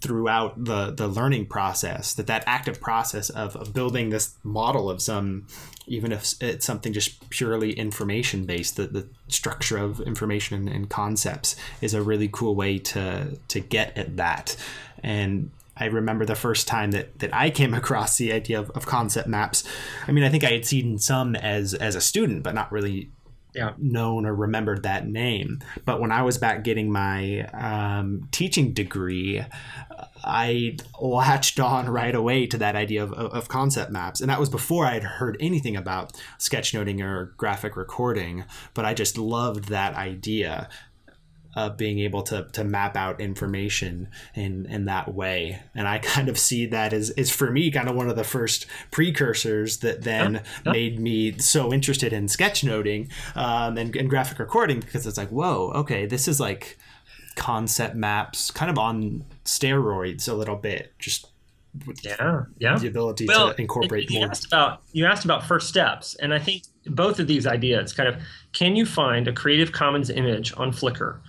throughout 0.01 0.63
the 0.63 0.91
the 0.91 1.07
learning 1.07 1.47
process 1.47 2.13
that 2.13 2.27
that 2.27 2.43
active 2.45 2.79
process 2.79 3.31
of, 3.31 3.55
of 3.55 3.73
building 3.73 4.09
this 4.09 4.35
model 4.43 4.87
of 4.87 5.01
some 5.01 5.47
even 5.87 6.11
if 6.11 6.33
it's 6.41 6.65
something 6.65 6.93
just 6.93 7.29
purely 7.29 7.73
information 7.73 8.45
based 8.45 8.75
the, 8.75 8.87
the 8.87 9.07
structure 9.27 9.77
of 9.77 10.01
information 10.01 10.67
and, 10.67 10.89
concepts 10.89 11.55
is 11.81 11.93
a 11.93 12.01
really 12.01 12.29
cool 12.31 12.55
way 12.55 12.77
to 12.77 13.37
to 13.47 13.59
get 13.59 13.97
at 13.97 14.17
that 14.17 14.55
and 15.03 15.51
I 15.77 15.85
remember 15.85 16.25
the 16.25 16.35
first 16.35 16.67
time 16.67 16.91
that, 16.91 17.19
that 17.19 17.33
I 17.33 17.49
came 17.49 17.73
across 17.81 18.17
the 18.17 18.31
idea 18.31 18.59
of, 18.59 18.69
of 18.71 18.85
concept 18.85 19.27
maps. 19.27 19.63
I 20.07 20.13
mean, 20.13 20.23
I 20.23 20.29
think 20.29 20.43
I 20.43 20.51
had 20.51 20.65
seen 20.65 20.99
some 20.99 21.35
as 21.35 21.73
as 21.73 21.95
a 21.95 22.01
student, 22.01 22.43
but 22.43 22.55
not 22.55 22.71
really 22.71 23.09
yeah. 23.55 23.73
known 23.77 24.25
or 24.25 24.35
remembered 24.35 24.83
that 24.83 25.07
name. 25.07 25.59
But 25.85 25.99
when 25.99 26.11
I 26.11 26.21
was 26.21 26.37
back 26.37 26.63
getting 26.63 26.91
my 26.91 27.41
um, 27.53 28.27
teaching 28.31 28.73
degree, 28.73 29.43
I 30.23 30.77
latched 30.99 31.59
on 31.59 31.89
right 31.89 32.15
away 32.15 32.47
to 32.47 32.57
that 32.57 32.75
idea 32.75 33.03
of, 33.03 33.13
of 33.13 33.47
concept 33.47 33.91
maps. 33.91 34.21
And 34.21 34.29
that 34.29 34.39
was 34.39 34.49
before 34.49 34.85
I 34.85 34.93
had 34.93 35.03
heard 35.03 35.37
anything 35.39 35.75
about 35.75 36.13
sketchnoting 36.39 37.01
or 37.03 37.33
graphic 37.37 37.75
recording, 37.75 38.43
but 38.73 38.85
I 38.85 38.93
just 38.93 39.17
loved 39.17 39.65
that 39.65 39.95
idea 39.95 40.67
of 41.55 41.77
being 41.77 41.99
able 41.99 42.21
to 42.23 42.47
to 42.51 42.63
map 42.63 42.95
out 42.95 43.21
information 43.21 44.09
in 44.33 44.65
in 44.67 44.85
that 44.85 45.13
way. 45.13 45.61
And 45.73 45.87
i 45.87 45.99
kind 46.15 46.29
of 46.29 46.37
see 46.37 46.65
that 46.67 46.93
as 46.93 47.09
is 47.11 47.31
for 47.31 47.51
me 47.51 47.71
kind 47.71 47.89
of 47.89 47.95
one 47.95 48.09
of 48.09 48.15
the 48.15 48.23
first 48.23 48.65
precursors 48.91 49.77
that 49.77 50.03
then 50.03 50.35
yeah, 50.35 50.41
yeah. 50.65 50.71
made 50.71 50.99
me 50.99 51.37
so 51.37 51.73
interested 51.73 52.13
in 52.13 52.27
sketchnoting 52.27 53.09
um, 53.35 53.77
and, 53.77 53.95
and 53.95 54.09
graphic 54.09 54.39
recording 54.39 54.79
because 54.79 55.05
it's 55.05 55.17
like 55.17 55.29
whoa 55.29 55.71
okay 55.75 56.05
this 56.05 56.27
is 56.27 56.39
like 56.39 56.77
concept 57.35 57.95
maps 57.95 58.49
kind 58.51 58.71
of 58.71 58.77
on 58.77 59.23
steroids 59.43 60.29
a 60.29 60.33
little 60.33 60.55
bit 60.55 60.93
just 60.99 61.27
yeah 62.03 62.43
yeah. 62.57 62.77
the 62.77 62.87
ability 62.87 63.25
well, 63.27 63.53
to 63.53 63.61
incorporate 63.61 64.09
you 64.09 64.19
more 64.19 64.29
asked 64.29 64.45
about 64.45 64.81
you 64.93 65.05
asked 65.05 65.25
about 65.25 65.43
first 65.43 65.67
steps 65.67 66.15
and 66.15 66.33
i 66.33 66.39
think 66.39 66.63
both 66.87 67.19
of 67.19 67.27
these 67.27 67.45
ideas 67.45 67.91
kind 67.91 68.07
of 68.07 68.15
can 68.53 68.75
you 68.75 68.85
find 68.85 69.27
a 69.27 69.33
creative 69.33 69.71
commons 69.71 70.09
image 70.09 70.53
on 70.57 70.71
flickr 70.71 71.19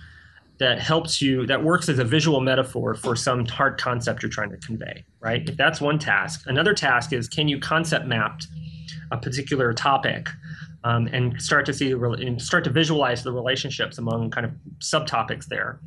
that 0.59 0.79
helps 0.79 1.21
you 1.21 1.45
that 1.45 1.63
works 1.63 1.89
as 1.89 1.99
a 1.99 2.03
visual 2.03 2.41
metaphor 2.41 2.95
for 2.95 3.15
some 3.15 3.45
hard 3.45 3.79
concept 3.79 4.23
you're 4.23 4.29
trying 4.29 4.49
to 4.49 4.57
convey 4.57 5.03
right 5.19 5.47
if 5.49 5.57
that's 5.57 5.79
one 5.79 5.99
task 5.99 6.43
another 6.47 6.73
task 6.73 7.13
is 7.13 7.27
can 7.27 7.47
you 7.47 7.59
concept 7.59 8.05
map 8.05 8.41
a 9.11 9.17
particular 9.17 9.73
topic 9.73 10.29
um, 10.83 11.07
and 11.07 11.41
start 11.41 11.65
to 11.65 11.73
see 11.73 11.91
and 11.91 12.41
start 12.41 12.63
to 12.63 12.69
visualize 12.69 13.23
the 13.23 13.31
relationships 13.31 13.97
among 13.97 14.29
kind 14.31 14.45
of 14.45 14.51
subtopics 14.79 15.45
there 15.45 15.79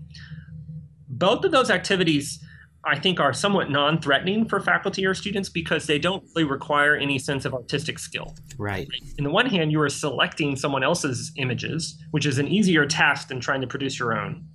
both 1.09 1.45
of 1.45 1.53
those 1.53 1.71
activities 1.71 2.43
I 2.83 2.99
think 2.99 3.21
are 3.21 3.35
somewhat 3.35 3.71
non-threatening 3.71 4.49
for 4.49 4.59
faculty 4.59 5.05
or 5.05 5.15
students 5.15 5.51
because 5.51 5.87
they 5.87 5.99
don't 5.99 6.25
really 6.35 6.49
require 6.49 6.97
any 6.97 7.19
sense 7.19 7.45
of 7.45 7.53
artistic 7.53 7.99
skill. 7.99 8.35
Right. 8.57 8.89
In 9.19 9.25
the 9.25 9.31
one 9.31 9.45
hand, 9.45 9.71
you 9.71 9.81
are 9.83 9.91
selecting 9.91 10.57
someone 10.57 10.83
else's 10.83 11.31
images, 11.37 12.03
which 12.13 12.25
is 12.25 12.39
an 12.39 12.49
easier 12.49 12.87
task 12.87 13.29
than 13.29 13.39
trying 13.39 13.61
to 13.61 13.67
produce 13.67 13.99
your 13.99 14.19
own 14.19 14.47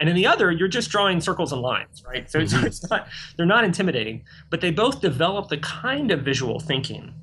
and 0.00 0.08
in 0.08 0.14
the 0.14 0.26
other 0.26 0.50
you're 0.50 0.68
just 0.68 0.90
drawing 0.90 1.20
circles 1.20 1.52
and 1.52 1.62
lines 1.62 2.02
right 2.06 2.30
so, 2.30 2.40
mm-hmm. 2.40 2.60
so 2.60 2.66
it's 2.66 2.90
not 2.90 3.08
they're 3.36 3.46
not 3.46 3.64
intimidating 3.64 4.24
but 4.50 4.60
they 4.60 4.70
both 4.70 5.00
develop 5.00 5.48
the 5.48 5.58
kind 5.58 6.10
of 6.10 6.20
visual 6.20 6.60
thinking 6.60 7.14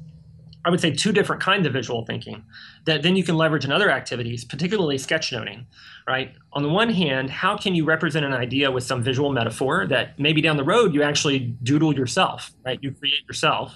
i 0.65 0.69
would 0.69 0.79
say 0.79 0.91
two 0.91 1.11
different 1.11 1.41
kinds 1.41 1.65
of 1.67 1.73
visual 1.73 2.05
thinking 2.05 2.43
that 2.85 3.03
then 3.03 3.15
you 3.15 3.23
can 3.23 3.35
leverage 3.35 3.65
in 3.65 3.71
other 3.71 3.89
activities 3.89 4.43
particularly 4.43 4.97
sketchnoting 4.97 5.65
right 6.07 6.33
on 6.53 6.63
the 6.63 6.69
one 6.69 6.89
hand 6.89 7.29
how 7.29 7.57
can 7.57 7.75
you 7.75 7.85
represent 7.85 8.25
an 8.25 8.33
idea 8.33 8.71
with 8.71 8.83
some 8.83 9.03
visual 9.03 9.31
metaphor 9.31 9.85
that 9.87 10.17
maybe 10.19 10.41
down 10.41 10.57
the 10.57 10.63
road 10.63 10.93
you 10.93 11.03
actually 11.03 11.39
doodle 11.63 11.93
yourself 11.93 12.51
right 12.65 12.79
you 12.81 12.91
create 12.91 13.23
yourself 13.27 13.75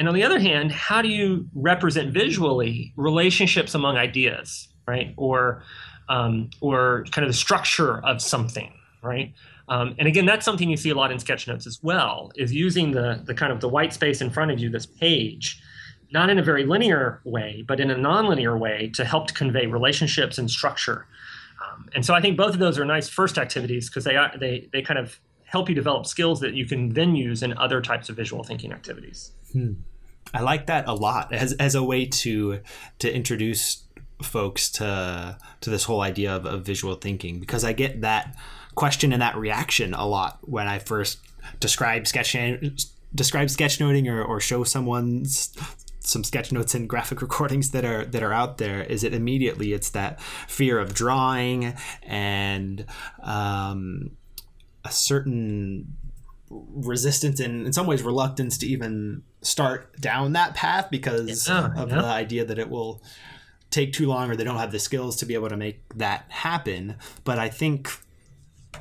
and 0.00 0.08
on 0.08 0.14
the 0.14 0.22
other 0.22 0.38
hand, 0.38 0.72
how 0.72 1.02
do 1.02 1.08
you 1.08 1.46
represent 1.54 2.10
visually 2.10 2.94
relationships 2.96 3.74
among 3.74 3.98
ideas, 3.98 4.70
right? 4.88 5.12
Or 5.18 5.62
um, 6.10 6.50
or 6.60 7.06
kind 7.12 7.24
of 7.24 7.30
the 7.30 7.38
structure 7.38 8.04
of 8.04 8.20
something, 8.20 8.72
right? 9.02 9.32
Um, 9.68 9.94
and 9.98 10.08
again, 10.08 10.26
that's 10.26 10.44
something 10.44 10.68
you 10.68 10.76
see 10.76 10.90
a 10.90 10.94
lot 10.94 11.12
in 11.12 11.18
sketchnotes 11.18 11.66
as 11.66 11.78
well, 11.82 12.32
is 12.34 12.52
using 12.52 12.90
the 12.90 13.22
the 13.24 13.32
kind 13.32 13.52
of 13.52 13.60
the 13.60 13.68
white 13.68 13.94
space 13.94 14.20
in 14.20 14.28
front 14.28 14.50
of 14.50 14.58
you, 14.58 14.68
this 14.68 14.84
page, 14.84 15.62
not 16.12 16.28
in 16.28 16.38
a 16.38 16.42
very 16.42 16.66
linear 16.66 17.20
way, 17.24 17.64
but 17.66 17.78
in 17.78 17.90
a 17.90 17.94
nonlinear 17.94 18.58
way 18.58 18.90
to 18.94 19.04
help 19.04 19.28
to 19.28 19.34
convey 19.34 19.66
relationships 19.66 20.36
and 20.36 20.50
structure. 20.50 21.06
Um, 21.64 21.88
and 21.94 22.04
so 22.04 22.12
I 22.14 22.20
think 22.20 22.36
both 22.36 22.54
of 22.54 22.58
those 22.58 22.78
are 22.78 22.84
nice 22.84 23.08
first 23.08 23.38
activities 23.38 23.88
because 23.88 24.04
they 24.04 24.18
they 24.38 24.68
they 24.72 24.82
kind 24.82 24.98
of 24.98 25.20
help 25.44 25.68
you 25.68 25.74
develop 25.74 26.06
skills 26.06 26.40
that 26.40 26.54
you 26.54 26.66
can 26.66 26.90
then 26.90 27.14
use 27.14 27.42
in 27.42 27.56
other 27.56 27.80
types 27.80 28.08
of 28.08 28.16
visual 28.16 28.42
thinking 28.42 28.72
activities. 28.72 29.32
Hmm. 29.52 29.74
I 30.34 30.42
like 30.42 30.66
that 30.66 30.88
a 30.88 30.94
lot 30.94 31.32
as 31.32 31.52
as 31.54 31.76
a 31.76 31.82
way 31.82 32.06
to 32.06 32.60
to 32.98 33.14
introduce 33.14 33.84
folks 34.22 34.70
to 34.70 35.38
to 35.60 35.70
this 35.70 35.84
whole 35.84 36.00
idea 36.00 36.34
of, 36.34 36.46
of 36.46 36.64
visual 36.64 36.94
thinking 36.94 37.40
because 37.40 37.64
I 37.64 37.72
get 37.72 38.00
that 38.02 38.36
question 38.74 39.12
and 39.12 39.20
that 39.22 39.36
reaction 39.36 39.94
a 39.94 40.06
lot 40.06 40.38
when 40.42 40.68
I 40.68 40.78
first 40.78 41.18
describe 41.58 42.06
sketch 42.06 42.34
describe 43.14 43.48
sketchnoting 43.48 44.08
or, 44.08 44.22
or 44.22 44.40
show 44.40 44.64
someone 44.64 45.24
some 46.00 46.24
sketch 46.24 46.52
notes 46.52 46.74
and 46.74 46.88
graphic 46.88 47.22
recordings 47.22 47.70
that 47.70 47.84
are 47.84 48.04
that 48.04 48.22
are 48.22 48.32
out 48.32 48.58
there 48.58 48.82
is 48.82 49.04
it 49.04 49.14
immediately 49.14 49.72
it's 49.72 49.90
that 49.90 50.20
fear 50.20 50.78
of 50.78 50.94
drawing 50.94 51.74
and 52.02 52.84
um, 53.22 54.10
a 54.84 54.90
certain 54.90 55.96
resistance 56.50 57.38
and 57.38 57.66
in 57.66 57.72
some 57.72 57.86
ways 57.86 58.02
reluctance 58.02 58.58
to 58.58 58.66
even 58.66 59.22
start 59.42 59.98
down 60.00 60.32
that 60.32 60.54
path 60.54 60.88
because 60.90 61.48
yeah, 61.48 61.72
of 61.76 61.90
yeah. 61.90 61.96
the 61.96 62.04
idea 62.04 62.44
that 62.44 62.58
it 62.58 62.68
will 62.68 63.02
take 63.70 63.92
too 63.92 64.06
long 64.06 64.30
or 64.30 64.36
they 64.36 64.44
don't 64.44 64.56
have 64.56 64.72
the 64.72 64.78
skills 64.78 65.16
to 65.16 65.26
be 65.26 65.34
able 65.34 65.48
to 65.48 65.56
make 65.56 65.80
that 65.96 66.24
happen. 66.28 66.96
But 67.24 67.38
i 67.38 67.48
think 67.48 67.90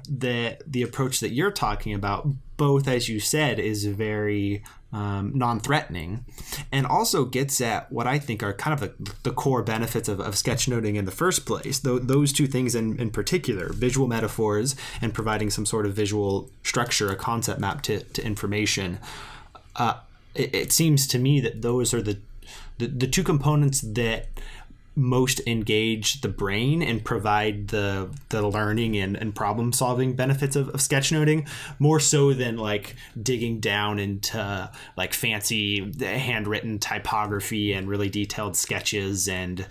that 0.08 0.62
the 0.72 0.82
approach 0.82 1.20
that 1.20 1.30
you're 1.30 1.52
talking 1.52 1.94
about 1.94 2.28
both 2.58 2.88
as 2.88 3.10
you 3.10 3.20
said 3.20 3.60
is 3.60 3.86
very 3.86 4.64
um, 4.92 5.32
non-threatening 5.36 6.26
and 6.72 6.86
also 6.86 7.26
gets 7.26 7.62
at 7.62 7.92
what 7.92 8.08
i 8.08 8.18
think 8.18 8.42
are 8.42 8.54
kind 8.54 8.74
of 8.74 8.80
the, 8.80 9.14
the 9.24 9.32
core 9.32 9.62
benefits 9.62 10.10
of, 10.10 10.20
of 10.20 10.34
sketchnoting 10.34 10.96
in 10.96 11.06
the 11.06 11.12
first 11.12 11.46
place. 11.46 11.80
Th- 11.80 12.02
those 12.02 12.34
two 12.34 12.48
things 12.48 12.74
in, 12.74 13.00
in 13.00 13.12
particular 13.12 13.72
visual 13.72 14.08
metaphors 14.08 14.76
and 15.02 15.14
providing 15.14 15.50
some 15.52 15.66
sort 15.66 15.86
of 15.86 15.94
visual 15.94 16.50
structure 16.64 17.10
a 17.12 17.16
concept 17.16 17.60
map 17.60 17.82
to, 17.84 18.00
to 18.00 18.26
information 18.26 19.00
uh, 19.76 20.00
it, 20.34 20.54
it, 20.54 20.72
seems 20.72 21.08
to 21.08 21.20
me 21.20 21.40
that 21.40 21.62
those 21.62 21.94
are 21.94 22.02
the, 22.02 22.20
the, 22.80 22.88
the 22.88 23.08
two 23.08 23.24
components 23.24 23.82
that 23.82 24.28
most 25.00 25.42
engage 25.48 26.22
the 26.22 26.28
brain 26.28 26.82
and 26.84 27.04
provide 27.04 27.70
the 27.70 28.10
the 28.30 28.46
learning 28.46 28.98
and, 28.98 29.16
and 29.16 29.34
problem 29.34 29.72
solving 29.72 30.16
benefits 30.16 30.56
of, 30.56 30.70
of 30.70 30.82
sketchnoting 30.82 31.48
more 31.80 32.00
so 32.00 32.34
than 32.34 32.58
like 32.58 32.96
digging 33.22 33.60
down 33.60 33.98
into 33.98 34.70
like 34.98 35.14
fancy 35.14 35.92
handwritten 36.02 36.78
typography 36.80 37.74
and 37.74 37.88
really 37.88 38.10
detailed 38.10 38.56
sketches 38.56 39.28
and 39.28 39.66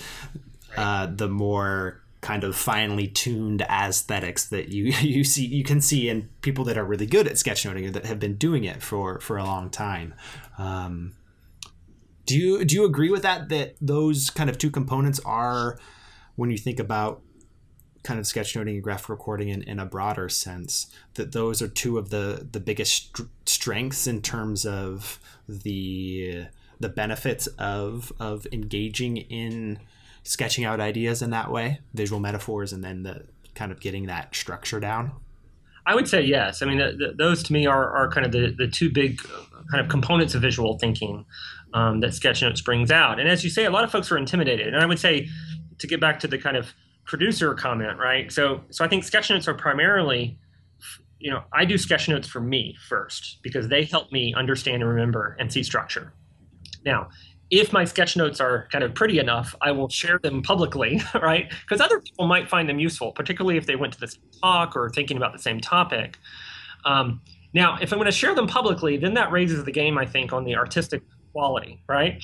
uh, 0.77 1.07
the 1.07 1.29
more 1.29 2.01
kind 2.21 2.43
of 2.43 2.57
finely 2.57 3.07
tuned 3.07 3.63
aesthetics 3.63 4.47
that 4.47 4.69
you 4.69 4.85
you 5.01 5.25
see 5.25 5.45
you 5.45 5.63
can 5.63 5.81
see 5.81 6.09
in 6.09 6.29
people 6.41 6.65
that 6.65 6.79
are 6.79 6.85
really 6.85 7.07
good 7.07 7.27
at 7.27 7.35
sketchnoting 7.35 7.87
or 7.87 7.91
that 7.91 8.07
have 8.07 8.19
been 8.19 8.35
doing 8.35 8.65
it 8.65 8.83
for 8.83 9.21
for 9.21 9.37
a 9.37 9.45
long 9.45 9.71
time. 9.71 10.15
Um, 10.57 11.13
do 12.29 12.39
you 12.39 12.65
do 12.65 12.75
you 12.75 12.85
agree 12.85 13.11
with 13.11 13.23
that? 13.23 13.49
That 13.49 13.77
those 13.81 14.29
kind 14.29 14.51
of 14.51 14.59
two 14.59 14.71
components 14.71 15.19
are 15.25 15.79
when 16.37 16.51
you 16.51 16.59
think 16.59 16.79
about 16.79 17.23
kind 18.03 18.21
of 18.21 18.27
sketchnoting 18.27 18.75
and 18.75 18.83
graphic 18.83 19.09
recording 19.09 19.49
in, 19.49 19.63
in 19.63 19.79
a 19.81 19.87
broader 19.87 20.29
sense 20.29 20.87
that 21.15 21.33
those 21.33 21.63
are 21.63 21.69
two 21.69 21.97
of 21.97 22.11
the 22.11 22.47
the 22.53 22.61
biggest 22.61 23.17
st- 23.17 23.29
strengths 23.47 24.07
in 24.07 24.21
terms 24.21 24.67
of 24.67 25.19
the 25.49 26.45
the 26.79 26.89
benefits 26.91 27.47
of 27.59 28.13
of 28.21 28.47
engaging 28.53 29.17
in 29.17 29.79
sketching 30.23 30.67
out 30.67 30.81
ideas 30.81 31.23
in 31.23 31.31
that 31.31 31.51
way 31.51 31.81
visual 31.95 32.21
metaphors 32.21 32.75
and 32.75 32.85
then 32.85 33.05
the 33.05 33.25
kind 33.55 33.73
of 33.73 33.81
getting 33.81 34.05
that 34.05 34.35
structure 34.37 34.79
down 34.79 35.13
I 35.89 35.95
would 35.95 36.07
say 36.07 36.21
yes. 36.21 36.61
I 36.61 36.67
mean, 36.67 36.77
the, 36.77 36.93
the, 36.93 37.15
those 37.17 37.43
to 37.45 37.53
me 37.53 37.67
are, 37.67 37.91
are 37.97 38.11
kind 38.11 38.27
of 38.27 38.33
the, 38.33 38.55
the 38.57 38.69
two 38.69 38.91
big 38.91 39.23
kind 39.71 39.81
of 39.83 39.89
components 39.89 40.35
of 40.35 40.43
visual 40.43 40.79
thinking 40.79 41.25
um, 41.73 42.01
that 42.01 42.11
Sketchnotes 42.11 42.63
brings 42.63 42.91
out. 42.91 43.19
And 43.19 43.27
as 43.27 43.43
you 43.43 43.49
say, 43.49 43.65
a 43.65 43.71
lot 43.71 43.85
of 43.85 43.91
folks 43.91 44.13
are 44.13 44.19
intimidated. 44.19 44.67
And 44.67 44.77
I 44.77 44.85
would 44.85 44.99
say, 44.99 45.29
to 45.79 45.87
get 45.87 45.99
back 45.99 46.21
to 46.21 46.29
the 46.29 46.37
kind 46.37 46.57
of 46.59 46.75
producer 47.07 47.55
comment, 47.55 47.99
right? 47.99 48.31
So, 48.31 48.61
so 48.69 48.85
I 48.85 48.89
think 48.89 49.05
Sketchnotes 49.05 49.49
are 49.49 49.55
primarily, 49.55 50.39
you 51.19 51.31
know, 51.31 51.43
I 51.55 51.65
do 51.65 51.75
Sketchnotes 51.75 52.27
for 52.27 52.41
me 52.41 52.77
first 52.87 53.39
because 53.43 53.69
they 53.69 53.85
help 53.85 54.13
me 54.13 54.35
understand 54.35 54.83
and 54.83 54.91
remember 54.91 55.37
and 55.41 55.51
see 55.51 55.63
structure. 55.63 56.13
Now, 56.85 57.09
if 57.51 57.73
my 57.73 57.85
sketch 57.85 58.17
notes 58.17 58.41
are 58.41 58.69
kind 58.71 58.85
of 58.85 58.95
pretty 58.95 59.19
enough, 59.19 59.55
I 59.63 59.71
will 59.71 59.89
share 59.89 60.19
them 60.19 60.43
publicly, 60.43 61.01
right? 61.15 61.51
Because 61.63 61.81
other 61.81 62.01
people 62.01 62.27
might 62.27 62.49
find 62.49 62.69
them 62.69 62.79
useful, 62.79 63.13
particularly 63.13 63.57
if 63.57 63.67
they 63.67 63.77
went 63.77 63.93
to 63.95 64.01
the 64.01 64.09
same 64.09 64.23
talk 64.43 64.77
or 64.77 64.91
thinking 64.91 65.17
about 65.17 65.33
the 65.33 65.39
same 65.39 65.61
topic. 65.61 66.19
Um, 66.85 67.21
now, 67.55 67.79
if 67.81 67.93
I'm 67.93 67.99
going 67.99 68.07
to 68.07 68.13
share 68.13 68.35
them 68.35 68.47
publicly, 68.47 68.97
then 68.99 69.15
that 69.15 69.33
raises 69.33 69.65
the 69.65 69.73
game, 69.73 69.97
I 69.97 70.05
think, 70.05 70.33
on 70.33 70.45
the 70.45 70.57
artistic 70.57 71.03
quality, 71.33 71.83
right? 71.89 72.23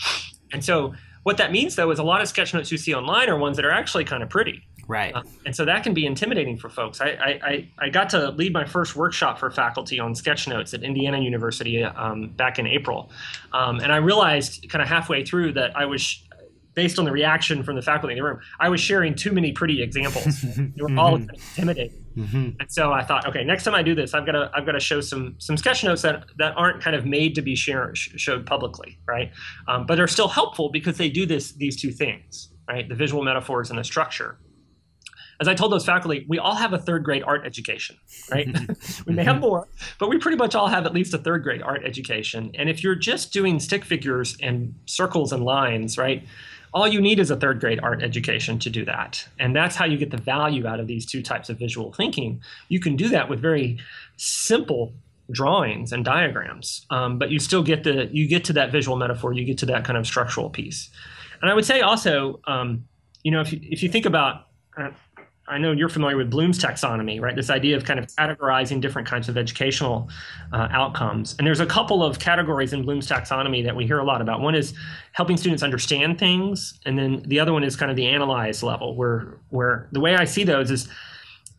And 0.53 0.63
so 0.63 0.95
what 1.23 1.39
that 1.39 1.51
means, 1.51 1.75
though, 1.75 1.91
is 1.91 1.99
a 1.99 2.03
lot 2.03 2.21
of 2.21 2.29
sketch 2.29 2.53
notes 2.53 2.71
you 2.71 2.79
see 2.79 2.95
online 2.95 3.29
are 3.31 3.39
ones 3.39 3.57
that 3.57 3.65
are 3.65 3.71
actually 3.71 4.05
kind 4.05 4.23
of 4.23 4.29
pretty. 4.29 4.63
Right. 4.87 5.15
Uh, 5.15 5.23
and 5.47 5.55
so 5.55 5.65
that 5.65 5.83
can 5.83 5.95
be 5.95 6.07
intimidating 6.07 6.57
for 6.57 6.69
folks. 6.69 7.01
I, 7.01 7.39
I, 7.43 7.69
I 7.79 7.89
got 7.89 8.11
to 8.11 8.31
lead 8.31 8.53
my 8.53 8.65
first 8.65 8.97
workshop 8.97 9.39
for 9.39 9.51
faculty 9.51 9.99
on 9.99 10.15
sketch 10.15 10.47
notes 10.47 10.75
at 10.75 10.83
Indiana 10.83 11.19
University 11.21 11.83
um, 11.83 12.31
back 12.31 12.59
in 12.59 12.67
April. 12.67 13.11
Um, 13.53 13.81
and 13.81 13.93
I 13.93 13.97
realized 13.97 14.69
kind 14.69 14.83
of 14.83 14.89
halfway 14.89 15.25
through 15.25 15.53
that 15.53 15.77
I 15.77 15.87
was, 15.87 16.23
based 16.75 16.99
on 16.99 17.05
the 17.05 17.13
reaction 17.13 17.63
from 17.63 17.77
the 17.77 17.83
faculty 17.83 18.13
in 18.13 18.19
the 18.19 18.25
room, 18.25 18.41
I 18.61 18.69
was 18.69 18.81
sharing 18.81 19.15
too 19.15 19.33
many 19.33 19.53
pretty 19.53 19.83
examples. 19.83 20.43
they 20.57 20.83
were 20.83 20.99
all 20.99 21.19
mm-hmm. 21.19 21.31
intimidating. 21.31 22.05
Mm-hmm. 22.17 22.61
And 22.61 22.71
so 22.71 22.93
I 22.93 23.03
thought, 23.03 23.27
okay, 23.27 23.45
next 23.45 23.65
time 23.65 23.75
I 23.75 23.83
do 23.83 23.95
this, 23.95 24.15
I've 24.15 24.25
got 24.25 24.33
to 24.33 24.51
I've 24.55 24.65
got 24.65 24.73
to 24.73 24.81
show 24.81 25.01
some 25.01 25.35
some 25.39 25.57
sketch 25.57 25.83
notes 25.83 26.03
that 26.03 26.27
that 26.39 26.55
aren't 26.57 26.81
kind 26.81 26.95
of 26.95 27.05
made 27.05 27.35
to 27.35 27.43
be 27.43 27.57
shared, 27.57 27.99
showed 27.99 28.47
publicly, 28.47 28.99
right? 29.07 29.33
Um, 29.67 29.85
but 29.85 29.99
are 29.99 30.07
still 30.07 30.29
helpful 30.29 30.69
because 30.71 30.97
they 30.97 31.09
do 31.09 31.27
this 31.27 31.53
these 31.53 31.81
two 31.81 31.91
things, 31.91 32.51
right? 32.69 32.89
The 32.89 32.95
visual 32.95 33.25
metaphors 33.25 33.71
and 33.71 33.79
the 33.79 33.85
structure. 33.85 34.39
As 35.41 35.49
I 35.49 35.55
told 35.55 35.73
those 35.73 35.85
faculty, 35.85 36.25
we 36.29 36.39
all 36.39 36.55
have 36.55 36.73
a 36.73 36.79
third 36.79 37.05
grade 37.05 37.23
art 37.25 37.45
education, 37.45 37.97
right? 38.31 38.49
we 39.07 39.15
may 39.15 39.25
have 39.25 39.41
more, 39.41 39.69
but 39.99 40.09
we 40.09 40.19
pretty 40.19 40.37
much 40.37 40.55
all 40.55 40.69
have 40.69 40.87
at 40.87 40.95
least 40.95 41.13
a 41.15 41.19
third 41.19 41.43
grade 41.43 41.63
art 41.63 41.83
education. 41.85 42.51
And 42.55 42.69
if 42.69 42.83
you're 42.83 42.95
just 42.95 43.33
doing 43.33 43.61
stick 43.61 43.85
figures 43.85 44.37
and 44.41 44.75
circles 44.87 45.33
and 45.33 45.45
lines, 45.45 45.99
right? 45.99 46.25
all 46.75 46.89
you 46.89 47.01
need 47.01 47.21
is 47.21 47.31
a 47.31 47.37
third 47.37 47.61
grade 47.61 47.79
art 47.83 48.03
education 48.03 48.59
to 48.59 48.69
do 48.69 48.85
that. 48.85 49.27
And 49.39 49.55
that's 49.55 49.77
how 49.77 49.85
you 49.85 49.97
get 49.97 50.11
the 50.11 50.17
value 50.17 50.67
out 50.67 50.81
of 50.81 50.89
these 50.89 51.07
two 51.07 51.23
types 51.23 51.49
of 51.49 51.57
visual 51.57 51.93
thinking. 51.93 52.43
You 52.69 52.81
can 52.81 52.97
do 52.97 53.09
that 53.11 53.31
with 53.31 53.41
very 53.41 53.79
simple 54.17 54.93
drawings 55.31 55.93
and 55.93 56.05
diagrams, 56.05 56.85
um, 56.91 57.17
but 57.17 57.31
you 57.31 57.39
still 57.39 57.63
get 57.63 57.85
the 57.85 58.09
you 58.13 58.27
get 58.27 58.45
to 58.47 58.53
that 58.55 58.73
visual 58.73 58.97
metaphor, 58.97 59.33
you 59.33 59.45
get 59.45 59.57
to 59.59 59.67
that 59.67 59.85
kind 59.85 59.97
of 59.97 60.05
structural 60.05 60.51
piece. 60.51 60.91
And 61.41 61.51
I 61.51 61.55
would 61.55 61.65
say 61.65 61.81
also, 61.81 62.41
um, 62.47 62.87
you 63.23 63.31
know, 63.31 63.41
if 63.41 63.53
you, 63.53 63.61
if 63.63 63.83
you 63.83 63.89
think 63.89 64.05
about 64.05 64.49
uh, 64.77 64.91
I 65.47 65.59
know 65.59 65.73
you're 65.73 65.91
familiar 65.91 66.17
with 66.17 66.31
Bloom's 66.31 66.59
taxonomy, 66.59 67.21
right? 67.21 67.37
This 67.37 67.51
idea 67.51 67.77
of 67.77 67.85
kind 67.85 67.99
of 68.01 68.07
categorizing 68.07 68.81
different 68.81 69.07
kinds 69.07 69.29
of 69.29 69.37
educational 69.37 70.09
uh, 70.53 70.69
outcomes. 70.71 71.35
And 71.39 71.47
there's 71.47 71.61
a 71.61 71.67
couple 71.67 72.03
of 72.03 72.19
categories 72.19 72.73
in 72.73 72.83
Bloom's 72.83 73.07
taxonomy 73.07 73.63
that 73.65 73.77
we 73.77 73.87
hear 73.87 73.99
a 73.99 74.05
lot 74.05 74.23
about. 74.23 74.41
One 74.41 74.55
is 74.55 74.73
helping 75.13 75.37
students 75.37 75.63
understand 75.63 76.19
things, 76.19 76.79
and 76.87 76.99
then 76.99 77.23
the 77.27 77.41
other 77.41 77.53
one 77.53 77.63
is 77.63 77.77
kind 77.77 77.91
of 77.91 77.97
the 77.97 78.07
analyze 78.07 78.63
level, 78.63 78.97
where 78.97 79.39
where 79.51 79.89
the 79.93 80.01
way 80.01 80.17
I 80.17 80.25
see 80.25 80.45
those 80.45 80.71
is 80.71 80.89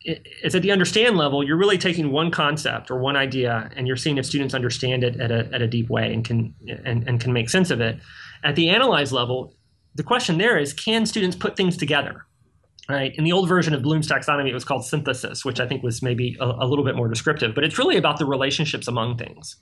is 0.05 0.53
at 0.53 0.61
the 0.61 0.71
understand 0.71 1.17
level, 1.17 1.43
you're 1.43 1.57
really 1.57 1.79
taking 1.79 2.11
one 2.11 2.29
concept 2.29 2.91
or 2.91 2.99
one 2.99 3.15
idea, 3.15 3.71
and 3.75 3.87
you're 3.87 3.95
seeing 3.95 4.17
if 4.17 4.25
students 4.25 4.53
understand 4.53 5.03
it 5.03 5.19
at 5.19 5.31
a, 5.31 5.49
at 5.51 5.61
a 5.61 5.67
deep 5.67 5.89
way 5.89 6.13
and 6.13 6.23
can 6.23 6.53
and, 6.83 7.07
and 7.07 7.19
can 7.19 7.33
make 7.33 7.49
sense 7.49 7.69
of 7.71 7.81
it. 7.81 7.99
At 8.43 8.55
the 8.55 8.69
analyze 8.69 9.11
level, 9.11 9.55
the 9.95 10.03
question 10.03 10.37
there 10.37 10.57
is, 10.57 10.73
can 10.73 11.05
students 11.05 11.35
put 11.35 11.55
things 11.55 11.77
together? 11.77 12.25
Right. 12.87 13.15
In 13.15 13.23
the 13.23 13.31
old 13.31 13.49
version 13.49 13.73
of 13.73 13.81
Bloom's 13.81 14.07
taxonomy, 14.07 14.49
it 14.49 14.53
was 14.53 14.63
called 14.63 14.85
synthesis, 14.85 15.43
which 15.43 15.59
I 15.59 15.67
think 15.67 15.81
was 15.81 16.03
maybe 16.03 16.37
a, 16.39 16.45
a 16.45 16.67
little 16.67 16.85
bit 16.85 16.95
more 16.95 17.07
descriptive, 17.07 17.55
but 17.55 17.63
it's 17.63 17.79
really 17.79 17.97
about 17.97 18.19
the 18.19 18.25
relationships 18.27 18.87
among 18.87 19.17
things. 19.17 19.55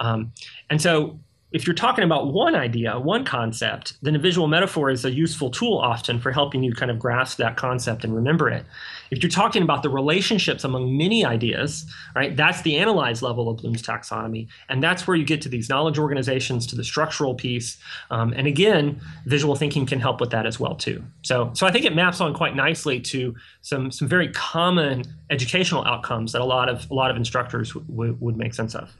Um, 0.00 0.32
and 0.68 0.82
so 0.82 1.20
if 1.52 1.66
you're 1.66 1.74
talking 1.74 2.04
about 2.04 2.32
one 2.32 2.54
idea, 2.56 2.98
one 2.98 3.24
concept, 3.24 3.96
then 4.02 4.16
a 4.16 4.18
visual 4.18 4.48
metaphor 4.48 4.90
is 4.90 5.04
a 5.04 5.10
useful 5.10 5.50
tool 5.50 5.78
often 5.78 6.18
for 6.18 6.32
helping 6.32 6.62
you 6.62 6.74
kind 6.74 6.90
of 6.90 6.98
grasp 6.98 7.38
that 7.38 7.56
concept 7.56 8.04
and 8.04 8.14
remember 8.14 8.48
it. 8.48 8.66
If 9.10 9.22
you're 9.22 9.30
talking 9.30 9.62
about 9.62 9.82
the 9.82 9.88
relationships 9.88 10.64
among 10.64 10.96
many 10.96 11.24
ideas, 11.24 11.86
right, 12.14 12.36
that's 12.36 12.62
the 12.62 12.76
analyze 12.76 13.22
level 13.22 13.48
of 13.48 13.58
Bloom's 13.58 13.82
taxonomy. 13.82 14.48
And 14.68 14.82
that's 14.82 15.06
where 15.06 15.16
you 15.16 15.24
get 15.24 15.40
to 15.42 15.48
these 15.48 15.68
knowledge 15.68 15.98
organizations, 15.98 16.66
to 16.68 16.76
the 16.76 16.84
structural 16.84 17.34
piece. 17.34 17.78
Um, 18.10 18.32
and 18.36 18.46
again, 18.46 19.00
visual 19.24 19.56
thinking 19.56 19.86
can 19.86 20.00
help 20.00 20.20
with 20.20 20.30
that 20.30 20.46
as 20.46 20.58
well 20.58 20.74
too. 20.74 21.02
So, 21.22 21.50
so 21.54 21.66
I 21.66 21.72
think 21.72 21.84
it 21.84 21.94
maps 21.94 22.20
on 22.20 22.34
quite 22.34 22.56
nicely 22.56 23.00
to 23.00 23.34
some, 23.62 23.90
some 23.90 24.08
very 24.08 24.28
common 24.32 25.04
educational 25.30 25.84
outcomes 25.84 26.32
that 26.32 26.40
a 26.40 26.44
lot 26.44 26.68
of, 26.68 26.90
a 26.90 26.94
lot 26.94 27.10
of 27.10 27.16
instructors 27.16 27.72
w- 27.72 27.86
w- 27.90 28.16
would 28.20 28.36
make 28.36 28.54
sense 28.54 28.74
of. 28.74 28.94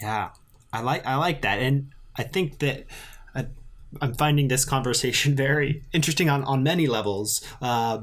Yeah, 0.00 0.30
I 0.72 0.80
like 0.80 1.06
I 1.06 1.16
like 1.16 1.42
that, 1.42 1.60
and 1.60 1.92
I 2.16 2.24
think 2.24 2.58
that 2.58 2.84
I, 3.34 3.46
am 4.02 4.14
finding 4.14 4.48
this 4.48 4.64
conversation 4.64 5.34
very 5.46 5.82
interesting 5.92 6.28
on 6.28 6.44
on 6.44 6.62
many 6.62 6.86
levels. 6.86 7.46
Uh, 7.62 8.00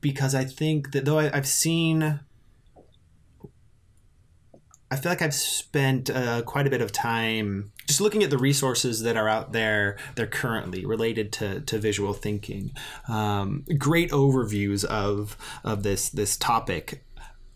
because 0.00 0.34
I 0.34 0.44
think 0.44 0.92
that 0.92 1.04
though 1.04 1.18
I, 1.18 1.34
have 1.34 1.46
seen, 1.46 2.20
I 4.90 4.96
feel 4.96 5.10
like 5.10 5.22
I've 5.22 5.34
spent 5.34 6.10
uh, 6.10 6.42
quite 6.42 6.66
a 6.66 6.70
bit 6.70 6.80
of 6.80 6.92
time 6.92 7.72
just 7.86 8.00
looking 8.00 8.22
at 8.22 8.30
the 8.30 8.38
resources 8.38 9.02
that 9.02 9.16
are 9.16 9.28
out 9.28 9.52
there 9.52 9.98
They're 10.14 10.26
currently 10.26 10.86
related 10.86 11.32
to, 11.34 11.60
to 11.60 11.78
visual 11.78 12.12
thinking. 12.12 12.72
Um, 13.08 13.64
great 13.78 14.10
overviews 14.10 14.84
of 14.84 15.36
of 15.64 15.82
this 15.82 16.08
this 16.10 16.36
topic 16.36 17.04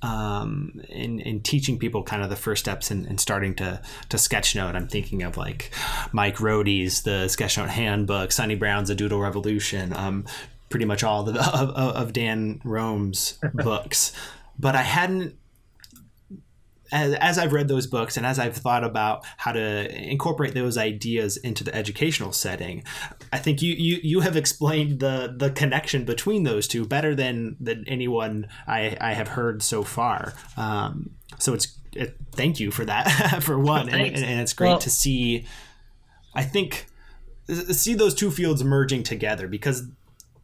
um, 0.02 0.80
in, 0.88 1.20
in 1.20 1.40
teaching 1.40 1.78
people 1.78 2.02
kind 2.02 2.22
of 2.22 2.30
the 2.30 2.36
first 2.36 2.64
steps 2.64 2.90
in 2.90 3.18
starting 3.18 3.54
to 3.56 3.80
to 4.08 4.16
sketchnote. 4.16 4.74
I'm 4.74 4.88
thinking 4.88 5.22
of 5.22 5.36
like 5.36 5.70
Mike 6.12 6.36
Rohde's 6.36 7.02
the 7.02 7.26
sketchnote 7.26 7.68
handbook, 7.68 8.32
Sunni 8.32 8.56
Brown's 8.56 8.90
A 8.90 8.94
Doodle 8.94 9.20
Revolution, 9.20 9.92
um, 9.94 10.24
pretty 10.68 10.86
much 10.86 11.02
all 11.02 11.22
the, 11.22 11.40
of, 11.54 11.70
of 11.70 12.12
Dan 12.12 12.60
Roam's 12.64 13.38
books. 13.54 14.12
But 14.58 14.74
I 14.74 14.82
hadn't 14.82 15.36
as, 16.92 17.14
as 17.14 17.38
I've 17.38 17.52
read 17.52 17.68
those 17.68 17.86
books 17.86 18.16
and 18.16 18.24
as 18.24 18.38
I've 18.38 18.56
thought 18.56 18.84
about 18.84 19.24
how 19.36 19.52
to 19.52 20.10
incorporate 20.10 20.54
those 20.54 20.76
ideas 20.76 21.36
into 21.36 21.64
the 21.64 21.74
educational 21.74 22.32
setting, 22.32 22.84
I 23.32 23.38
think 23.38 23.62
you 23.62 23.74
you, 23.74 23.98
you 24.02 24.20
have 24.20 24.36
explained 24.36 25.00
the 25.00 25.34
the 25.36 25.50
connection 25.50 26.04
between 26.04 26.44
those 26.44 26.68
two 26.68 26.86
better 26.86 27.14
than 27.14 27.56
than 27.60 27.84
anyone 27.86 28.48
I, 28.66 28.96
I 29.00 29.14
have 29.14 29.28
heard 29.28 29.62
so 29.62 29.82
far. 29.82 30.34
Um, 30.56 31.10
so 31.38 31.54
it's 31.54 31.76
it, 31.92 32.16
thank 32.32 32.60
you 32.60 32.70
for 32.70 32.84
that 32.84 33.38
for 33.42 33.58
one, 33.58 33.88
and, 33.88 34.00
and, 34.00 34.16
and, 34.16 34.40
it's 34.40 34.52
great 34.52 34.68
well, 34.68 34.78
to 34.78 34.90
see. 34.90 35.46
I 36.34 36.42
think 36.42 36.86
see 37.48 37.94
those 37.94 38.14
two 38.14 38.30
fields 38.30 38.62
merging 38.62 39.02
together 39.02 39.48
because 39.48 39.88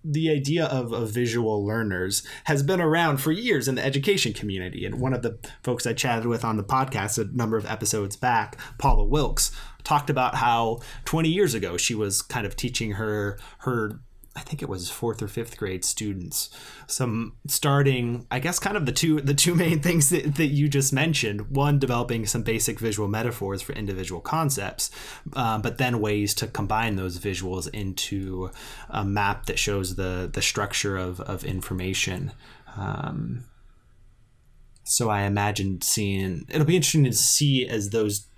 the 0.04 0.30
idea 0.30 0.66
of, 0.66 0.92
of 0.92 1.10
visual 1.10 1.64
learners 1.64 2.22
has 2.44 2.62
been 2.62 2.80
around 2.80 3.18
for 3.18 3.32
years 3.32 3.68
in 3.68 3.76
the 3.76 3.84
education 3.84 4.32
community. 4.32 4.84
And 4.84 5.00
one 5.00 5.14
of 5.14 5.22
the 5.22 5.38
folks 5.62 5.86
I 5.86 5.92
chatted 5.92 6.26
with 6.26 6.44
on 6.44 6.56
the 6.56 6.64
podcast 6.64 7.18
a 7.18 7.36
number 7.36 7.56
of 7.56 7.66
episodes 7.66 8.16
back, 8.16 8.58
Paula 8.78 9.04
Wilkes, 9.04 9.52
talked 9.84 10.10
about 10.10 10.36
how 10.36 10.80
20 11.04 11.28
years 11.28 11.54
ago 11.54 11.76
she 11.76 11.94
was 11.94 12.22
kind 12.22 12.46
of 12.46 12.56
teaching 12.56 12.92
her 12.92 13.38
her 13.58 14.00
I 14.34 14.40
think 14.40 14.62
it 14.62 14.68
was 14.68 14.90
fourth 14.90 15.20
or 15.20 15.28
fifth 15.28 15.58
grade 15.58 15.84
students. 15.84 16.48
Some 16.86 17.36
starting, 17.46 18.26
I 18.30 18.38
guess, 18.38 18.58
kind 18.58 18.78
of 18.78 18.86
the 18.86 18.92
two 18.92 19.20
the 19.20 19.34
two 19.34 19.54
main 19.54 19.80
things 19.82 20.08
that, 20.08 20.36
that 20.36 20.46
you 20.46 20.68
just 20.68 20.92
mentioned. 20.92 21.50
One, 21.50 21.78
developing 21.78 22.24
some 22.26 22.42
basic 22.42 22.78
visual 22.78 23.08
metaphors 23.08 23.60
for 23.60 23.72
individual 23.72 24.22
concepts, 24.22 24.90
uh, 25.34 25.58
but 25.58 25.76
then 25.76 26.00
ways 26.00 26.34
to 26.36 26.46
combine 26.46 26.96
those 26.96 27.18
visuals 27.18 27.68
into 27.74 28.50
a 28.88 29.04
map 29.04 29.46
that 29.46 29.58
shows 29.58 29.96
the 29.96 30.30
the 30.32 30.42
structure 30.42 30.96
of 30.96 31.20
of 31.20 31.44
information. 31.44 32.32
Um, 32.76 33.44
so 34.84 35.10
I 35.10 35.22
imagine 35.22 35.82
seeing 35.82 36.46
it'll 36.48 36.66
be 36.66 36.76
interesting 36.76 37.04
to 37.04 37.12
see 37.12 37.68
as 37.68 37.90
those 37.90 38.28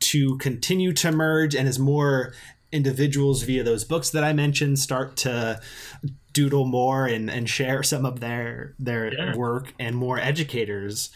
to 0.00 0.36
continue 0.38 0.92
to 0.92 1.12
merge 1.12 1.54
and 1.54 1.66
as 1.66 1.78
more 1.78 2.34
individuals 2.72 3.42
via 3.42 3.62
those 3.62 3.84
books 3.84 4.10
that 4.10 4.24
I 4.24 4.32
mentioned 4.32 4.78
start 4.78 5.16
to 5.18 5.60
doodle 6.32 6.64
more 6.64 7.06
and, 7.06 7.30
and 7.30 7.48
share 7.48 7.82
some 7.82 8.06
of 8.06 8.20
their 8.20 8.74
their 8.78 9.12
yeah. 9.12 9.36
work 9.36 9.74
and 9.78 9.94
more 9.94 10.18
educators 10.18 11.10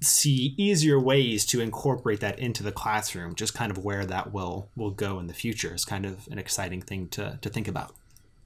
see 0.00 0.54
easier 0.56 0.98
ways 0.98 1.44
to 1.46 1.60
incorporate 1.60 2.20
that 2.20 2.38
into 2.38 2.62
the 2.62 2.72
classroom 2.72 3.34
just 3.34 3.54
kind 3.54 3.70
of 3.70 3.78
where 3.78 4.06
that 4.06 4.32
will 4.32 4.70
will 4.76 4.90
go 4.90 5.18
in 5.18 5.26
the 5.26 5.34
future 5.34 5.74
is 5.74 5.84
kind 5.84 6.06
of 6.06 6.28
an 6.30 6.38
exciting 6.38 6.80
thing 6.82 7.08
to 7.08 7.38
to 7.42 7.48
think 7.48 7.66
about. 7.68 7.94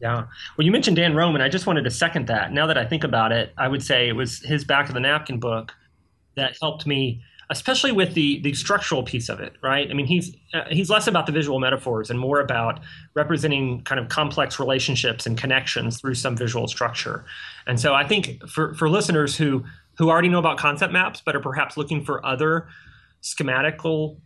Yeah. 0.01 0.27
Well 0.57 0.65
you 0.65 0.73
mentioned 0.73 0.97
Dan 0.97 1.15
Roam. 1.15 1.37
I 1.37 1.49
just 1.49 1.67
wanted 1.67 1.83
to 1.83 1.91
second 1.91 2.29
that. 2.29 2.53
Now 2.53 2.67
that 2.67 2.79
i 2.79 2.85
think 2.85 3.05
about 3.05 3.33
it 3.33 3.53
i 3.59 3.67
would 3.69 3.83
say 3.83 4.09
it 4.09 4.15
was 4.15 4.41
his 4.41 4.65
back 4.65 4.89
of 4.89 4.95
the 4.95 5.01
napkin 5.01 5.39
book 5.39 5.75
that 6.37 6.57
helped 6.61 6.87
me 6.87 7.23
especially 7.51 7.91
with 7.91 8.15
the 8.15 8.41
the 8.41 8.55
structural 8.55 9.03
piece 9.03 9.29
of 9.29 9.41
it, 9.41 9.55
right? 9.63 9.91
I 9.91 9.95
mean, 9.95 10.07
he's 10.07 10.35
uh, 10.55 10.63
he's 10.71 10.89
less 10.89 11.07
about 11.07 11.27
the 11.27 11.33
visual 11.33 11.59
metaphors 11.59 12.09
and 12.09 12.19
more 12.19 12.41
about 12.41 12.81
representing 13.15 13.83
kind 13.83 14.01
of 14.01 14.09
complex 14.09 14.59
relationships 14.59 15.27
and 15.27 15.37
connections 15.37 16.01
through 16.01 16.15
some 16.15 16.37
visual 16.37 16.69
structure. 16.69 17.25
And 17.67 17.79
so, 17.79 17.93
I 17.93 18.07
think 18.07 18.49
for 18.49 18.75
for 18.75 18.89
listeners 18.89 19.37
who 19.37 19.65
who 19.99 20.09
already 20.09 20.29
know 20.29 20.39
about 20.39 20.59
concept 20.59 20.93
maps 20.93 21.21
but 21.25 21.37
are 21.37 21.41
perhaps 21.41 21.77
looking 21.77 22.05
for 22.05 22.25
other 22.25 22.69
schematical 23.23 24.17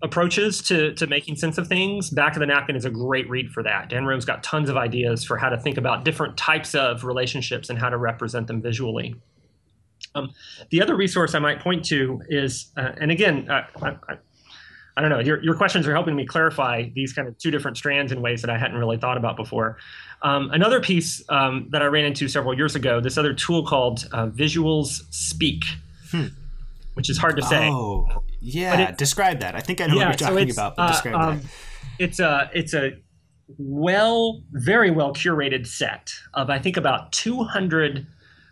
approaches 0.00 0.62
to 0.62 0.94
to 0.94 1.08
making 1.08 1.34
sense 1.34 1.58
of 1.58 1.66
things, 1.66 2.10
Back 2.10 2.36
of 2.36 2.40
the 2.40 2.46
Napkin 2.46 2.76
is 2.76 2.84
a 2.84 2.90
great 2.90 3.28
read 3.28 3.50
for 3.50 3.64
that. 3.64 3.88
Dan 3.88 4.06
Roam's 4.06 4.24
got 4.24 4.44
tons 4.44 4.70
of 4.70 4.76
ideas 4.76 5.24
for 5.24 5.36
how 5.36 5.48
to 5.48 5.58
think 5.58 5.78
about 5.78 6.04
different 6.04 6.36
types 6.36 6.76
of 6.76 7.02
relationships 7.02 7.70
and 7.70 7.78
how 7.78 7.88
to 7.88 7.96
represent 7.96 8.46
them 8.46 8.62
visually. 8.62 9.16
Um, 10.14 10.32
the 10.70 10.82
other 10.82 10.96
resource 10.96 11.34
I 11.34 11.38
might 11.38 11.60
point 11.60 11.84
to 11.86 12.20
is, 12.28 12.70
uh, 12.76 12.92
and 13.00 13.10
again, 13.10 13.48
uh, 13.50 13.64
I, 13.82 13.88
I, 14.08 14.18
I, 14.96 15.00
don't 15.00 15.10
know, 15.10 15.20
your, 15.20 15.42
your 15.42 15.54
questions 15.54 15.86
are 15.86 15.92
helping 15.92 16.16
me 16.16 16.26
clarify 16.26 16.88
these 16.94 17.12
kind 17.12 17.28
of 17.28 17.38
two 17.38 17.50
different 17.50 17.76
strands 17.76 18.10
in 18.10 18.20
ways 18.20 18.40
that 18.42 18.50
I 18.50 18.58
hadn't 18.58 18.78
really 18.78 18.96
thought 18.96 19.16
about 19.16 19.36
before. 19.36 19.76
Um, 20.22 20.50
another 20.50 20.80
piece 20.80 21.22
um, 21.28 21.68
that 21.70 21.82
I 21.82 21.86
ran 21.86 22.04
into 22.04 22.28
several 22.28 22.56
years 22.56 22.74
ago, 22.74 23.00
this 23.00 23.16
other 23.16 23.32
tool 23.32 23.64
called 23.64 24.08
uh, 24.12 24.26
Visuals 24.26 25.02
Speak, 25.12 25.64
hmm. 26.10 26.26
which 26.94 27.08
is 27.08 27.18
hard 27.18 27.36
to 27.36 27.42
say. 27.42 27.68
Oh, 27.68 28.22
yeah. 28.40 28.88
It, 28.88 28.98
describe 28.98 29.40
that. 29.40 29.54
I 29.54 29.60
think 29.60 29.80
I 29.80 29.86
know 29.86 29.96
yeah, 29.96 30.08
what 30.08 30.20
you're 30.20 30.30
talking 30.30 30.52
so 30.52 30.62
about, 30.62 30.76
but 30.76 30.88
describe 30.88 31.14
uh, 31.14 31.18
that. 31.18 31.32
Um, 31.32 31.40
it's 31.98 32.18
a, 32.18 32.50
it's 32.52 32.74
a 32.74 32.92
well, 33.56 34.42
very 34.52 34.90
well 34.90 35.12
curated 35.14 35.66
set 35.66 36.12
of, 36.34 36.50
I 36.50 36.58
think, 36.58 36.76
about 36.76 37.12
200 37.12 38.06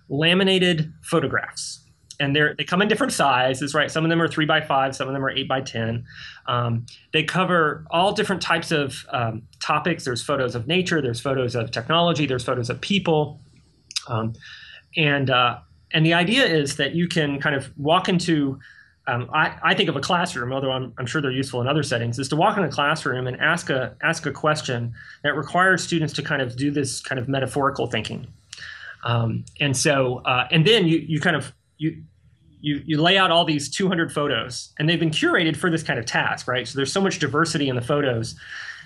laminated 0.08 0.92
photographs. 1.02 1.82
And 2.18 2.34
they're 2.34 2.54
they 2.54 2.64
come 2.64 2.80
in 2.80 2.88
different 2.88 3.12
sizes 3.12 3.74
right? 3.74 3.90
Some 3.90 4.04
of 4.04 4.08
them 4.08 4.22
are 4.22 4.28
three 4.28 4.46
by 4.46 4.62
five 4.62 4.96
some 4.96 5.06
of 5.06 5.12
them 5.12 5.22
are 5.24 5.30
eight 5.30 5.48
by 5.48 5.60
ten. 5.60 6.04
Um, 6.46 6.86
they 7.12 7.22
cover 7.22 7.84
all 7.90 8.12
different 8.12 8.40
types 8.40 8.72
of 8.72 9.04
um, 9.10 9.42
topics. 9.60 10.04
There's 10.04 10.22
photos 10.22 10.54
of 10.54 10.66
nature 10.66 11.02
there's 11.02 11.20
photos 11.20 11.54
of 11.54 11.70
technology 11.70 12.26
there's 12.26 12.44
photos 12.44 12.70
of 12.70 12.80
people. 12.80 13.40
Um, 14.08 14.32
and 14.96 15.28
uh, 15.28 15.58
and 15.92 16.06
the 16.06 16.14
idea 16.14 16.46
is 16.46 16.76
that 16.76 16.94
you 16.94 17.06
can 17.06 17.38
kind 17.38 17.54
of 17.54 17.70
walk 17.76 18.08
into 18.08 18.58
um, 19.08 19.30
I, 19.32 19.56
I, 19.62 19.74
think 19.74 19.88
of 19.88 19.94
a 19.94 20.00
classroom, 20.00 20.52
although 20.52 20.72
I'm, 20.72 20.92
I'm, 20.98 21.06
sure 21.06 21.22
they're 21.22 21.30
useful 21.30 21.60
in 21.60 21.68
other 21.68 21.84
settings, 21.84 22.18
is 22.18 22.28
to 22.30 22.36
walk 22.36 22.56
in 22.56 22.64
a 22.64 22.68
classroom 22.68 23.28
and 23.28 23.36
ask 23.40 23.70
a 23.70 23.94
ask 24.02 24.26
a 24.26 24.32
question 24.32 24.92
that 25.22 25.36
requires 25.36 25.84
students 25.84 26.12
to 26.14 26.22
kind 26.22 26.42
of 26.42 26.56
do 26.56 26.72
this 26.72 27.00
kind 27.00 27.18
of 27.20 27.28
metaphorical 27.28 27.86
thinking. 27.86 28.26
Um, 29.04 29.44
and 29.60 29.76
so, 29.76 30.18
uh, 30.24 30.48
and 30.50 30.66
then 30.66 30.86
you 30.86 30.98
you 30.98 31.20
kind 31.20 31.36
of 31.36 31.52
you 31.78 32.02
you 32.60 32.82
you 32.84 33.00
lay 33.00 33.16
out 33.16 33.30
all 33.30 33.44
these 33.44 33.68
200 33.68 34.12
photos, 34.12 34.72
and 34.78 34.88
they've 34.88 35.00
been 35.00 35.10
curated 35.10 35.56
for 35.56 35.70
this 35.70 35.82
kind 35.82 35.98
of 35.98 36.06
task, 36.06 36.48
right? 36.48 36.66
So 36.66 36.76
there's 36.76 36.92
so 36.92 37.00
much 37.00 37.18
diversity 37.18 37.68
in 37.68 37.76
the 37.76 37.82
photos 37.82 38.34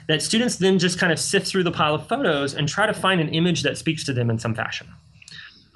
that 0.08 0.22
students 0.22 0.56
then 0.56 0.78
just 0.78 0.98
kind 0.98 1.12
of 1.12 1.18
sift 1.18 1.46
through 1.46 1.62
the 1.62 1.70
pile 1.70 1.94
of 1.94 2.06
photos 2.08 2.54
and 2.54 2.68
try 2.68 2.86
to 2.86 2.94
find 2.94 3.20
an 3.20 3.28
image 3.28 3.62
that 3.62 3.78
speaks 3.78 4.04
to 4.04 4.12
them 4.12 4.28
in 4.28 4.38
some 4.38 4.54
fashion. 4.54 4.88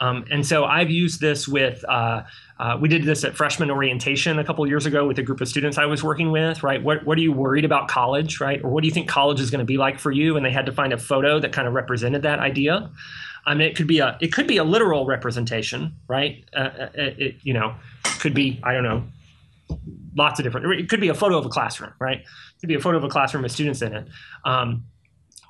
Um, 0.00 0.24
and 0.30 0.44
so 0.44 0.64
I've 0.64 0.90
used 0.90 1.20
this 1.20 1.46
with, 1.46 1.84
uh, 1.88 2.24
uh, 2.58 2.76
we 2.80 2.88
did 2.88 3.04
this 3.04 3.24
at 3.24 3.36
freshman 3.36 3.70
orientation 3.70 4.38
a 4.38 4.44
couple 4.44 4.66
years 4.66 4.86
ago 4.86 5.06
with 5.06 5.18
a 5.18 5.22
group 5.22 5.40
of 5.40 5.48
students 5.48 5.78
I 5.78 5.86
was 5.86 6.02
working 6.02 6.32
with, 6.32 6.62
right? 6.62 6.82
What, 6.82 7.06
what 7.06 7.16
are 7.16 7.20
you 7.20 7.32
worried 7.32 7.64
about 7.64 7.88
college, 7.88 8.40
right? 8.40 8.62
Or 8.64 8.70
what 8.70 8.82
do 8.82 8.88
you 8.88 8.92
think 8.92 9.08
college 9.08 9.40
is 9.40 9.50
going 9.50 9.60
to 9.60 9.64
be 9.64 9.76
like 9.76 9.98
for 10.00 10.10
you? 10.10 10.36
And 10.36 10.44
they 10.44 10.50
had 10.50 10.66
to 10.66 10.72
find 10.72 10.92
a 10.92 10.98
photo 10.98 11.38
that 11.38 11.52
kind 11.52 11.68
of 11.68 11.74
represented 11.74 12.22
that 12.22 12.40
idea. 12.40 12.90
I 13.46 13.54
mean, 13.54 13.68
it 13.68 13.76
could 13.76 13.86
be 13.86 13.98
a 13.98 14.16
it 14.20 14.32
could 14.32 14.46
be 14.46 14.56
a 14.56 14.64
literal 14.64 15.06
representation, 15.06 15.94
right? 16.08 16.44
Uh, 16.54 16.58
uh 16.58 16.88
it, 16.94 17.36
you 17.42 17.52
know, 17.52 17.74
could 18.20 18.34
be 18.34 18.60
I 18.62 18.72
don't 18.72 18.84
know, 18.84 19.04
lots 20.14 20.38
of 20.40 20.44
different. 20.44 20.66
It 20.80 20.88
could 20.88 21.00
be 21.00 21.08
a 21.08 21.14
photo 21.14 21.38
of 21.38 21.46
a 21.46 21.50
classroom, 21.50 21.92
right? 21.98 22.20
It 22.20 22.60
could 22.60 22.68
be 22.68 22.74
a 22.74 22.80
photo 22.80 22.98
of 22.98 23.04
a 23.04 23.08
classroom 23.08 23.42
with 23.42 23.52
students 23.52 23.82
in 23.82 23.94
it, 23.94 24.08
um, 24.44 24.84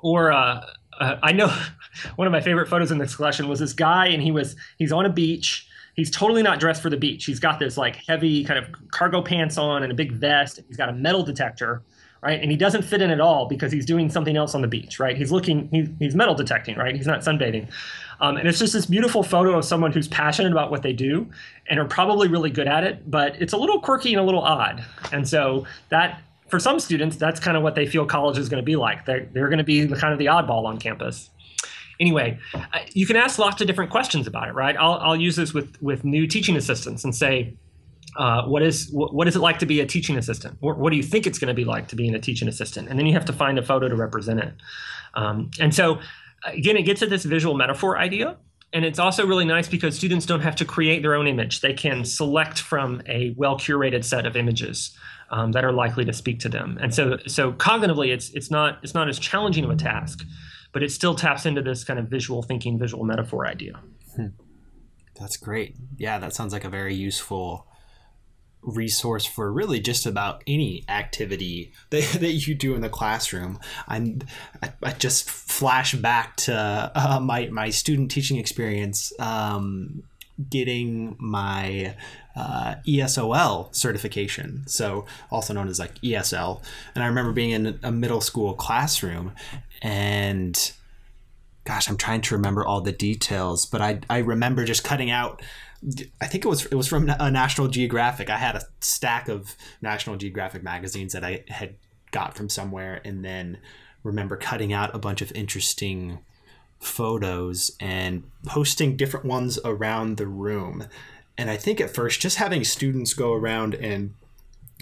or 0.01 0.31
uh, 0.31 0.65
uh, 0.99 1.17
I 1.23 1.31
know 1.31 1.47
one 2.15 2.27
of 2.27 2.31
my 2.31 2.41
favorite 2.41 2.67
photos 2.67 2.91
in 2.91 2.97
this 2.97 3.15
collection 3.15 3.47
was 3.47 3.59
this 3.59 3.73
guy, 3.73 4.07
and 4.07 4.21
he 4.21 4.31
was 4.31 4.55
he's 4.77 4.91
on 4.91 5.05
a 5.05 5.09
beach 5.09 5.67
he's 5.95 6.11
totally 6.11 6.43
not 6.43 6.59
dressed 6.59 6.81
for 6.81 6.89
the 6.89 6.97
beach. 6.97 7.25
He's 7.25 7.39
got 7.39 7.59
this 7.59 7.77
like 7.77 7.95
heavy 8.07 8.43
kind 8.43 8.59
of 8.59 8.69
cargo 8.91 9.21
pants 9.21 9.57
on 9.57 9.83
and 9.83 9.91
a 9.91 9.95
big 9.95 10.11
vest. 10.11 10.59
He's 10.67 10.77
got 10.77 10.89
a 10.89 10.93
metal 10.93 11.23
detector, 11.23 11.83
right? 12.25 12.41
And 12.41 12.49
he 12.49 12.57
doesn't 12.57 12.81
fit 12.81 13.03
in 13.03 13.11
at 13.11 13.21
all 13.21 13.45
because 13.45 13.71
he's 13.71 13.85
doing 13.85 14.09
something 14.09 14.35
else 14.35 14.55
on 14.55 14.63
the 14.63 14.67
beach, 14.67 14.99
right? 14.99 15.15
He's 15.15 15.31
looking, 15.31 15.69
he's, 15.71 15.87
he's 15.99 16.15
metal 16.15 16.33
detecting, 16.33 16.75
right? 16.75 16.95
He's 16.95 17.05
not 17.05 17.19
sunbathing. 17.19 17.69
Um, 18.19 18.37
and 18.37 18.47
it's 18.47 18.57
just 18.57 18.73
this 18.73 18.87
beautiful 18.87 19.21
photo 19.21 19.55
of 19.55 19.63
someone 19.63 19.91
who's 19.91 20.07
passionate 20.07 20.51
about 20.51 20.71
what 20.71 20.81
they 20.81 20.91
do 20.91 21.29
and 21.69 21.79
are 21.79 21.85
probably 21.85 22.27
really 22.27 22.49
good 22.49 22.67
at 22.67 22.83
it, 22.83 23.09
but 23.09 23.39
it's 23.39 23.53
a 23.53 23.57
little 23.57 23.79
quirky 23.79 24.11
and 24.11 24.19
a 24.19 24.23
little 24.23 24.41
odd. 24.41 24.83
And 25.11 25.29
so 25.29 25.67
that, 25.89 26.19
for 26.47 26.59
some 26.59 26.79
students, 26.79 27.15
that's 27.15 27.39
kind 27.39 27.55
of 27.55 27.61
what 27.61 27.75
they 27.75 27.85
feel 27.85 28.07
college 28.07 28.39
is 28.39 28.49
going 28.49 28.61
to 28.61 28.65
be 28.65 28.75
like. 28.75 29.05
They're, 29.05 29.29
they're 29.31 29.49
going 29.49 29.59
to 29.59 29.63
be 29.63 29.85
the 29.85 29.95
kind 29.95 30.11
of 30.11 30.17
the 30.17 30.25
oddball 30.25 30.65
on 30.65 30.79
campus 30.79 31.29
anyway, 31.97 32.37
you 32.91 33.05
can 33.05 33.15
ask 33.15 33.39
lots 33.39 33.61
of 33.61 33.67
different 33.67 33.89
questions 33.89 34.27
about 34.27 34.49
it, 34.49 34.53
right? 34.53 34.75
I'll, 34.77 34.95
I'll 34.95 35.15
use 35.15 35.37
this 35.37 35.53
with, 35.53 35.81
with 35.81 36.03
new 36.03 36.27
teaching 36.27 36.57
assistants 36.57 37.05
and 37.05 37.15
say, 37.15 37.55
uh, 38.17 38.45
what 38.45 38.61
is 38.61 38.89
what, 38.91 39.27
is 39.27 39.35
it 39.35 39.39
like 39.39 39.59
to 39.59 39.65
be 39.65 39.79
a 39.79 39.85
teaching 39.85 40.17
assistant? 40.17 40.57
What, 40.59 40.77
what 40.77 40.91
do 40.91 40.97
you 40.97 41.03
think 41.03 41.27
it's 41.27 41.39
going 41.39 41.49
to 41.49 41.53
be 41.53 41.65
like 41.65 41.87
to 41.89 41.95
be 41.95 42.07
in 42.07 42.15
a 42.15 42.19
teaching 42.19 42.47
assistant? 42.47 42.89
And 42.89 42.97
then 42.97 43.05
you 43.05 43.13
have 43.13 43.25
to 43.25 43.33
find 43.33 43.59
a 43.59 43.63
photo 43.63 43.87
to 43.87 43.95
represent 43.95 44.39
it. 44.39 44.53
Um, 45.13 45.51
and 45.59 45.73
so, 45.73 45.99
again, 46.45 46.77
it 46.77 46.83
gets 46.83 47.01
at 47.01 47.09
this 47.09 47.25
visual 47.25 47.55
metaphor 47.55 47.97
idea. 47.97 48.37
And 48.73 48.83
it's 48.83 48.99
also 48.99 49.25
really 49.25 49.45
nice 49.45 49.69
because 49.69 49.95
students 49.95 50.25
don't 50.25 50.41
have 50.41 50.55
to 50.57 50.65
create 50.65 51.01
their 51.01 51.15
own 51.15 51.27
image. 51.27 51.61
They 51.61 51.73
can 51.73 52.03
select 52.03 52.59
from 52.59 53.01
a 53.07 53.33
well 53.37 53.57
curated 53.57 54.03
set 54.03 54.25
of 54.25 54.35
images 54.35 54.97
um, 55.31 55.53
that 55.53 55.63
are 55.63 55.71
likely 55.71 56.03
to 56.05 56.13
speak 56.13 56.39
to 56.41 56.49
them. 56.49 56.77
And 56.81 56.93
so, 56.93 57.17
so 57.27 57.53
cognitively, 57.53 58.13
it's 58.13 58.29
it's 58.31 58.51
not 58.51 58.79
it's 58.83 58.93
not 58.93 59.07
as 59.07 59.17
challenging 59.19 59.63
of 59.63 59.69
a 59.69 59.75
task 59.75 60.25
but 60.75 60.83
it 60.83 60.91
still 60.91 61.15
taps 61.15 61.45
into 61.45 61.61
this 61.61 61.85
kind 61.85 61.97
of 61.97 62.09
visual 62.09 62.43
thinking, 62.43 62.77
visual 62.77 63.05
metaphor 63.05 63.47
idea. 63.47 63.79
Hmm. 64.13 64.27
That's 65.17 65.37
great. 65.37 65.77
Yeah, 65.95 66.19
that 66.19 66.33
sounds 66.33 66.51
like 66.51 66.65
a 66.65 66.69
very 66.69 66.93
useful 66.93 67.65
resource 68.65 69.25
for 69.25 69.51
really 69.51 69.79
just 69.79 70.05
about 70.05 70.43
any 70.47 70.83
activity 70.89 71.71
that, 71.91 72.03
that 72.19 72.33
you 72.33 72.55
do 72.55 72.75
in 72.75 72.81
the 72.81 72.89
classroom. 72.89 73.59
I'm 73.87 74.21
I, 74.61 74.73
I 74.83 74.91
just 74.91 75.29
flash 75.29 75.93
back 75.93 76.35
to 76.37 76.91
uh, 76.95 77.19
my 77.19 77.47
my 77.47 77.69
student 77.69 78.11
teaching 78.11 78.37
experience, 78.37 79.13
um, 79.19 80.03
getting 80.49 81.15
my 81.19 81.95
uh, 82.35 82.75
ESOL 82.85 83.73
certification, 83.73 84.63
so 84.67 85.05
also 85.31 85.53
known 85.53 85.67
as 85.67 85.79
like 85.79 85.95
ESL. 86.01 86.61
And 86.93 87.03
I 87.03 87.07
remember 87.07 87.31
being 87.31 87.51
in 87.51 87.79
a 87.83 87.91
middle 87.91 88.21
school 88.21 88.53
classroom 88.53 89.31
and 89.81 90.73
gosh, 91.65 91.89
I'm 91.89 91.97
trying 91.97 92.21
to 92.21 92.35
remember 92.35 92.63
all 92.63 92.81
the 92.81 92.91
details, 92.91 93.65
but 93.65 93.81
I 93.81 93.99
I 94.09 94.19
remember 94.19 94.63
just 94.63 94.83
cutting 94.83 95.09
out. 95.09 95.41
I 96.21 96.27
think 96.27 96.45
it 96.45 96.47
was 96.47 96.65
it 96.67 96.75
was 96.75 96.87
from 96.87 97.09
a 97.09 97.17
uh, 97.19 97.29
National 97.29 97.67
Geographic. 97.67 98.29
I 98.29 98.37
had 98.37 98.55
a 98.55 98.63
stack 98.79 99.27
of 99.27 99.55
National 99.81 100.15
Geographic 100.15 100.63
magazines 100.63 101.13
that 101.13 101.23
I 101.23 101.43
had 101.49 101.75
got 102.11 102.37
from 102.37 102.49
somewhere, 102.49 103.01
and 103.03 103.25
then 103.25 103.57
remember 104.03 104.37
cutting 104.37 104.71
out 104.71 104.95
a 104.95 104.99
bunch 104.99 105.21
of 105.21 105.31
interesting 105.33 106.19
photos 106.79 107.71
and 107.79 108.23
posting 108.45 108.95
different 108.95 109.25
ones 109.25 109.59
around 109.65 110.17
the 110.17 110.27
room. 110.27 110.87
And 111.37 111.49
I 111.49 111.57
think 111.57 111.81
at 111.81 111.93
first, 111.93 112.21
just 112.21 112.37
having 112.37 112.63
students 112.63 113.13
go 113.13 113.33
around 113.33 113.73
and 113.75 114.13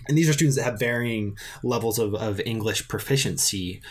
and 0.07 0.17
these 0.17 0.29
are 0.29 0.33
students 0.33 0.57
that 0.57 0.63
have 0.63 0.79
varying 0.79 1.37
levels 1.63 1.97
of, 1.97 2.13
of 2.13 2.41
English 2.41 2.89
proficiency 2.89 3.81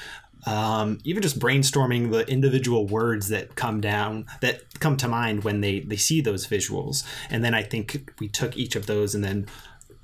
um, 0.47 0.99
even 1.05 1.23
just 1.23 1.39
brainstorming 1.39 2.11
the 2.11 2.27
individual 2.29 2.87
words 2.87 3.29
that 3.29 3.55
come 3.55 3.81
down 3.81 4.27
that 4.41 4.79
come 4.81 4.97
to 4.99 5.09
mind 5.09 5.45
when 5.45 5.61
they 5.61 5.81
they 5.81 5.97
see 5.97 6.21
those 6.21 6.47
visuals. 6.47 7.05
And 7.31 7.45
then 7.45 7.55
i 7.55 7.63
think 7.63 8.11
we 8.19 8.29
took 8.29 8.57
each 8.57 8.77
of 8.77 8.87
those 8.87 9.15
and 9.15 9.23
then 9.23 9.47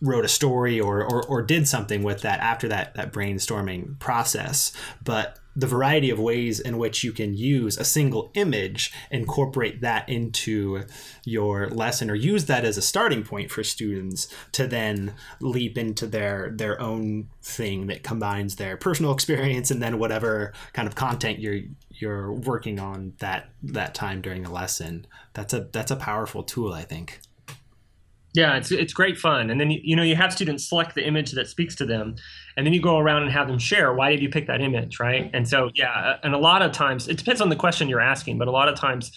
wrote 0.01 0.25
a 0.25 0.29
story 0.29 0.79
or, 0.79 1.03
or, 1.03 1.25
or 1.27 1.43
did 1.43 1.67
something 1.67 2.03
with 2.03 2.23
that 2.23 2.41
after 2.41 2.69
that 2.69 2.95
that 2.95 3.13
brainstorming 3.13 3.99
process. 3.99 4.73
But 5.03 5.39
the 5.59 5.67
variety 5.67 6.09
of 6.09 6.21
ways 6.21 6.61
in 6.61 6.79
which 6.79 7.03
you 7.03 7.13
can 7.13 7.35
use 7.35 7.77
a 7.77 7.85
single 7.85 8.31
image, 8.35 8.93
incorporate 9.11 9.81
that 9.81 10.09
into 10.09 10.85
your 11.25 11.69
lesson, 11.69 12.09
or 12.09 12.15
use 12.15 12.45
that 12.45 12.65
as 12.65 12.77
a 12.77 12.83
starting 12.83 13.25
point 13.25 13.51
for 13.51 13.65
students 13.65 14.33
to 14.53 14.69
then 14.69 15.15
leap 15.41 15.77
into 15.77 16.07
their 16.07 16.53
their 16.55 16.81
own 16.81 17.29
thing 17.43 17.89
that 17.89 18.05
combines 18.05 18.55
their 18.55 18.77
personal 18.77 19.13
experience 19.13 19.69
and 19.73 19.83
then 19.83 19.99
whatever 19.99 20.53
kind 20.75 20.87
of 20.87 20.95
content 20.95 21.41
you're 21.41 21.63
you're 21.91 22.33
working 22.33 22.79
on 22.79 23.15
that 23.19 23.51
that 23.65 23.97
time 23.97 24.21
during 24.21 24.45
the 24.45 24.53
lesson. 24.53 25.09
That's 25.35 25.53
a 25.53 25.69
that's 25.73 25.91
a 25.91 25.97
powerful 25.97 26.45
tool, 26.45 26.73
I 26.73 26.83
think. 26.83 27.19
Yeah, 28.35 28.57
it's 28.57 28.71
it's 28.71 28.93
great 28.93 29.19
fun, 29.19 29.51
and 29.51 29.61
then 29.61 29.71
you, 29.73 29.81
you 29.83 29.97
know 29.97 30.05
you 30.05 30.15
have 30.15 30.33
students 30.33 30.69
select 30.69 30.95
the 30.95 31.05
image 31.05 31.33
that 31.33 31.49
speaks 31.49 31.75
to 31.77 31.85
them, 31.87 32.15
and 32.59 32.67
then 32.67 32.75
you 32.75 32.81
go 32.81 32.99
around 32.99 33.23
and 33.23 33.31
have 33.31 33.47
them 33.47 33.59
share 33.59 33.95
why 33.95 34.11
did 34.11 34.21
you 34.21 34.29
pick 34.29 34.49
that 34.49 34.61
image, 34.61 34.99
right? 34.99 35.31
And 35.33 35.49
so 35.49 35.71
yeah, 35.75 36.17
and 36.25 36.35
a 36.35 36.39
lot 36.39 36.61
of 36.61 36.73
times 36.73 37.07
it 37.07 37.17
depends 37.17 37.41
on 37.41 37.51
the 37.51 37.57
question 37.57 37.89
you're 37.89 38.01
asking, 38.01 38.37
but 38.37 38.49
a 38.49 38.51
lot 38.51 38.69
of 38.69 38.75
times 38.75 39.13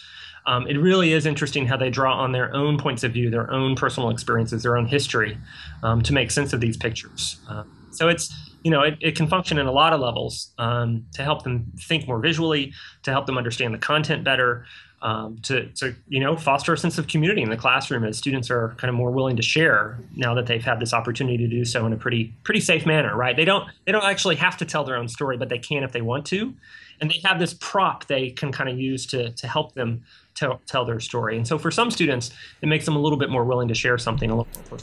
um, 0.46 0.68
it 0.68 0.78
really 0.78 1.12
is 1.12 1.26
interesting 1.26 1.66
how 1.66 1.76
they 1.76 1.90
draw 1.90 2.16
on 2.16 2.34
their 2.34 2.54
own 2.54 2.78
points 2.78 3.04
of 3.04 3.14
view, 3.14 3.32
their 3.32 3.52
own 3.52 3.76
personal 3.76 4.12
experiences, 4.12 4.62
their 4.62 4.78
own 4.78 4.86
history 4.86 5.40
um, 5.82 6.04
to 6.04 6.14
make 6.14 6.30
sense 6.30 6.54
of 6.54 6.62
these 6.62 6.78
pictures. 6.78 7.40
Uh, 7.50 7.64
so 7.90 8.10
it's 8.10 8.32
you 8.64 8.70
know 8.70 8.84
it, 8.84 9.00
it 9.02 9.16
can 9.16 9.28
function 9.28 9.58
in 9.58 9.66
a 9.66 9.72
lot 9.72 9.92
of 9.92 10.00
levels 10.00 10.54
um, 10.60 11.04
to 11.16 11.24
help 11.24 11.44
them 11.44 11.66
think 11.80 12.08
more 12.08 12.20
visually, 12.20 12.72
to 13.02 13.12
help 13.12 13.26
them 13.26 13.40
understand 13.40 13.74
the 13.74 13.80
content 13.80 14.24
better 14.24 14.68
um, 15.02 15.38
to, 15.44 15.66
to 15.74 15.96
you 16.08 16.20
know 16.20 16.36
foster 16.38 16.74
a 16.74 16.78
sense 16.78 16.98
of 16.98 17.08
community 17.08 17.42
in 17.42 17.50
the 17.50 17.58
classroom 17.58 18.04
as 18.04 18.18
students 18.18 18.52
are 18.52 18.76
kind 18.78 18.90
of 18.90 18.96
more 18.96 19.12
willing 19.12 19.36
to 19.36 19.42
share 19.42 19.98
now 20.16 20.34
that 20.36 20.46
they've 20.46 20.64
had 20.64 20.80
this 20.80 20.94
opportunity 20.94 21.38
to 21.38 21.48
do 21.48 21.66
so 21.66 21.86
in 21.86 21.94
a 21.94 21.98
pretty 21.98 22.34
pretty 22.44 22.60
safe 22.60 22.86
manner 22.86 23.16
right? 23.16 23.36
They 23.36 23.46
don't 23.46 23.68
they 23.86 23.92
don't 23.92 24.04
actually 24.04 24.36
have 24.36 24.58
to 24.58 24.66
tell 24.66 24.84
their 24.84 24.96
own 24.96 25.08
story 25.08 25.38
but 25.38 25.50
they 25.50 25.58
can 25.58 25.84
if 25.84 25.92
they 25.92 26.02
want 26.02 26.26
to. 26.28 26.54
And 27.00 27.10
they 27.10 27.20
have 27.26 27.40
this 27.40 27.56
prop 27.56 28.06
they 28.06 28.30
can 28.30 28.52
kind 28.52 28.70
of 28.70 28.80
use 28.80 29.06
to 29.08 29.32
to 29.32 29.48
help 29.48 29.74
them 29.74 30.04
tell, 30.36 30.62
tell 30.68 30.86
their 30.86 31.00
story. 31.00 31.36
And 31.36 31.48
so 31.48 31.58
for 31.58 31.72
some 31.72 31.90
students 31.90 32.32
it 32.62 32.68
makes 32.68 32.86
them 32.86 32.96
a 32.96 33.00
little 33.00 33.18
bit 33.18 33.30
more 33.30 33.44
willing 33.44 33.68
to 33.70 33.76
share 33.76 33.98
something 33.98 34.30
a 34.30 34.36
little 34.36 34.64
more 34.70 34.80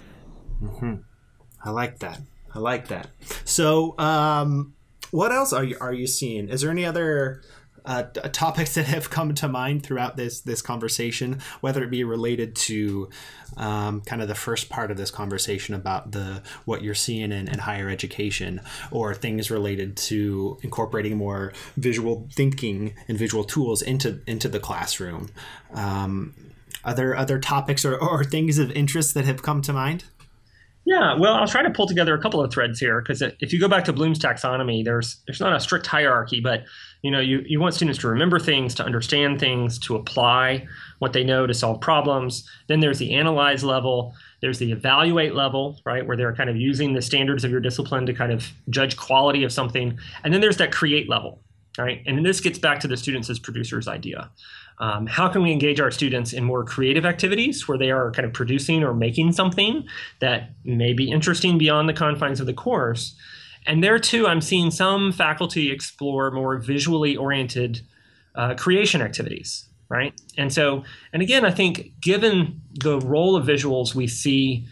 mm-hmm. 0.62 0.94
i 1.64 1.70
like 1.70 2.00
that. 2.00 2.20
I 2.54 2.58
like 2.60 2.88
that. 2.88 3.08
So 3.44 3.96
um, 3.98 4.74
what 5.10 5.32
else 5.32 5.52
are 5.52 5.64
you 5.64 5.76
are 5.80 5.92
you 5.92 6.06
seeing? 6.06 6.48
Is 6.48 6.62
there 6.62 6.70
any 6.70 6.84
other 6.84 7.42
uh, 7.88 8.02
topics 8.32 8.74
that 8.74 8.84
have 8.84 9.08
come 9.08 9.34
to 9.34 9.48
mind 9.48 9.82
throughout 9.82 10.16
this 10.16 10.42
this 10.42 10.60
conversation, 10.60 11.40
whether 11.62 11.82
it 11.82 11.90
be 11.90 12.04
related 12.04 12.54
to 12.54 13.08
um, 13.56 14.02
kind 14.02 14.20
of 14.20 14.28
the 14.28 14.34
first 14.34 14.68
part 14.68 14.90
of 14.90 14.98
this 14.98 15.10
conversation 15.10 15.74
about 15.74 16.12
the 16.12 16.42
what 16.66 16.82
you're 16.82 16.94
seeing 16.94 17.32
in, 17.32 17.48
in 17.48 17.60
higher 17.60 17.88
education, 17.88 18.60
or 18.90 19.14
things 19.14 19.50
related 19.50 19.96
to 19.96 20.58
incorporating 20.62 21.16
more 21.16 21.54
visual 21.78 22.28
thinking 22.32 22.94
and 23.08 23.16
visual 23.16 23.42
tools 23.42 23.80
into 23.80 24.20
into 24.26 24.48
the 24.48 24.60
classroom. 24.60 25.30
Um, 25.72 26.34
other 26.84 27.16
other 27.16 27.38
topics 27.38 27.86
or, 27.86 27.96
or 27.96 28.22
things 28.22 28.58
of 28.58 28.70
interest 28.72 29.14
that 29.14 29.24
have 29.24 29.42
come 29.42 29.62
to 29.62 29.72
mind? 29.72 30.04
Yeah, 30.84 31.18
well, 31.18 31.34
I'll 31.34 31.46
try 31.46 31.62
to 31.62 31.70
pull 31.70 31.86
together 31.86 32.14
a 32.14 32.20
couple 32.20 32.42
of 32.42 32.50
threads 32.50 32.80
here 32.80 33.00
because 33.02 33.20
if 33.20 33.52
you 33.52 33.60
go 33.60 33.68
back 33.68 33.84
to 33.84 33.92
Bloom's 33.92 34.18
taxonomy, 34.18 34.84
there's 34.84 35.20
there's 35.26 35.40
not 35.40 35.54
a 35.54 35.60
strict 35.60 35.86
hierarchy, 35.86 36.40
but 36.40 36.64
you 37.02 37.10
know, 37.10 37.20
you, 37.20 37.42
you 37.46 37.60
want 37.60 37.74
students 37.74 38.00
to 38.00 38.08
remember 38.08 38.38
things, 38.38 38.74
to 38.74 38.84
understand 38.84 39.38
things, 39.38 39.78
to 39.80 39.96
apply 39.96 40.66
what 40.98 41.12
they 41.12 41.22
know 41.22 41.46
to 41.46 41.54
solve 41.54 41.80
problems. 41.80 42.48
Then 42.66 42.80
there's 42.80 42.98
the 42.98 43.14
analyze 43.14 43.62
level. 43.62 44.14
There's 44.40 44.58
the 44.58 44.72
evaluate 44.72 45.34
level, 45.34 45.80
right, 45.84 46.06
where 46.06 46.16
they're 46.16 46.34
kind 46.34 46.50
of 46.50 46.56
using 46.56 46.94
the 46.94 47.02
standards 47.02 47.44
of 47.44 47.50
your 47.50 47.60
discipline 47.60 48.06
to 48.06 48.12
kind 48.12 48.32
of 48.32 48.50
judge 48.68 48.96
quality 48.96 49.44
of 49.44 49.52
something. 49.52 49.98
And 50.24 50.34
then 50.34 50.40
there's 50.40 50.56
that 50.56 50.72
create 50.72 51.08
level, 51.08 51.40
right? 51.76 52.02
And 52.06 52.24
this 52.24 52.40
gets 52.40 52.58
back 52.58 52.80
to 52.80 52.88
the 52.88 52.96
students 52.96 53.30
as 53.30 53.38
producers 53.38 53.86
idea. 53.86 54.30
Um, 54.80 55.06
how 55.06 55.28
can 55.28 55.42
we 55.42 55.52
engage 55.52 55.80
our 55.80 55.90
students 55.90 56.32
in 56.32 56.44
more 56.44 56.64
creative 56.64 57.04
activities 57.04 57.66
where 57.66 57.78
they 57.78 57.90
are 57.90 58.12
kind 58.12 58.26
of 58.26 58.32
producing 58.32 58.84
or 58.84 58.94
making 58.94 59.32
something 59.32 59.84
that 60.20 60.50
may 60.64 60.92
be 60.92 61.10
interesting 61.10 61.58
beyond 61.58 61.88
the 61.88 61.92
confines 61.92 62.40
of 62.40 62.46
the 62.46 62.52
course? 62.52 63.16
And 63.68 63.84
there 63.84 63.98
too, 63.98 64.26
I'm 64.26 64.40
seeing 64.40 64.70
some 64.70 65.12
faculty 65.12 65.70
explore 65.70 66.30
more 66.30 66.56
visually 66.56 67.16
oriented 67.16 67.82
uh, 68.34 68.54
creation 68.54 69.02
activities, 69.02 69.68
right? 69.90 70.18
And 70.38 70.52
so, 70.52 70.84
and 71.12 71.20
again, 71.20 71.44
I 71.44 71.50
think 71.50 71.92
given 72.00 72.62
the 72.72 72.98
role 73.00 73.36
of 73.36 73.46
visuals, 73.46 73.94
we 73.94 74.06
see 74.06 74.66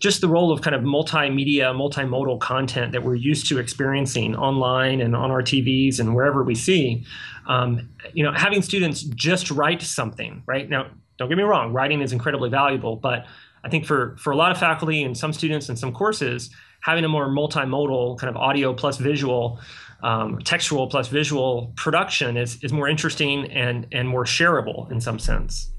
just 0.00 0.22
the 0.22 0.28
role 0.28 0.50
of 0.50 0.62
kind 0.62 0.74
of 0.74 0.82
multimedia, 0.82 1.74
multimodal 1.74 2.40
content 2.40 2.92
that 2.92 3.02
we're 3.02 3.16
used 3.16 3.48
to 3.48 3.58
experiencing 3.58 4.34
online 4.34 5.02
and 5.02 5.14
on 5.14 5.30
our 5.30 5.42
TVs 5.42 6.00
and 6.00 6.14
wherever 6.14 6.42
we 6.42 6.54
see. 6.54 7.04
Um, 7.48 7.90
you 8.14 8.24
know, 8.24 8.32
having 8.32 8.62
students 8.62 9.02
just 9.02 9.50
write 9.50 9.82
something, 9.82 10.42
right? 10.46 10.70
Now, 10.70 10.86
don't 11.18 11.28
get 11.28 11.36
me 11.36 11.44
wrong, 11.44 11.72
writing 11.74 12.00
is 12.00 12.12
incredibly 12.12 12.48
valuable, 12.48 12.96
but 12.96 13.26
I 13.64 13.68
think 13.68 13.84
for 13.84 14.16
for 14.18 14.32
a 14.32 14.36
lot 14.36 14.52
of 14.52 14.58
faculty 14.58 15.02
and 15.02 15.18
some 15.18 15.32
students 15.32 15.68
and 15.68 15.78
some 15.78 15.92
courses, 15.92 16.48
having 16.80 17.04
a 17.04 17.08
more 17.08 17.28
multimodal 17.28 18.18
kind 18.18 18.30
of 18.30 18.36
audio 18.36 18.74
plus 18.74 18.98
visual, 18.98 19.60
um, 20.02 20.38
textual 20.40 20.86
plus 20.86 21.08
visual 21.08 21.72
production 21.76 22.36
is, 22.36 22.62
is 22.62 22.72
more 22.72 22.88
interesting 22.88 23.50
and, 23.50 23.86
and 23.92 24.08
more 24.08 24.24
shareable 24.24 24.90
in 24.90 25.00
some 25.00 25.18
sense. 25.18 25.70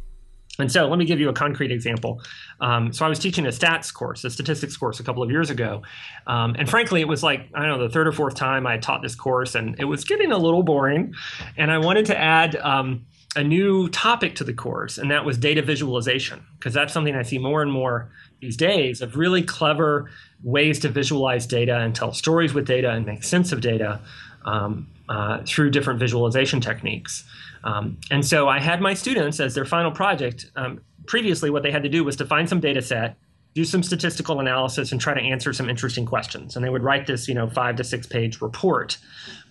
And 0.60 0.70
so 0.72 0.88
let 0.88 1.00
me 1.00 1.06
give 1.06 1.20
you 1.20 1.30
a 1.30 1.34
concrete 1.34 1.72
example. 1.72 2.22
Um, 2.60 2.92
so 2.92 3.06
I 3.06 3.10
was 3.10 3.18
teaching 3.18 3.46
a 3.46 3.50
stats 3.50 3.94
course, 3.94 4.24
a 4.26 4.30
statistics 4.30 4.76
course 4.76 5.00
a 5.00 5.04
couple 5.04 5.24
of 5.24 5.32
years 5.32 5.50
ago. 5.50 5.84
Um, 6.28 6.56
and 6.60 6.70
frankly, 6.70 7.02
it 7.02 7.08
was 7.08 7.24
like, 7.24 7.50
I 7.54 7.66
don't 7.66 7.78
know, 7.80 7.88
the 7.88 7.94
third 7.94 8.08
or 8.08 8.12
fourth 8.12 8.36
time 8.36 8.68
I 8.68 8.78
taught 8.78 9.02
this 9.02 9.16
course, 9.16 9.56
and 9.56 9.76
it 9.80 9.86
was 9.86 10.04
getting 10.04 10.32
a 10.32 10.38
little 10.38 10.64
boring. 10.64 11.14
And 11.56 11.72
I 11.72 11.78
wanted 11.78 12.06
to 12.08 12.18
add 12.18 12.58
um, 12.58 13.06
a 13.36 13.44
new 13.44 13.88
topic 13.90 14.36
to 14.36 14.44
the 14.44 14.54
course, 14.54 14.98
and 14.98 15.12
that 15.12 15.24
was 15.24 15.38
data 15.38 15.62
visualization, 15.62 16.44
because 16.58 16.74
that's 16.74 16.94
something 16.94 17.16
I 17.16 17.24
see 17.24 17.38
more 17.38 17.62
and 17.62 17.72
more 17.72 18.10
these 18.42 18.58
days 18.58 19.02
of 19.02 19.16
really 19.16 19.44
clever 19.44 20.10
ways 20.44 20.80
to 20.80 20.90
visualize 20.90 21.46
data 21.46 21.78
and 21.78 21.94
tell 21.94 22.14
stories 22.14 22.54
with 22.54 22.66
data 22.66 22.90
and 22.90 23.06
make 23.06 23.24
sense 23.24 23.52
of 23.52 23.62
data 23.62 24.00
um, 24.46 24.88
uh, 25.10 25.44
through 25.46 25.70
different 25.70 26.00
visualization 26.00 26.62
techniques. 26.62 27.24
Um, 27.64 27.98
and 28.10 28.26
so 28.26 28.48
I 28.48 28.60
had 28.60 28.82
my 28.82 28.94
students 28.94 29.40
as 29.40 29.54
their 29.54 29.66
final 29.66 29.92
project. 29.92 30.50
Um, 30.56 30.82
previously, 31.08 31.50
what 31.50 31.64
they 31.64 31.72
had 31.72 31.84
to 31.84 31.90
do 31.90 32.04
was 32.04 32.16
to 32.18 32.26
find 32.26 32.48
some 32.48 32.60
data 32.60 32.82
set, 32.82 33.18
do 33.54 33.66
some 33.66 33.84
statistical 33.84 34.40
analysis, 34.40 34.92
and 34.92 35.02
try 35.02 35.14
to 35.14 35.22
answer 35.22 35.54
some 35.54 35.70
interesting 35.70 36.06
questions. 36.06 36.56
And 36.56 36.64
they 36.64 36.70
would 36.70 36.84
write 36.84 37.06
this, 37.06 37.28
you 37.28 37.36
know, 37.36 37.50
five 37.50 37.76
to 37.76 37.84
six 37.84 38.08
page 38.08 38.42
report 38.42 38.98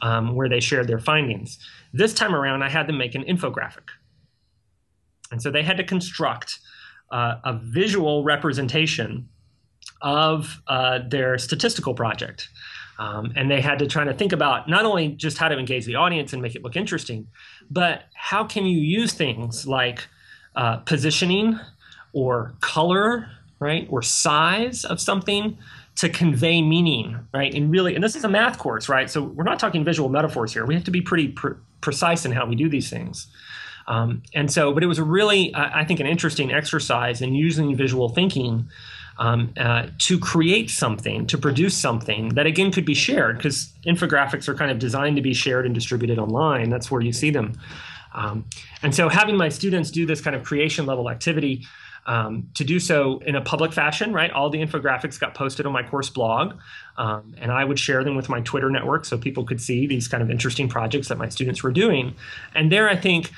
um, 0.00 0.34
where 0.34 0.48
they 0.48 0.60
shared 0.60 0.88
their 0.88 1.00
findings. 1.00 1.58
This 1.92 2.14
time 2.14 2.34
around, 2.34 2.62
I 2.62 2.68
had 2.68 2.86
them 2.86 2.98
make 2.98 3.14
an 3.14 3.24
infographic. 3.24 3.88
And 5.30 5.42
so 5.42 5.50
they 5.50 5.62
had 5.62 5.76
to 5.76 5.84
construct 5.84 6.58
uh, 7.10 7.36
a 7.44 7.54
visual 7.54 8.24
representation 8.24 9.28
of 10.02 10.62
uh, 10.66 11.00
their 11.08 11.38
statistical 11.38 11.94
project. 11.94 12.48
Um, 12.98 13.32
and 13.36 13.50
they 13.50 13.60
had 13.60 13.78
to 13.78 13.86
try 13.86 14.04
to 14.04 14.12
think 14.12 14.32
about 14.32 14.68
not 14.68 14.84
only 14.84 15.08
just 15.08 15.38
how 15.38 15.48
to 15.48 15.56
engage 15.56 15.86
the 15.86 15.94
audience 15.94 16.32
and 16.32 16.42
make 16.42 16.54
it 16.54 16.62
look 16.62 16.76
interesting, 16.76 17.28
but 17.70 18.04
how 18.14 18.44
can 18.44 18.66
you 18.66 18.78
use 18.78 19.12
things 19.12 19.66
like 19.66 20.08
uh, 20.56 20.78
positioning 20.78 21.58
or 22.12 22.54
color, 22.60 23.30
right, 23.60 23.86
or 23.90 24.02
size 24.02 24.84
of 24.84 25.00
something 25.00 25.56
to 25.96 26.08
convey 26.08 26.60
meaning, 26.62 27.18
right? 27.32 27.54
And 27.54 27.70
really, 27.70 27.94
and 27.94 28.02
this 28.02 28.16
is 28.16 28.24
a 28.24 28.28
math 28.28 28.58
course, 28.58 28.88
right? 28.88 29.08
So 29.08 29.22
we're 29.22 29.44
not 29.44 29.58
talking 29.58 29.84
visual 29.84 30.08
metaphors 30.08 30.52
here. 30.52 30.66
We 30.66 30.74
have 30.74 30.84
to 30.84 30.90
be 30.90 31.00
pretty 31.00 31.28
pr- 31.28 31.54
precise 31.80 32.24
in 32.24 32.32
how 32.32 32.46
we 32.46 32.56
do 32.56 32.68
these 32.68 32.90
things. 32.90 33.26
Um, 33.86 34.22
and 34.34 34.50
so, 34.50 34.72
but 34.72 34.82
it 34.82 34.86
was 34.86 34.98
a 34.98 35.04
really, 35.04 35.54
I 35.54 35.84
think, 35.84 35.98
an 35.98 36.06
interesting 36.06 36.52
exercise 36.52 37.22
in 37.22 37.34
using 37.34 37.74
visual 37.74 38.10
thinking 38.10 38.68
um, 39.18 39.52
uh, 39.58 39.88
to 39.98 40.18
create 40.18 40.70
something, 40.70 41.26
to 41.26 41.38
produce 41.38 41.76
something 41.76 42.30
that 42.30 42.46
again 42.46 42.70
could 42.70 42.84
be 42.84 42.94
shared 42.94 43.38
because 43.38 43.72
infographics 43.84 44.46
are 44.46 44.54
kind 44.54 44.70
of 44.70 44.78
designed 44.78 45.16
to 45.16 45.22
be 45.22 45.34
shared 45.34 45.66
and 45.66 45.74
distributed 45.74 46.18
online. 46.18 46.70
That's 46.70 46.90
where 46.90 47.00
you 47.00 47.12
see 47.12 47.30
them. 47.30 47.58
Um, 48.14 48.44
and 48.82 48.94
so 48.94 49.08
having 49.08 49.36
my 49.36 49.48
students 49.48 49.90
do 49.90 50.06
this 50.06 50.20
kind 50.20 50.36
of 50.36 50.44
creation 50.44 50.86
level 50.86 51.10
activity 51.10 51.66
um, 52.08 52.48
to 52.54 52.64
do 52.64 52.80
so 52.80 53.18
in 53.26 53.36
a 53.36 53.40
public 53.42 53.72
fashion, 53.72 54.14
right? 54.14 54.30
All 54.30 54.48
the 54.48 54.58
infographics 54.58 55.20
got 55.20 55.34
posted 55.34 55.66
on 55.66 55.72
my 55.72 55.82
course 55.82 56.08
blog, 56.08 56.54
um, 56.96 57.34
and 57.38 57.52
I 57.52 57.64
would 57.64 57.78
share 57.78 58.02
them 58.02 58.16
with 58.16 58.30
my 58.30 58.40
Twitter 58.40 58.70
network 58.70 59.04
so 59.04 59.18
people 59.18 59.44
could 59.44 59.60
see 59.60 59.86
these 59.86 60.08
kind 60.08 60.22
of 60.22 60.30
interesting 60.30 60.70
projects 60.70 61.08
that 61.08 61.18
my 61.18 61.28
students 61.28 61.62
were 61.62 61.70
doing. 61.70 62.14
And 62.54 62.72
there, 62.72 62.88
I 62.88 62.96
think 62.96 63.30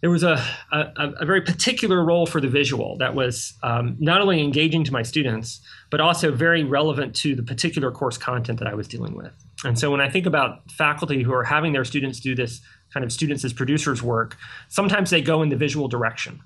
there 0.00 0.10
was 0.10 0.22
a, 0.22 0.34
a, 0.70 1.12
a, 1.18 1.26
very 1.26 1.40
particular 1.40 2.04
role 2.04 2.24
for 2.24 2.40
the 2.40 2.46
visual 2.46 2.96
that 2.98 3.16
was 3.16 3.54
um, 3.64 3.96
not 3.98 4.20
only 4.20 4.44
engaging 4.44 4.84
to 4.84 4.92
my 4.92 5.02
students, 5.02 5.60
but 5.90 6.00
also 6.00 6.30
very 6.30 6.62
relevant 6.62 7.16
to 7.16 7.34
the 7.34 7.42
particular 7.42 7.90
course 7.90 8.16
content 8.16 8.60
that 8.60 8.68
I 8.68 8.74
was 8.74 8.86
dealing 8.86 9.16
with. 9.16 9.32
And 9.64 9.76
so 9.76 9.90
when 9.90 10.00
I 10.00 10.08
think 10.08 10.24
about 10.24 10.70
faculty 10.70 11.24
who 11.24 11.32
are 11.32 11.42
having 11.42 11.72
their 11.72 11.84
students 11.84 12.20
do 12.20 12.36
this 12.36 12.60
kind 12.94 13.02
of 13.02 13.10
students 13.10 13.44
as 13.44 13.52
producers 13.52 14.00
work, 14.00 14.36
sometimes 14.68 15.10
they 15.10 15.20
go 15.20 15.42
in 15.42 15.48
the 15.48 15.56
visual 15.56 15.88
direction 15.88 16.40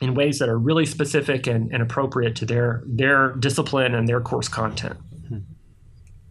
in 0.00 0.14
ways 0.14 0.38
that 0.38 0.48
are 0.48 0.58
really 0.58 0.86
specific 0.86 1.46
and, 1.46 1.72
and 1.72 1.82
appropriate 1.82 2.36
to 2.36 2.46
their 2.46 2.82
their 2.86 3.32
discipline 3.32 3.94
and 3.94 4.08
their 4.08 4.20
course 4.20 4.48
content. 4.48 4.98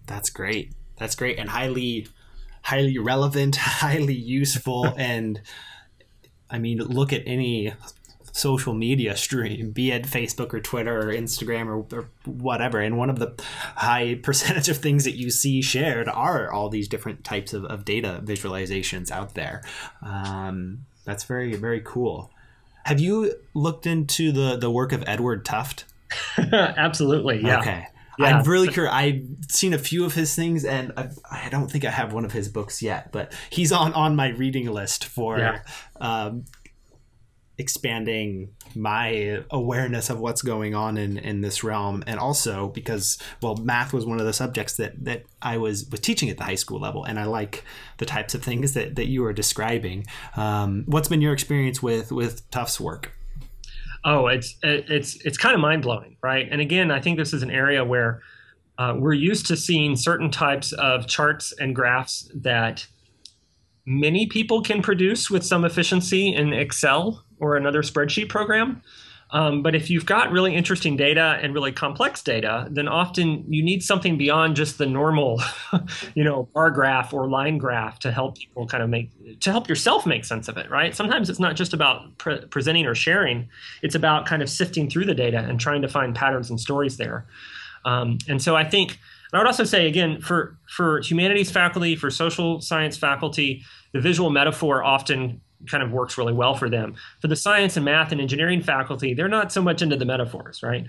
That's 0.05 0.30
great. 0.30 0.74
That's 0.97 1.16
great 1.16 1.39
and 1.39 1.49
highly 1.49 2.07
highly 2.64 2.97
relevant, 2.97 3.55
highly 3.59 4.16
useful 4.16 4.93
and 4.97 5.41
I 6.49 6.59
mean, 6.59 6.78
look 6.78 7.11
at 7.11 7.24
any 7.26 7.74
social 8.32 8.74
media 8.74 9.16
stream, 9.16 9.72
be 9.72 9.91
it 9.91 10.03
Facebook 10.03 10.53
or 10.53 10.59
Twitter 10.59 10.99
or 10.99 11.14
Instagram 11.14 11.68
or, 11.68 11.97
or, 11.97 12.09
whatever. 12.26 12.80
And 12.80 12.97
one 12.97 13.09
of 13.09 13.20
the 13.20 13.34
high 13.76 14.16
percentage 14.24 14.70
of 14.70 14.78
things 14.78 15.03
that 15.05 15.16
you 15.16 15.30
see 15.30 15.61
shared 15.61 16.07
are 16.07 16.51
all 16.51 16.70
these 16.70 16.88
different 16.88 17.24
types 17.24 17.53
of, 17.53 17.64
of 17.66 17.86
data 17.86 18.22
visualizations 18.24 19.11
out 19.11 19.36
there. 19.36 19.64
Um, 20.01 20.86
that's 21.05 21.24
very, 21.24 21.55
very 21.55 21.82
cool. 21.84 22.32
Have 22.84 22.99
you 22.99 23.34
looked 23.53 23.88
into 23.88 24.31
the, 24.31 24.57
the 24.57 24.69
work 24.69 24.91
of 24.91 25.03
Edward 25.07 25.45
Tufte? 25.45 25.86
Absolutely, 26.38 27.41
yeah. 27.41 27.59
Okay. 27.59 27.88
Yeah. 28.19 28.25
I'm 28.27 28.43
really 28.43 28.67
curious. 28.67 28.93
I've 28.93 29.23
seen 29.49 29.73
a 29.73 29.79
few 29.79 30.05
of 30.05 30.13
his 30.13 30.36
things, 30.36 30.65
and 30.65 30.91
I, 30.95 31.09
I, 31.31 31.49
don't 31.49 31.71
think 31.71 31.84
I 31.84 31.89
have 31.89 32.13
one 32.13 32.25
of 32.25 32.31
his 32.31 32.47
books 32.47 32.81
yet, 32.81 33.11
but 33.11 33.34
he's 33.49 33.71
on 33.71 33.93
on 33.93 34.15
my 34.15 34.27
reading 34.27 34.69
list 34.71 35.05
for 35.05 35.39
yeah. 35.39 35.61
um, 35.99 36.45
expanding 37.58 38.49
my 38.76 39.43
awareness 39.51 40.10
of 40.10 40.20
what's 40.20 40.41
going 40.41 40.74
on 40.74 40.97
in, 40.97 41.18
in 41.18 41.41
this 41.41 41.64
realm. 41.64 42.04
And 42.08 42.20
also 42.20 42.70
because 42.70 43.18
well 43.41 43.56
math 43.56 43.93
was 43.93 44.06
one 44.06 44.20
of 44.20 44.26
the 44.26 44.34
subjects 44.34 44.78
that 44.78 45.06
that 45.06 45.24
I 45.41 45.58
was 45.58 45.88
was 45.89 45.99
teaching 45.99 46.30
at 46.30 46.38
the 46.38 46.43
high 46.43 46.56
school 46.56 46.80
level. 46.80 47.04
And 47.04 47.20
I 47.20 47.26
like 47.26 47.64
the 47.97 48.06
types 48.06 48.34
of 48.34 48.43
things 48.43 48.74
that, 48.74 48.95
that 48.95 49.08
you 49.08 49.22
were 49.22 49.34
describing. 49.34 50.06
Um, 50.36 50.84
what's 50.88 51.08
been 51.08 51.22
your 51.22 51.34
experience 51.34 51.84
with 51.84 52.12
with 52.12 52.49
Tufte's 52.49 52.80
work? 52.80 53.12
Oh, 54.06 54.28
it's 54.28 54.56
it's 54.64 55.16
it's 55.24 55.38
kind 55.38 55.54
of 55.56 55.62
mind 55.62 55.84
blowing, 55.84 56.18
right? 56.22 56.47
And 56.51 56.60
again, 56.60 56.91
I 56.91 56.99
think 56.99 57.18
this 57.18 57.34
is 57.34 57.43
an 57.43 57.51
area 57.51 57.86
where 57.86 58.22
uh, 58.78 58.95
we're 58.97 59.14
used 59.14 59.45
to 59.47 59.56
seeing 59.56 59.95
certain 59.95 60.32
types 60.32 60.74
of 60.74 61.08
charts 61.08 61.54
and 61.60 61.76
graphs 61.76 62.30
that 62.34 62.88
many 63.86 64.26
people 64.28 64.62
can 64.62 64.82
produce 64.82 65.30
with 65.30 65.45
some 65.45 65.66
efficiency 65.66 66.34
in 66.34 66.54
Excel 66.54 67.22
or 67.39 67.55
another 67.55 67.81
spreadsheet 67.81 68.29
program. 68.29 68.81
Um, 69.34 69.63
but 69.63 69.73
if 69.73 69.89
you've 69.89 70.05
got 70.05 70.31
really 70.31 70.55
interesting 70.55 70.95
data 70.95 71.39
and 71.41 71.55
really 71.55 71.71
complex 71.71 72.21
data, 72.21 72.67
then 72.69 72.88
often 72.88 73.43
you 73.51 73.63
need 73.63 73.84
something 73.84 74.15
beyond 74.15 74.55
just 74.55 74.77
the 74.77 74.86
normal, 74.86 75.41
you 76.13 76.23
know, 76.23 76.47
bar 76.53 76.69
graph 76.69 77.13
or 77.13 77.27
line 77.27 77.57
graph 77.57 77.97
to 77.99 78.11
help 78.11 78.38
people 78.38 78.67
kind 78.67 78.84
of 78.84 78.91
make 78.91 79.09
to 79.39 79.51
help 79.51 79.67
yourself 79.67 80.05
make 80.05 80.23
sense 80.23 80.47
of 80.47 80.57
it, 80.57 80.69
right? 80.69 80.95
Sometimes 80.95 81.31
it's 81.31 81.39
not 81.39 81.55
just 81.55 81.73
about 81.73 82.15
pre- 82.19 82.45
presenting 82.45 82.86
or 82.86 82.93
sharing; 82.93 83.49
it's 83.81 83.95
about 83.95 84.27
kind 84.27 84.43
of 84.43 84.51
sifting 84.51 84.88
through 84.88 85.05
the 85.05 85.15
data 85.15 85.39
and 85.39 85.59
trying 85.59 85.81
to 85.81 85.88
find 85.88 86.13
patterns 86.13 86.51
and 86.51 86.59
stories 86.59 86.97
there. 86.97 87.25
Um, 87.86 88.19
and 88.29 88.39
so 88.39 88.55
I 88.55 88.63
think 88.63 88.99
I 89.34 89.39
would 89.39 89.47
also 89.47 89.63
say 89.63 89.88
again 89.88 90.21
for 90.21 90.57
for 90.69 91.01
humanities 91.01 91.49
faculty, 91.49 91.95
for 91.95 92.11
social 92.11 92.61
science 92.61 92.97
faculty, 92.97 93.63
the 93.93 93.99
visual 93.99 94.29
metaphor 94.29 94.84
often 94.84 95.41
kind 95.70 95.84
of 95.84 95.91
works 95.91 96.18
really 96.18 96.34
well 96.34 96.55
for 96.55 96.70
them. 96.70 96.95
For 97.20 97.28
the 97.28 97.36
science 97.36 97.76
and 97.76 97.86
math 97.86 98.11
and 98.11 98.20
engineering 98.20 98.61
faculty, 98.61 99.14
they're 99.14 99.28
not 99.28 99.51
so 99.51 99.61
much 99.61 99.82
into 99.82 99.95
the 99.95 100.05
metaphors, 100.05 100.61
right? 100.64 100.88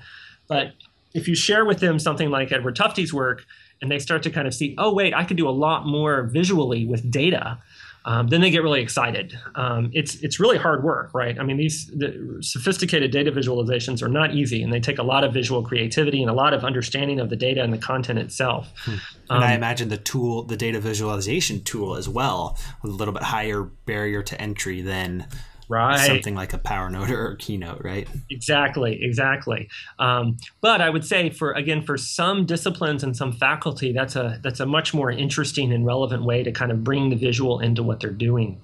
But 0.48 0.72
if 1.14 1.28
you 1.28 1.34
share 1.34 1.64
with 1.64 1.80
them 1.80 1.98
something 1.98 2.30
like 2.30 2.52
Edward 2.52 2.76
Tufte's 2.76 3.12
work, 3.12 3.44
and 3.80 3.90
they 3.90 3.98
start 3.98 4.22
to 4.22 4.30
kind 4.30 4.46
of 4.46 4.54
see, 4.54 4.74
oh 4.78 4.94
wait, 4.94 5.14
I 5.14 5.24
could 5.24 5.36
do 5.36 5.48
a 5.48 5.50
lot 5.50 5.86
more 5.86 6.24
visually 6.24 6.86
with 6.86 7.10
data 7.10 7.58
um, 8.06 8.28
then 8.28 8.40
they 8.42 8.50
get 8.50 8.62
really 8.62 8.82
excited. 8.82 9.38
Um, 9.54 9.90
it's 9.94 10.16
it's 10.16 10.38
really 10.38 10.58
hard 10.58 10.84
work, 10.84 11.12
right? 11.14 11.38
I 11.38 11.42
mean, 11.42 11.56
these 11.56 11.86
the 11.86 12.38
sophisticated 12.40 13.10
data 13.10 13.32
visualizations 13.32 14.02
are 14.02 14.08
not 14.08 14.34
easy, 14.34 14.62
and 14.62 14.72
they 14.72 14.80
take 14.80 14.98
a 14.98 15.02
lot 15.02 15.24
of 15.24 15.32
visual 15.32 15.62
creativity 15.62 16.20
and 16.20 16.30
a 16.30 16.34
lot 16.34 16.52
of 16.52 16.64
understanding 16.64 17.18
of 17.18 17.30
the 17.30 17.36
data 17.36 17.62
and 17.62 17.72
the 17.72 17.78
content 17.78 18.18
itself. 18.18 18.72
Hmm. 18.84 18.90
And 19.30 19.38
um, 19.38 19.42
I 19.42 19.54
imagine 19.54 19.88
the 19.88 19.96
tool, 19.96 20.42
the 20.42 20.56
data 20.56 20.80
visualization 20.80 21.62
tool, 21.62 21.96
as 21.96 22.08
well, 22.08 22.58
with 22.82 22.92
a 22.92 22.94
little 22.94 23.14
bit 23.14 23.22
higher 23.22 23.62
barrier 23.62 24.22
to 24.22 24.40
entry 24.40 24.82
than 24.82 25.26
right 25.68 26.06
something 26.06 26.34
like 26.34 26.52
a 26.52 26.58
PowerNote 26.58 27.10
or 27.10 27.36
keynote 27.36 27.82
right 27.82 28.08
exactly 28.30 29.02
exactly 29.02 29.68
um, 29.98 30.36
but 30.60 30.80
i 30.80 30.90
would 30.90 31.04
say 31.04 31.30
for 31.30 31.52
again 31.52 31.82
for 31.82 31.96
some 31.96 32.46
disciplines 32.46 33.02
and 33.02 33.16
some 33.16 33.32
faculty 33.32 33.92
that's 33.92 34.16
a 34.16 34.40
that's 34.42 34.60
a 34.60 34.66
much 34.66 34.94
more 34.94 35.10
interesting 35.10 35.72
and 35.72 35.86
relevant 35.86 36.24
way 36.24 36.42
to 36.42 36.52
kind 36.52 36.70
of 36.70 36.84
bring 36.84 37.10
the 37.10 37.16
visual 37.16 37.60
into 37.60 37.82
what 37.82 38.00
they're 38.00 38.10
doing 38.10 38.60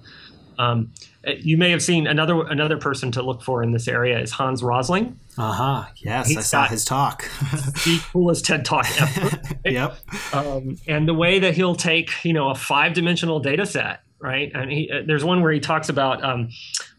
um, 0.61 0.91
you 1.39 1.57
may 1.57 1.71
have 1.71 1.81
seen 1.81 2.05
another 2.07 2.45
another 2.47 2.77
person 2.77 3.11
to 3.13 3.21
look 3.21 3.41
for 3.41 3.63
in 3.63 3.71
this 3.71 3.87
area 3.87 4.19
is 4.19 4.31
Hans 4.31 4.61
Rosling. 4.61 5.19
Uh 5.37 5.51
huh. 5.51 5.85
Yes, 5.97 6.27
He's 6.27 6.37
I 6.37 6.41
saw 6.41 6.67
his 6.67 6.85
talk. 6.85 7.23
the 7.41 8.01
coolest 8.11 8.45
TED 8.45 8.65
talk 8.65 8.85
ever. 9.01 9.41
Yep. 9.65 9.95
Um, 10.33 10.77
and 10.87 11.07
the 11.07 11.13
way 11.13 11.39
that 11.39 11.55
he'll 11.55 11.75
take 11.75 12.11
you 12.25 12.33
know 12.33 12.49
a 12.49 12.55
five 12.55 12.93
dimensional 12.93 13.39
data 13.39 13.65
set 13.65 14.01
right? 14.21 14.51
And 14.53 14.71
he, 14.71 14.89
uh, 14.91 15.01
there's 15.05 15.23
one 15.23 15.41
where 15.41 15.51
he 15.51 15.59
talks 15.59 15.89
about 15.89 16.23
um, 16.23 16.49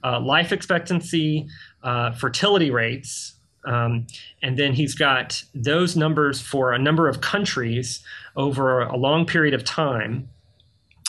uh, 0.02 0.20
life 0.20 0.52
expectancy, 0.52 1.46
uh, 1.82 2.12
fertility 2.12 2.70
rates, 2.70 3.34
um, 3.64 4.06
and 4.42 4.58
then 4.58 4.74
he's 4.74 4.94
got 4.94 5.42
those 5.54 5.96
numbers 5.96 6.40
for 6.40 6.72
a 6.72 6.78
number 6.78 7.08
of 7.08 7.20
countries 7.20 8.04
over 8.34 8.80
a 8.80 8.96
long 8.96 9.24
period 9.24 9.54
of 9.54 9.64
time. 9.64 10.28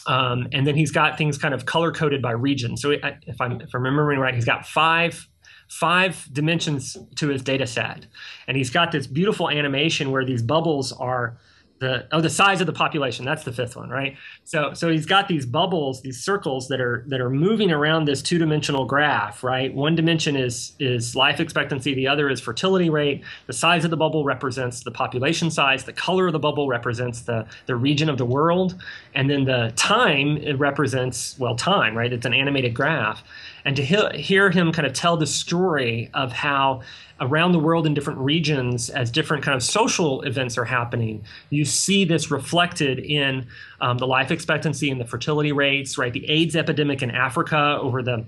Um, 0.05 0.47
and 0.51 0.67
then 0.67 0.75
he's 0.75 0.91
got 0.91 1.17
things 1.17 1.37
kind 1.37 1.53
of 1.53 1.65
color 1.65 1.91
coded 1.91 2.21
by 2.21 2.31
region. 2.31 2.77
So 2.77 2.91
if 2.91 3.01
I'm, 3.41 3.61
if 3.61 3.73
I'm 3.73 3.83
remembering 3.83 4.19
right, 4.19 4.35
he's 4.35 4.45
got 4.45 4.67
five 4.67 5.27
five 5.73 6.27
dimensions 6.31 6.97
to 7.15 7.29
his 7.29 7.41
data 7.41 7.65
set. 7.65 8.05
And 8.47 8.55
he's 8.55 8.69
got 8.69 8.91
this 8.91 9.07
beautiful 9.07 9.49
animation 9.49 10.11
where 10.11 10.23
these 10.23 10.43
bubbles 10.43 10.91
are 10.91 11.37
the 11.79 12.07
oh 12.11 12.21
the 12.21 12.29
size 12.29 12.61
of 12.61 12.67
the 12.67 12.73
population. 12.73 13.25
That's 13.25 13.43
the 13.43 13.51
fifth 13.51 13.75
one 13.75 13.89
right? 13.89 14.15
So 14.43 14.73
so 14.73 14.89
he's 14.89 15.05
got 15.05 15.27
these 15.27 15.45
bubbles 15.45 16.01
these 16.01 16.23
circles 16.23 16.67
that 16.69 16.79
are 16.79 17.03
that 17.07 17.19
are 17.19 17.29
moving 17.29 17.71
around 17.71 18.05
this 18.05 18.21
two-dimensional 18.21 18.85
graph 18.85 19.43
right? 19.43 19.73
One 19.73 19.95
dimension 19.95 20.35
is 20.35 20.73
is 20.79 21.15
life 21.15 21.39
expectancy. 21.39 21.93
The 21.93 22.07
other 22.07 22.29
is 22.29 22.39
fertility 22.39 22.89
rate. 22.89 23.23
The 23.47 23.53
size 23.53 23.83
of 23.83 23.91
the 23.91 23.97
bubble 23.97 24.23
represents 24.23 24.83
the 24.83 24.91
population 24.91 25.51
size. 25.51 25.83
The 25.83 25.93
color 25.93 26.27
of 26.27 26.33
the 26.33 26.39
bubble 26.39 26.67
represents 26.67 27.21
the 27.21 27.45
the 27.65 27.75
region 27.75 28.09
of 28.09 28.17
the 28.17 28.25
world. 28.25 28.81
And 29.15 29.29
then 29.29 29.45
the 29.45 29.73
time 29.75 30.37
it 30.37 30.57
represents 30.57 31.37
well 31.39 31.55
time 31.55 31.97
right? 31.97 32.13
It's 32.13 32.25
an 32.25 32.33
animated 32.33 32.73
graph 32.73 33.23
and 33.65 33.75
to 33.75 33.83
he- 33.83 34.21
hear 34.21 34.49
him 34.49 34.71
kind 34.71 34.85
of 34.85 34.93
tell 34.93 35.17
the 35.17 35.27
story 35.27 36.09
of 36.13 36.31
how 36.31 36.81
around 37.21 37.51
the 37.51 37.59
world 37.59 37.85
in 37.85 37.93
different 37.93 38.19
regions 38.19 38.89
as 38.89 39.09
different 39.09 39.43
kind 39.43 39.55
of 39.55 39.63
social 39.63 40.21
events 40.23 40.57
are 40.57 40.65
happening 40.65 41.23
you 41.49 41.65
see 41.65 42.05
this 42.05 42.31
reflected 42.31 42.99
in 42.99 43.47
um, 43.81 43.97
the 43.97 44.07
life 44.07 44.31
expectancy 44.31 44.89
and 44.89 44.99
the 44.99 45.05
fertility 45.05 45.51
rates 45.51 45.97
right 45.97 46.13
the 46.13 46.29
aids 46.29 46.55
epidemic 46.55 47.01
in 47.01 47.11
africa 47.11 47.77
over 47.81 48.01
the 48.01 48.25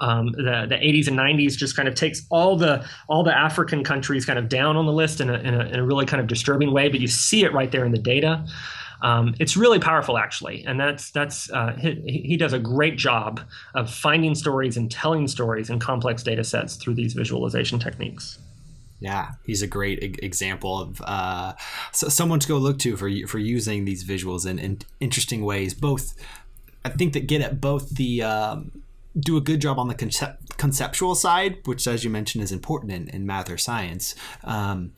um, 0.00 0.32
the, 0.32 0.66
the 0.68 0.76
80s 0.76 1.08
and 1.08 1.18
90s 1.18 1.56
just 1.56 1.76
kind 1.76 1.86
of 1.86 1.94
takes 1.94 2.26
all 2.30 2.56
the 2.56 2.84
all 3.08 3.22
the 3.22 3.36
African 3.36 3.84
countries 3.84 4.24
kind 4.24 4.38
of 4.38 4.48
down 4.48 4.76
on 4.76 4.86
the 4.86 4.92
list 4.92 5.20
in 5.20 5.30
a, 5.30 5.34
in 5.34 5.54
a, 5.54 5.64
in 5.66 5.78
a 5.78 5.84
really 5.84 6.06
kind 6.06 6.20
of 6.20 6.26
disturbing 6.26 6.72
way, 6.72 6.88
but 6.88 7.00
you 7.00 7.08
see 7.08 7.44
it 7.44 7.52
right 7.52 7.70
there 7.70 7.84
in 7.84 7.92
the 7.92 7.98
data. 7.98 8.44
Um, 9.02 9.34
it's 9.38 9.56
really 9.56 9.78
powerful, 9.78 10.18
actually, 10.18 10.64
and 10.66 10.78
that's 10.78 11.10
that's 11.10 11.50
uh, 11.50 11.74
he, 11.78 12.22
he, 12.24 12.36
does 12.36 12.52
a 12.52 12.58
great 12.58 12.98
job 12.98 13.40
of 13.74 13.90
finding 13.90 14.34
stories 14.34 14.76
and 14.76 14.90
telling 14.90 15.26
stories 15.26 15.70
in 15.70 15.78
complex 15.78 16.22
data 16.22 16.44
sets 16.44 16.76
through 16.76 16.94
these 16.94 17.14
visualization 17.14 17.78
techniques. 17.78 18.38
Yeah, 19.00 19.30
he's 19.44 19.62
a 19.62 19.66
great 19.66 20.20
example 20.22 20.78
of 20.78 21.00
uh, 21.00 21.54
someone 21.92 22.40
to 22.40 22.48
go 22.48 22.58
look 22.58 22.78
to 22.80 22.96
for 22.96 23.10
for 23.26 23.38
using 23.38 23.86
these 23.86 24.04
visuals 24.04 24.46
in, 24.46 24.58
in 24.58 24.78
interesting 25.00 25.44
ways. 25.44 25.72
Both, 25.72 26.14
I 26.84 26.90
think 26.90 27.14
that 27.14 27.26
get 27.26 27.40
at 27.40 27.60
both 27.60 27.90
the 27.96 28.22
um, 28.22 28.82
do 29.18 29.36
a 29.36 29.40
good 29.40 29.60
job 29.60 29.78
on 29.78 29.88
the 29.88 29.94
concept, 29.94 30.56
conceptual 30.58 31.14
side, 31.14 31.58
which, 31.64 31.86
as 31.86 32.04
you 32.04 32.10
mentioned, 32.10 32.44
is 32.44 32.52
important 32.52 32.92
in, 32.92 33.08
in 33.08 33.26
math 33.26 33.50
or 33.50 33.58
science. 33.58 34.14
Um, 34.44 34.92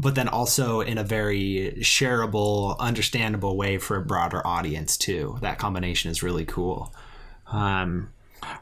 but 0.00 0.14
then 0.14 0.28
also 0.28 0.80
in 0.80 0.96
a 0.96 1.02
very 1.02 1.74
shareable, 1.80 2.78
understandable 2.78 3.56
way 3.56 3.78
for 3.78 3.96
a 3.96 4.04
broader 4.04 4.46
audience 4.46 4.96
too. 4.96 5.36
That 5.40 5.58
combination 5.58 6.10
is 6.10 6.22
really 6.22 6.44
cool. 6.44 6.94
Um, 7.50 8.10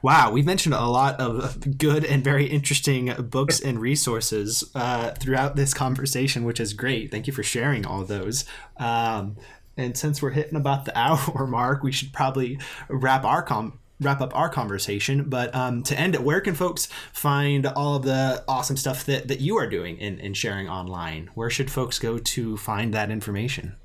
wow, 0.00 0.30
we've 0.30 0.46
mentioned 0.46 0.74
a 0.74 0.86
lot 0.86 1.20
of 1.20 1.78
good 1.78 2.06
and 2.06 2.24
very 2.24 2.46
interesting 2.46 3.12
books 3.28 3.60
and 3.60 3.78
resources 3.78 4.64
uh, 4.74 5.10
throughout 5.10 5.56
this 5.56 5.74
conversation, 5.74 6.44
which 6.44 6.58
is 6.58 6.72
great. 6.72 7.10
Thank 7.10 7.26
you 7.26 7.34
for 7.34 7.42
sharing 7.42 7.84
all 7.84 8.02
those. 8.02 8.46
Um, 8.78 9.36
and 9.76 9.94
since 9.94 10.22
we're 10.22 10.30
hitting 10.30 10.56
about 10.56 10.86
the 10.86 10.98
hour 10.98 11.46
mark, 11.46 11.82
we 11.82 11.92
should 11.92 12.14
probably 12.14 12.58
wrap 12.88 13.24
our 13.24 13.42
com- 13.42 13.78
wrap 14.00 14.20
up 14.20 14.34
our 14.36 14.48
conversation. 14.48 15.28
But 15.28 15.54
um, 15.54 15.82
to 15.84 15.98
end 15.98 16.14
it, 16.14 16.22
where 16.22 16.40
can 16.40 16.54
folks 16.54 16.86
find 17.12 17.66
all 17.66 17.96
of 17.96 18.02
the 18.02 18.44
awesome 18.48 18.76
stuff 18.76 19.04
that, 19.06 19.28
that 19.28 19.40
you 19.40 19.56
are 19.56 19.68
doing 19.68 19.98
and, 20.00 20.20
and 20.20 20.36
sharing 20.36 20.68
online? 20.68 21.30
Where 21.34 21.50
should 21.50 21.70
folks 21.70 21.98
go 21.98 22.18
to 22.18 22.56
find 22.56 22.92
that 22.94 23.10
information? 23.10 23.76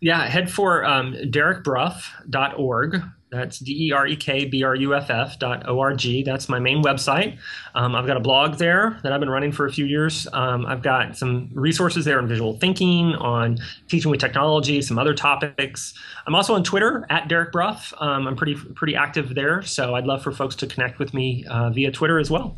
Yeah, 0.00 0.26
head 0.26 0.50
for 0.50 0.84
um, 0.84 1.14
derekbruff.org 1.14 3.02
that's 3.32 3.58
D-E-R-E-K-B-R-U-F-F 3.60 5.38
dot 5.38 5.66
O-R-G. 5.66 6.22
That's 6.22 6.50
my 6.50 6.58
main 6.58 6.82
website. 6.82 7.38
Um, 7.74 7.96
I've 7.96 8.06
got 8.06 8.18
a 8.18 8.20
blog 8.20 8.58
there 8.58 9.00
that 9.02 9.12
I've 9.12 9.20
been 9.20 9.30
running 9.30 9.52
for 9.52 9.64
a 9.64 9.72
few 9.72 9.86
years. 9.86 10.28
Um, 10.34 10.66
I've 10.66 10.82
got 10.82 11.16
some 11.16 11.48
resources 11.54 12.04
there 12.04 12.18
on 12.18 12.28
visual 12.28 12.58
thinking, 12.58 13.14
on 13.14 13.58
teaching 13.88 14.10
with 14.10 14.20
technology, 14.20 14.82
some 14.82 14.98
other 14.98 15.14
topics. 15.14 15.94
I'm 16.26 16.34
also 16.34 16.54
on 16.54 16.62
Twitter 16.62 17.06
at 17.08 17.28
Derek 17.28 17.52
Bruff. 17.52 17.94
Um, 17.98 18.28
I'm 18.28 18.36
pretty 18.36 18.54
pretty 18.54 18.94
active 18.94 19.34
there, 19.34 19.62
so 19.62 19.94
I'd 19.94 20.04
love 20.04 20.22
for 20.22 20.30
folks 20.30 20.54
to 20.56 20.66
connect 20.66 20.98
with 20.98 21.14
me 21.14 21.46
uh, 21.48 21.70
via 21.70 21.90
Twitter 21.90 22.18
as 22.18 22.30
well. 22.30 22.54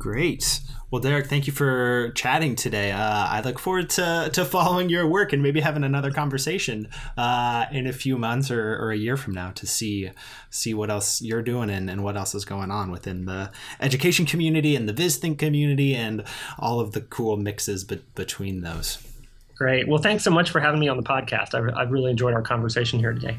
Great. 0.00 0.60
Well, 0.90 1.02
Derek, 1.02 1.26
thank 1.26 1.46
you 1.46 1.52
for 1.52 2.10
chatting 2.14 2.56
today. 2.56 2.90
Uh, 2.90 3.26
I 3.26 3.42
look 3.42 3.58
forward 3.58 3.90
to, 3.90 4.30
to 4.32 4.46
following 4.46 4.88
your 4.88 5.06
work 5.06 5.34
and 5.34 5.42
maybe 5.42 5.60
having 5.60 5.84
another 5.84 6.10
conversation 6.10 6.88
uh, 7.18 7.66
in 7.70 7.86
a 7.86 7.92
few 7.92 8.16
months 8.16 8.50
or, 8.50 8.76
or 8.76 8.92
a 8.92 8.96
year 8.96 9.18
from 9.18 9.34
now 9.34 9.50
to 9.50 9.66
see 9.66 10.10
see 10.48 10.72
what 10.72 10.90
else 10.90 11.20
you're 11.20 11.42
doing 11.42 11.68
and, 11.68 11.90
and 11.90 12.02
what 12.02 12.16
else 12.16 12.34
is 12.34 12.46
going 12.46 12.70
on 12.70 12.90
within 12.90 13.26
the 13.26 13.52
education 13.78 14.24
community 14.24 14.74
and 14.74 14.88
the 14.88 14.94
VizThink 14.94 15.38
community 15.38 15.94
and 15.94 16.24
all 16.58 16.80
of 16.80 16.92
the 16.92 17.02
cool 17.02 17.36
mixes 17.36 17.84
be- 17.84 18.02
between 18.14 18.62
those. 18.62 19.06
Great. 19.58 19.86
Well, 19.86 20.00
thanks 20.00 20.24
so 20.24 20.30
much 20.30 20.50
for 20.50 20.60
having 20.60 20.80
me 20.80 20.88
on 20.88 20.96
the 20.96 21.02
podcast. 21.02 21.54
I've, 21.54 21.76
I've 21.76 21.90
really 21.90 22.10
enjoyed 22.10 22.32
our 22.32 22.42
conversation 22.42 22.98
here 22.98 23.12
today. 23.12 23.36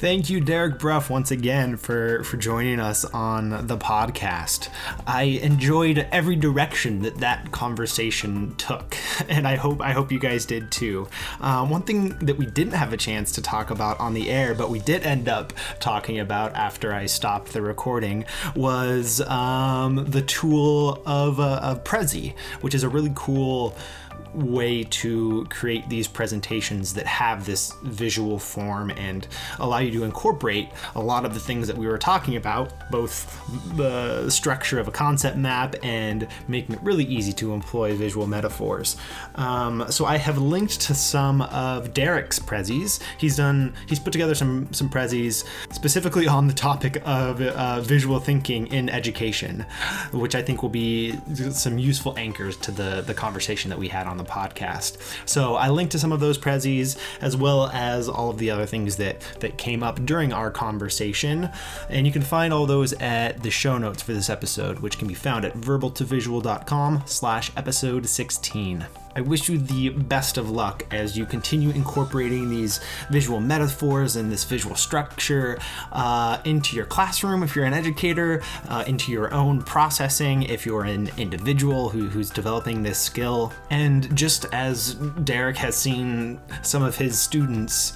Thank 0.00 0.30
you, 0.30 0.40
Derek 0.40 0.78
Bruff, 0.78 1.10
once 1.10 1.30
again 1.30 1.76
for, 1.76 2.24
for 2.24 2.38
joining 2.38 2.80
us 2.80 3.04
on 3.04 3.66
the 3.66 3.76
podcast. 3.76 4.70
I 5.06 5.24
enjoyed 5.24 6.08
every 6.10 6.36
direction 6.36 7.02
that 7.02 7.18
that 7.18 7.52
conversation 7.52 8.54
took, 8.56 8.96
and 9.28 9.46
I 9.46 9.56
hope 9.56 9.82
I 9.82 9.92
hope 9.92 10.10
you 10.10 10.18
guys 10.18 10.46
did 10.46 10.72
too. 10.72 11.06
Um, 11.42 11.68
one 11.68 11.82
thing 11.82 12.16
that 12.20 12.38
we 12.38 12.46
didn't 12.46 12.72
have 12.72 12.94
a 12.94 12.96
chance 12.96 13.30
to 13.32 13.42
talk 13.42 13.68
about 13.68 14.00
on 14.00 14.14
the 14.14 14.30
air, 14.30 14.54
but 14.54 14.70
we 14.70 14.78
did 14.78 15.02
end 15.02 15.28
up 15.28 15.52
talking 15.80 16.18
about 16.18 16.54
after 16.54 16.94
I 16.94 17.04
stopped 17.04 17.52
the 17.52 17.60
recording, 17.60 18.24
was 18.56 19.20
um, 19.28 20.06
the 20.08 20.22
tool 20.22 21.02
of, 21.04 21.38
uh, 21.40 21.60
of 21.62 21.84
Prezi, 21.84 22.34
which 22.62 22.74
is 22.74 22.84
a 22.84 22.88
really 22.88 23.12
cool 23.14 23.76
way 24.34 24.84
to 24.84 25.46
create 25.50 25.88
these 25.88 26.08
presentations 26.08 26.94
that 26.94 27.06
have 27.06 27.46
this 27.46 27.74
visual 27.82 28.38
form 28.38 28.90
and 28.90 29.26
allow 29.58 29.78
you 29.78 29.90
to 29.90 30.04
incorporate 30.04 30.68
a 30.94 31.00
lot 31.00 31.24
of 31.24 31.34
the 31.34 31.40
things 31.40 31.66
that 31.66 31.76
we 31.76 31.86
were 31.86 31.98
talking 31.98 32.36
about, 32.36 32.72
both 32.90 33.40
the 33.76 34.30
structure 34.30 34.78
of 34.78 34.88
a 34.88 34.90
concept 34.90 35.36
map 35.36 35.74
and 35.82 36.28
making 36.48 36.74
it 36.74 36.82
really 36.82 37.04
easy 37.04 37.32
to 37.32 37.52
employ 37.52 37.94
visual 37.94 38.26
metaphors. 38.26 38.96
Um, 39.34 39.84
so 39.90 40.04
I 40.04 40.16
have 40.16 40.38
linked 40.38 40.80
to 40.82 40.94
some 40.94 41.42
of 41.42 41.92
Derek's 41.94 42.38
prezis. 42.38 43.00
He's 43.18 43.36
done, 43.36 43.74
he's 43.86 43.98
put 43.98 44.12
together 44.12 44.34
some 44.34 44.72
some 44.72 44.88
prezis 44.88 45.44
specifically 45.72 46.26
on 46.26 46.46
the 46.46 46.52
topic 46.52 47.02
of 47.04 47.40
uh, 47.40 47.80
visual 47.80 48.20
thinking 48.20 48.66
in 48.68 48.88
education, 48.88 49.66
which 50.12 50.34
I 50.34 50.42
think 50.42 50.62
will 50.62 50.70
be 50.70 51.18
some 51.50 51.78
useful 51.78 52.14
anchors 52.16 52.56
to 52.58 52.70
the 52.70 53.02
the 53.06 53.14
conversation 53.14 53.70
that 53.70 53.78
we 53.78 53.88
had 53.88 54.06
on 54.06 54.19
the 54.22 54.30
podcast. 54.30 54.98
So 55.26 55.54
I 55.56 55.68
linked 55.68 55.92
to 55.92 55.98
some 55.98 56.12
of 56.12 56.20
those 56.20 56.38
prezis 56.38 56.98
as 57.20 57.36
well 57.36 57.68
as 57.68 58.08
all 58.08 58.30
of 58.30 58.38
the 58.38 58.50
other 58.50 58.66
things 58.66 58.96
that 58.96 59.20
that 59.40 59.58
came 59.58 59.82
up 59.82 60.04
during 60.04 60.32
our 60.32 60.50
conversation, 60.50 61.50
and 61.88 62.06
you 62.06 62.12
can 62.12 62.22
find 62.22 62.52
all 62.52 62.66
those 62.66 62.92
at 62.94 63.42
the 63.42 63.50
show 63.50 63.78
notes 63.78 64.02
for 64.02 64.12
this 64.12 64.30
episode, 64.30 64.80
which 64.80 64.98
can 64.98 65.08
be 65.08 65.14
found 65.14 65.44
at 65.44 65.54
verbaltovisual.com 65.54 67.02
slash 67.06 67.50
episode 67.56 68.06
16. 68.06 68.86
I 69.14 69.20
wish 69.22 69.48
you 69.48 69.58
the 69.58 69.88
best 69.88 70.38
of 70.38 70.50
luck 70.50 70.84
as 70.90 71.16
you 71.16 71.26
continue 71.26 71.70
incorporating 71.70 72.48
these 72.48 72.80
visual 73.10 73.40
metaphors 73.40 74.16
and 74.16 74.30
this 74.30 74.44
visual 74.44 74.76
structure 74.76 75.58
uh, 75.92 76.38
into 76.44 76.76
your 76.76 76.86
classroom 76.86 77.42
if 77.42 77.56
you're 77.56 77.64
an 77.64 77.74
educator, 77.74 78.42
uh, 78.68 78.84
into 78.86 79.10
your 79.10 79.32
own 79.34 79.62
processing 79.62 80.44
if 80.44 80.64
you're 80.64 80.84
an 80.84 81.10
individual 81.16 81.88
who, 81.88 82.08
who's 82.08 82.30
developing 82.30 82.82
this 82.82 82.98
skill. 82.98 83.52
And 83.70 84.14
just 84.16 84.46
as 84.52 84.94
Derek 84.94 85.56
has 85.56 85.76
seen 85.76 86.40
some 86.62 86.82
of 86.82 86.96
his 86.96 87.18
students 87.18 87.94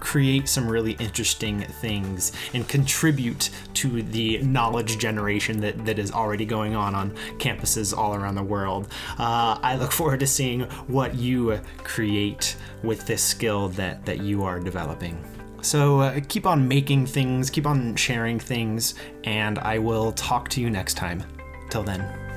create 0.00 0.48
some 0.48 0.68
really 0.68 0.92
interesting 0.92 1.60
things 1.60 2.32
and 2.54 2.68
contribute 2.68 3.50
to 3.74 4.02
the 4.02 4.38
knowledge 4.38 4.98
generation 4.98 5.60
that, 5.60 5.84
that 5.86 5.98
is 5.98 6.12
already 6.12 6.44
going 6.44 6.74
on 6.74 6.94
on 6.94 7.10
campuses 7.38 7.96
all 7.96 8.14
around 8.14 8.34
the 8.34 8.42
world. 8.42 8.88
Uh, 9.18 9.58
I 9.62 9.76
look 9.76 9.92
forward 9.92 10.20
to 10.20 10.26
seeing 10.26 10.62
what 10.86 11.14
you 11.14 11.60
create 11.78 12.56
with 12.82 13.06
this 13.06 13.22
skill 13.22 13.68
that, 13.70 14.04
that 14.06 14.20
you 14.20 14.44
are 14.44 14.60
developing. 14.60 15.22
So 15.60 16.00
uh, 16.00 16.20
keep 16.28 16.46
on 16.46 16.68
making 16.68 17.06
things, 17.06 17.50
keep 17.50 17.66
on 17.66 17.96
sharing 17.96 18.38
things, 18.38 18.94
and 19.24 19.58
I 19.58 19.78
will 19.78 20.12
talk 20.12 20.48
to 20.50 20.60
you 20.60 20.70
next 20.70 20.94
time. 20.94 21.22
Till 21.70 21.82
then. 21.82 22.27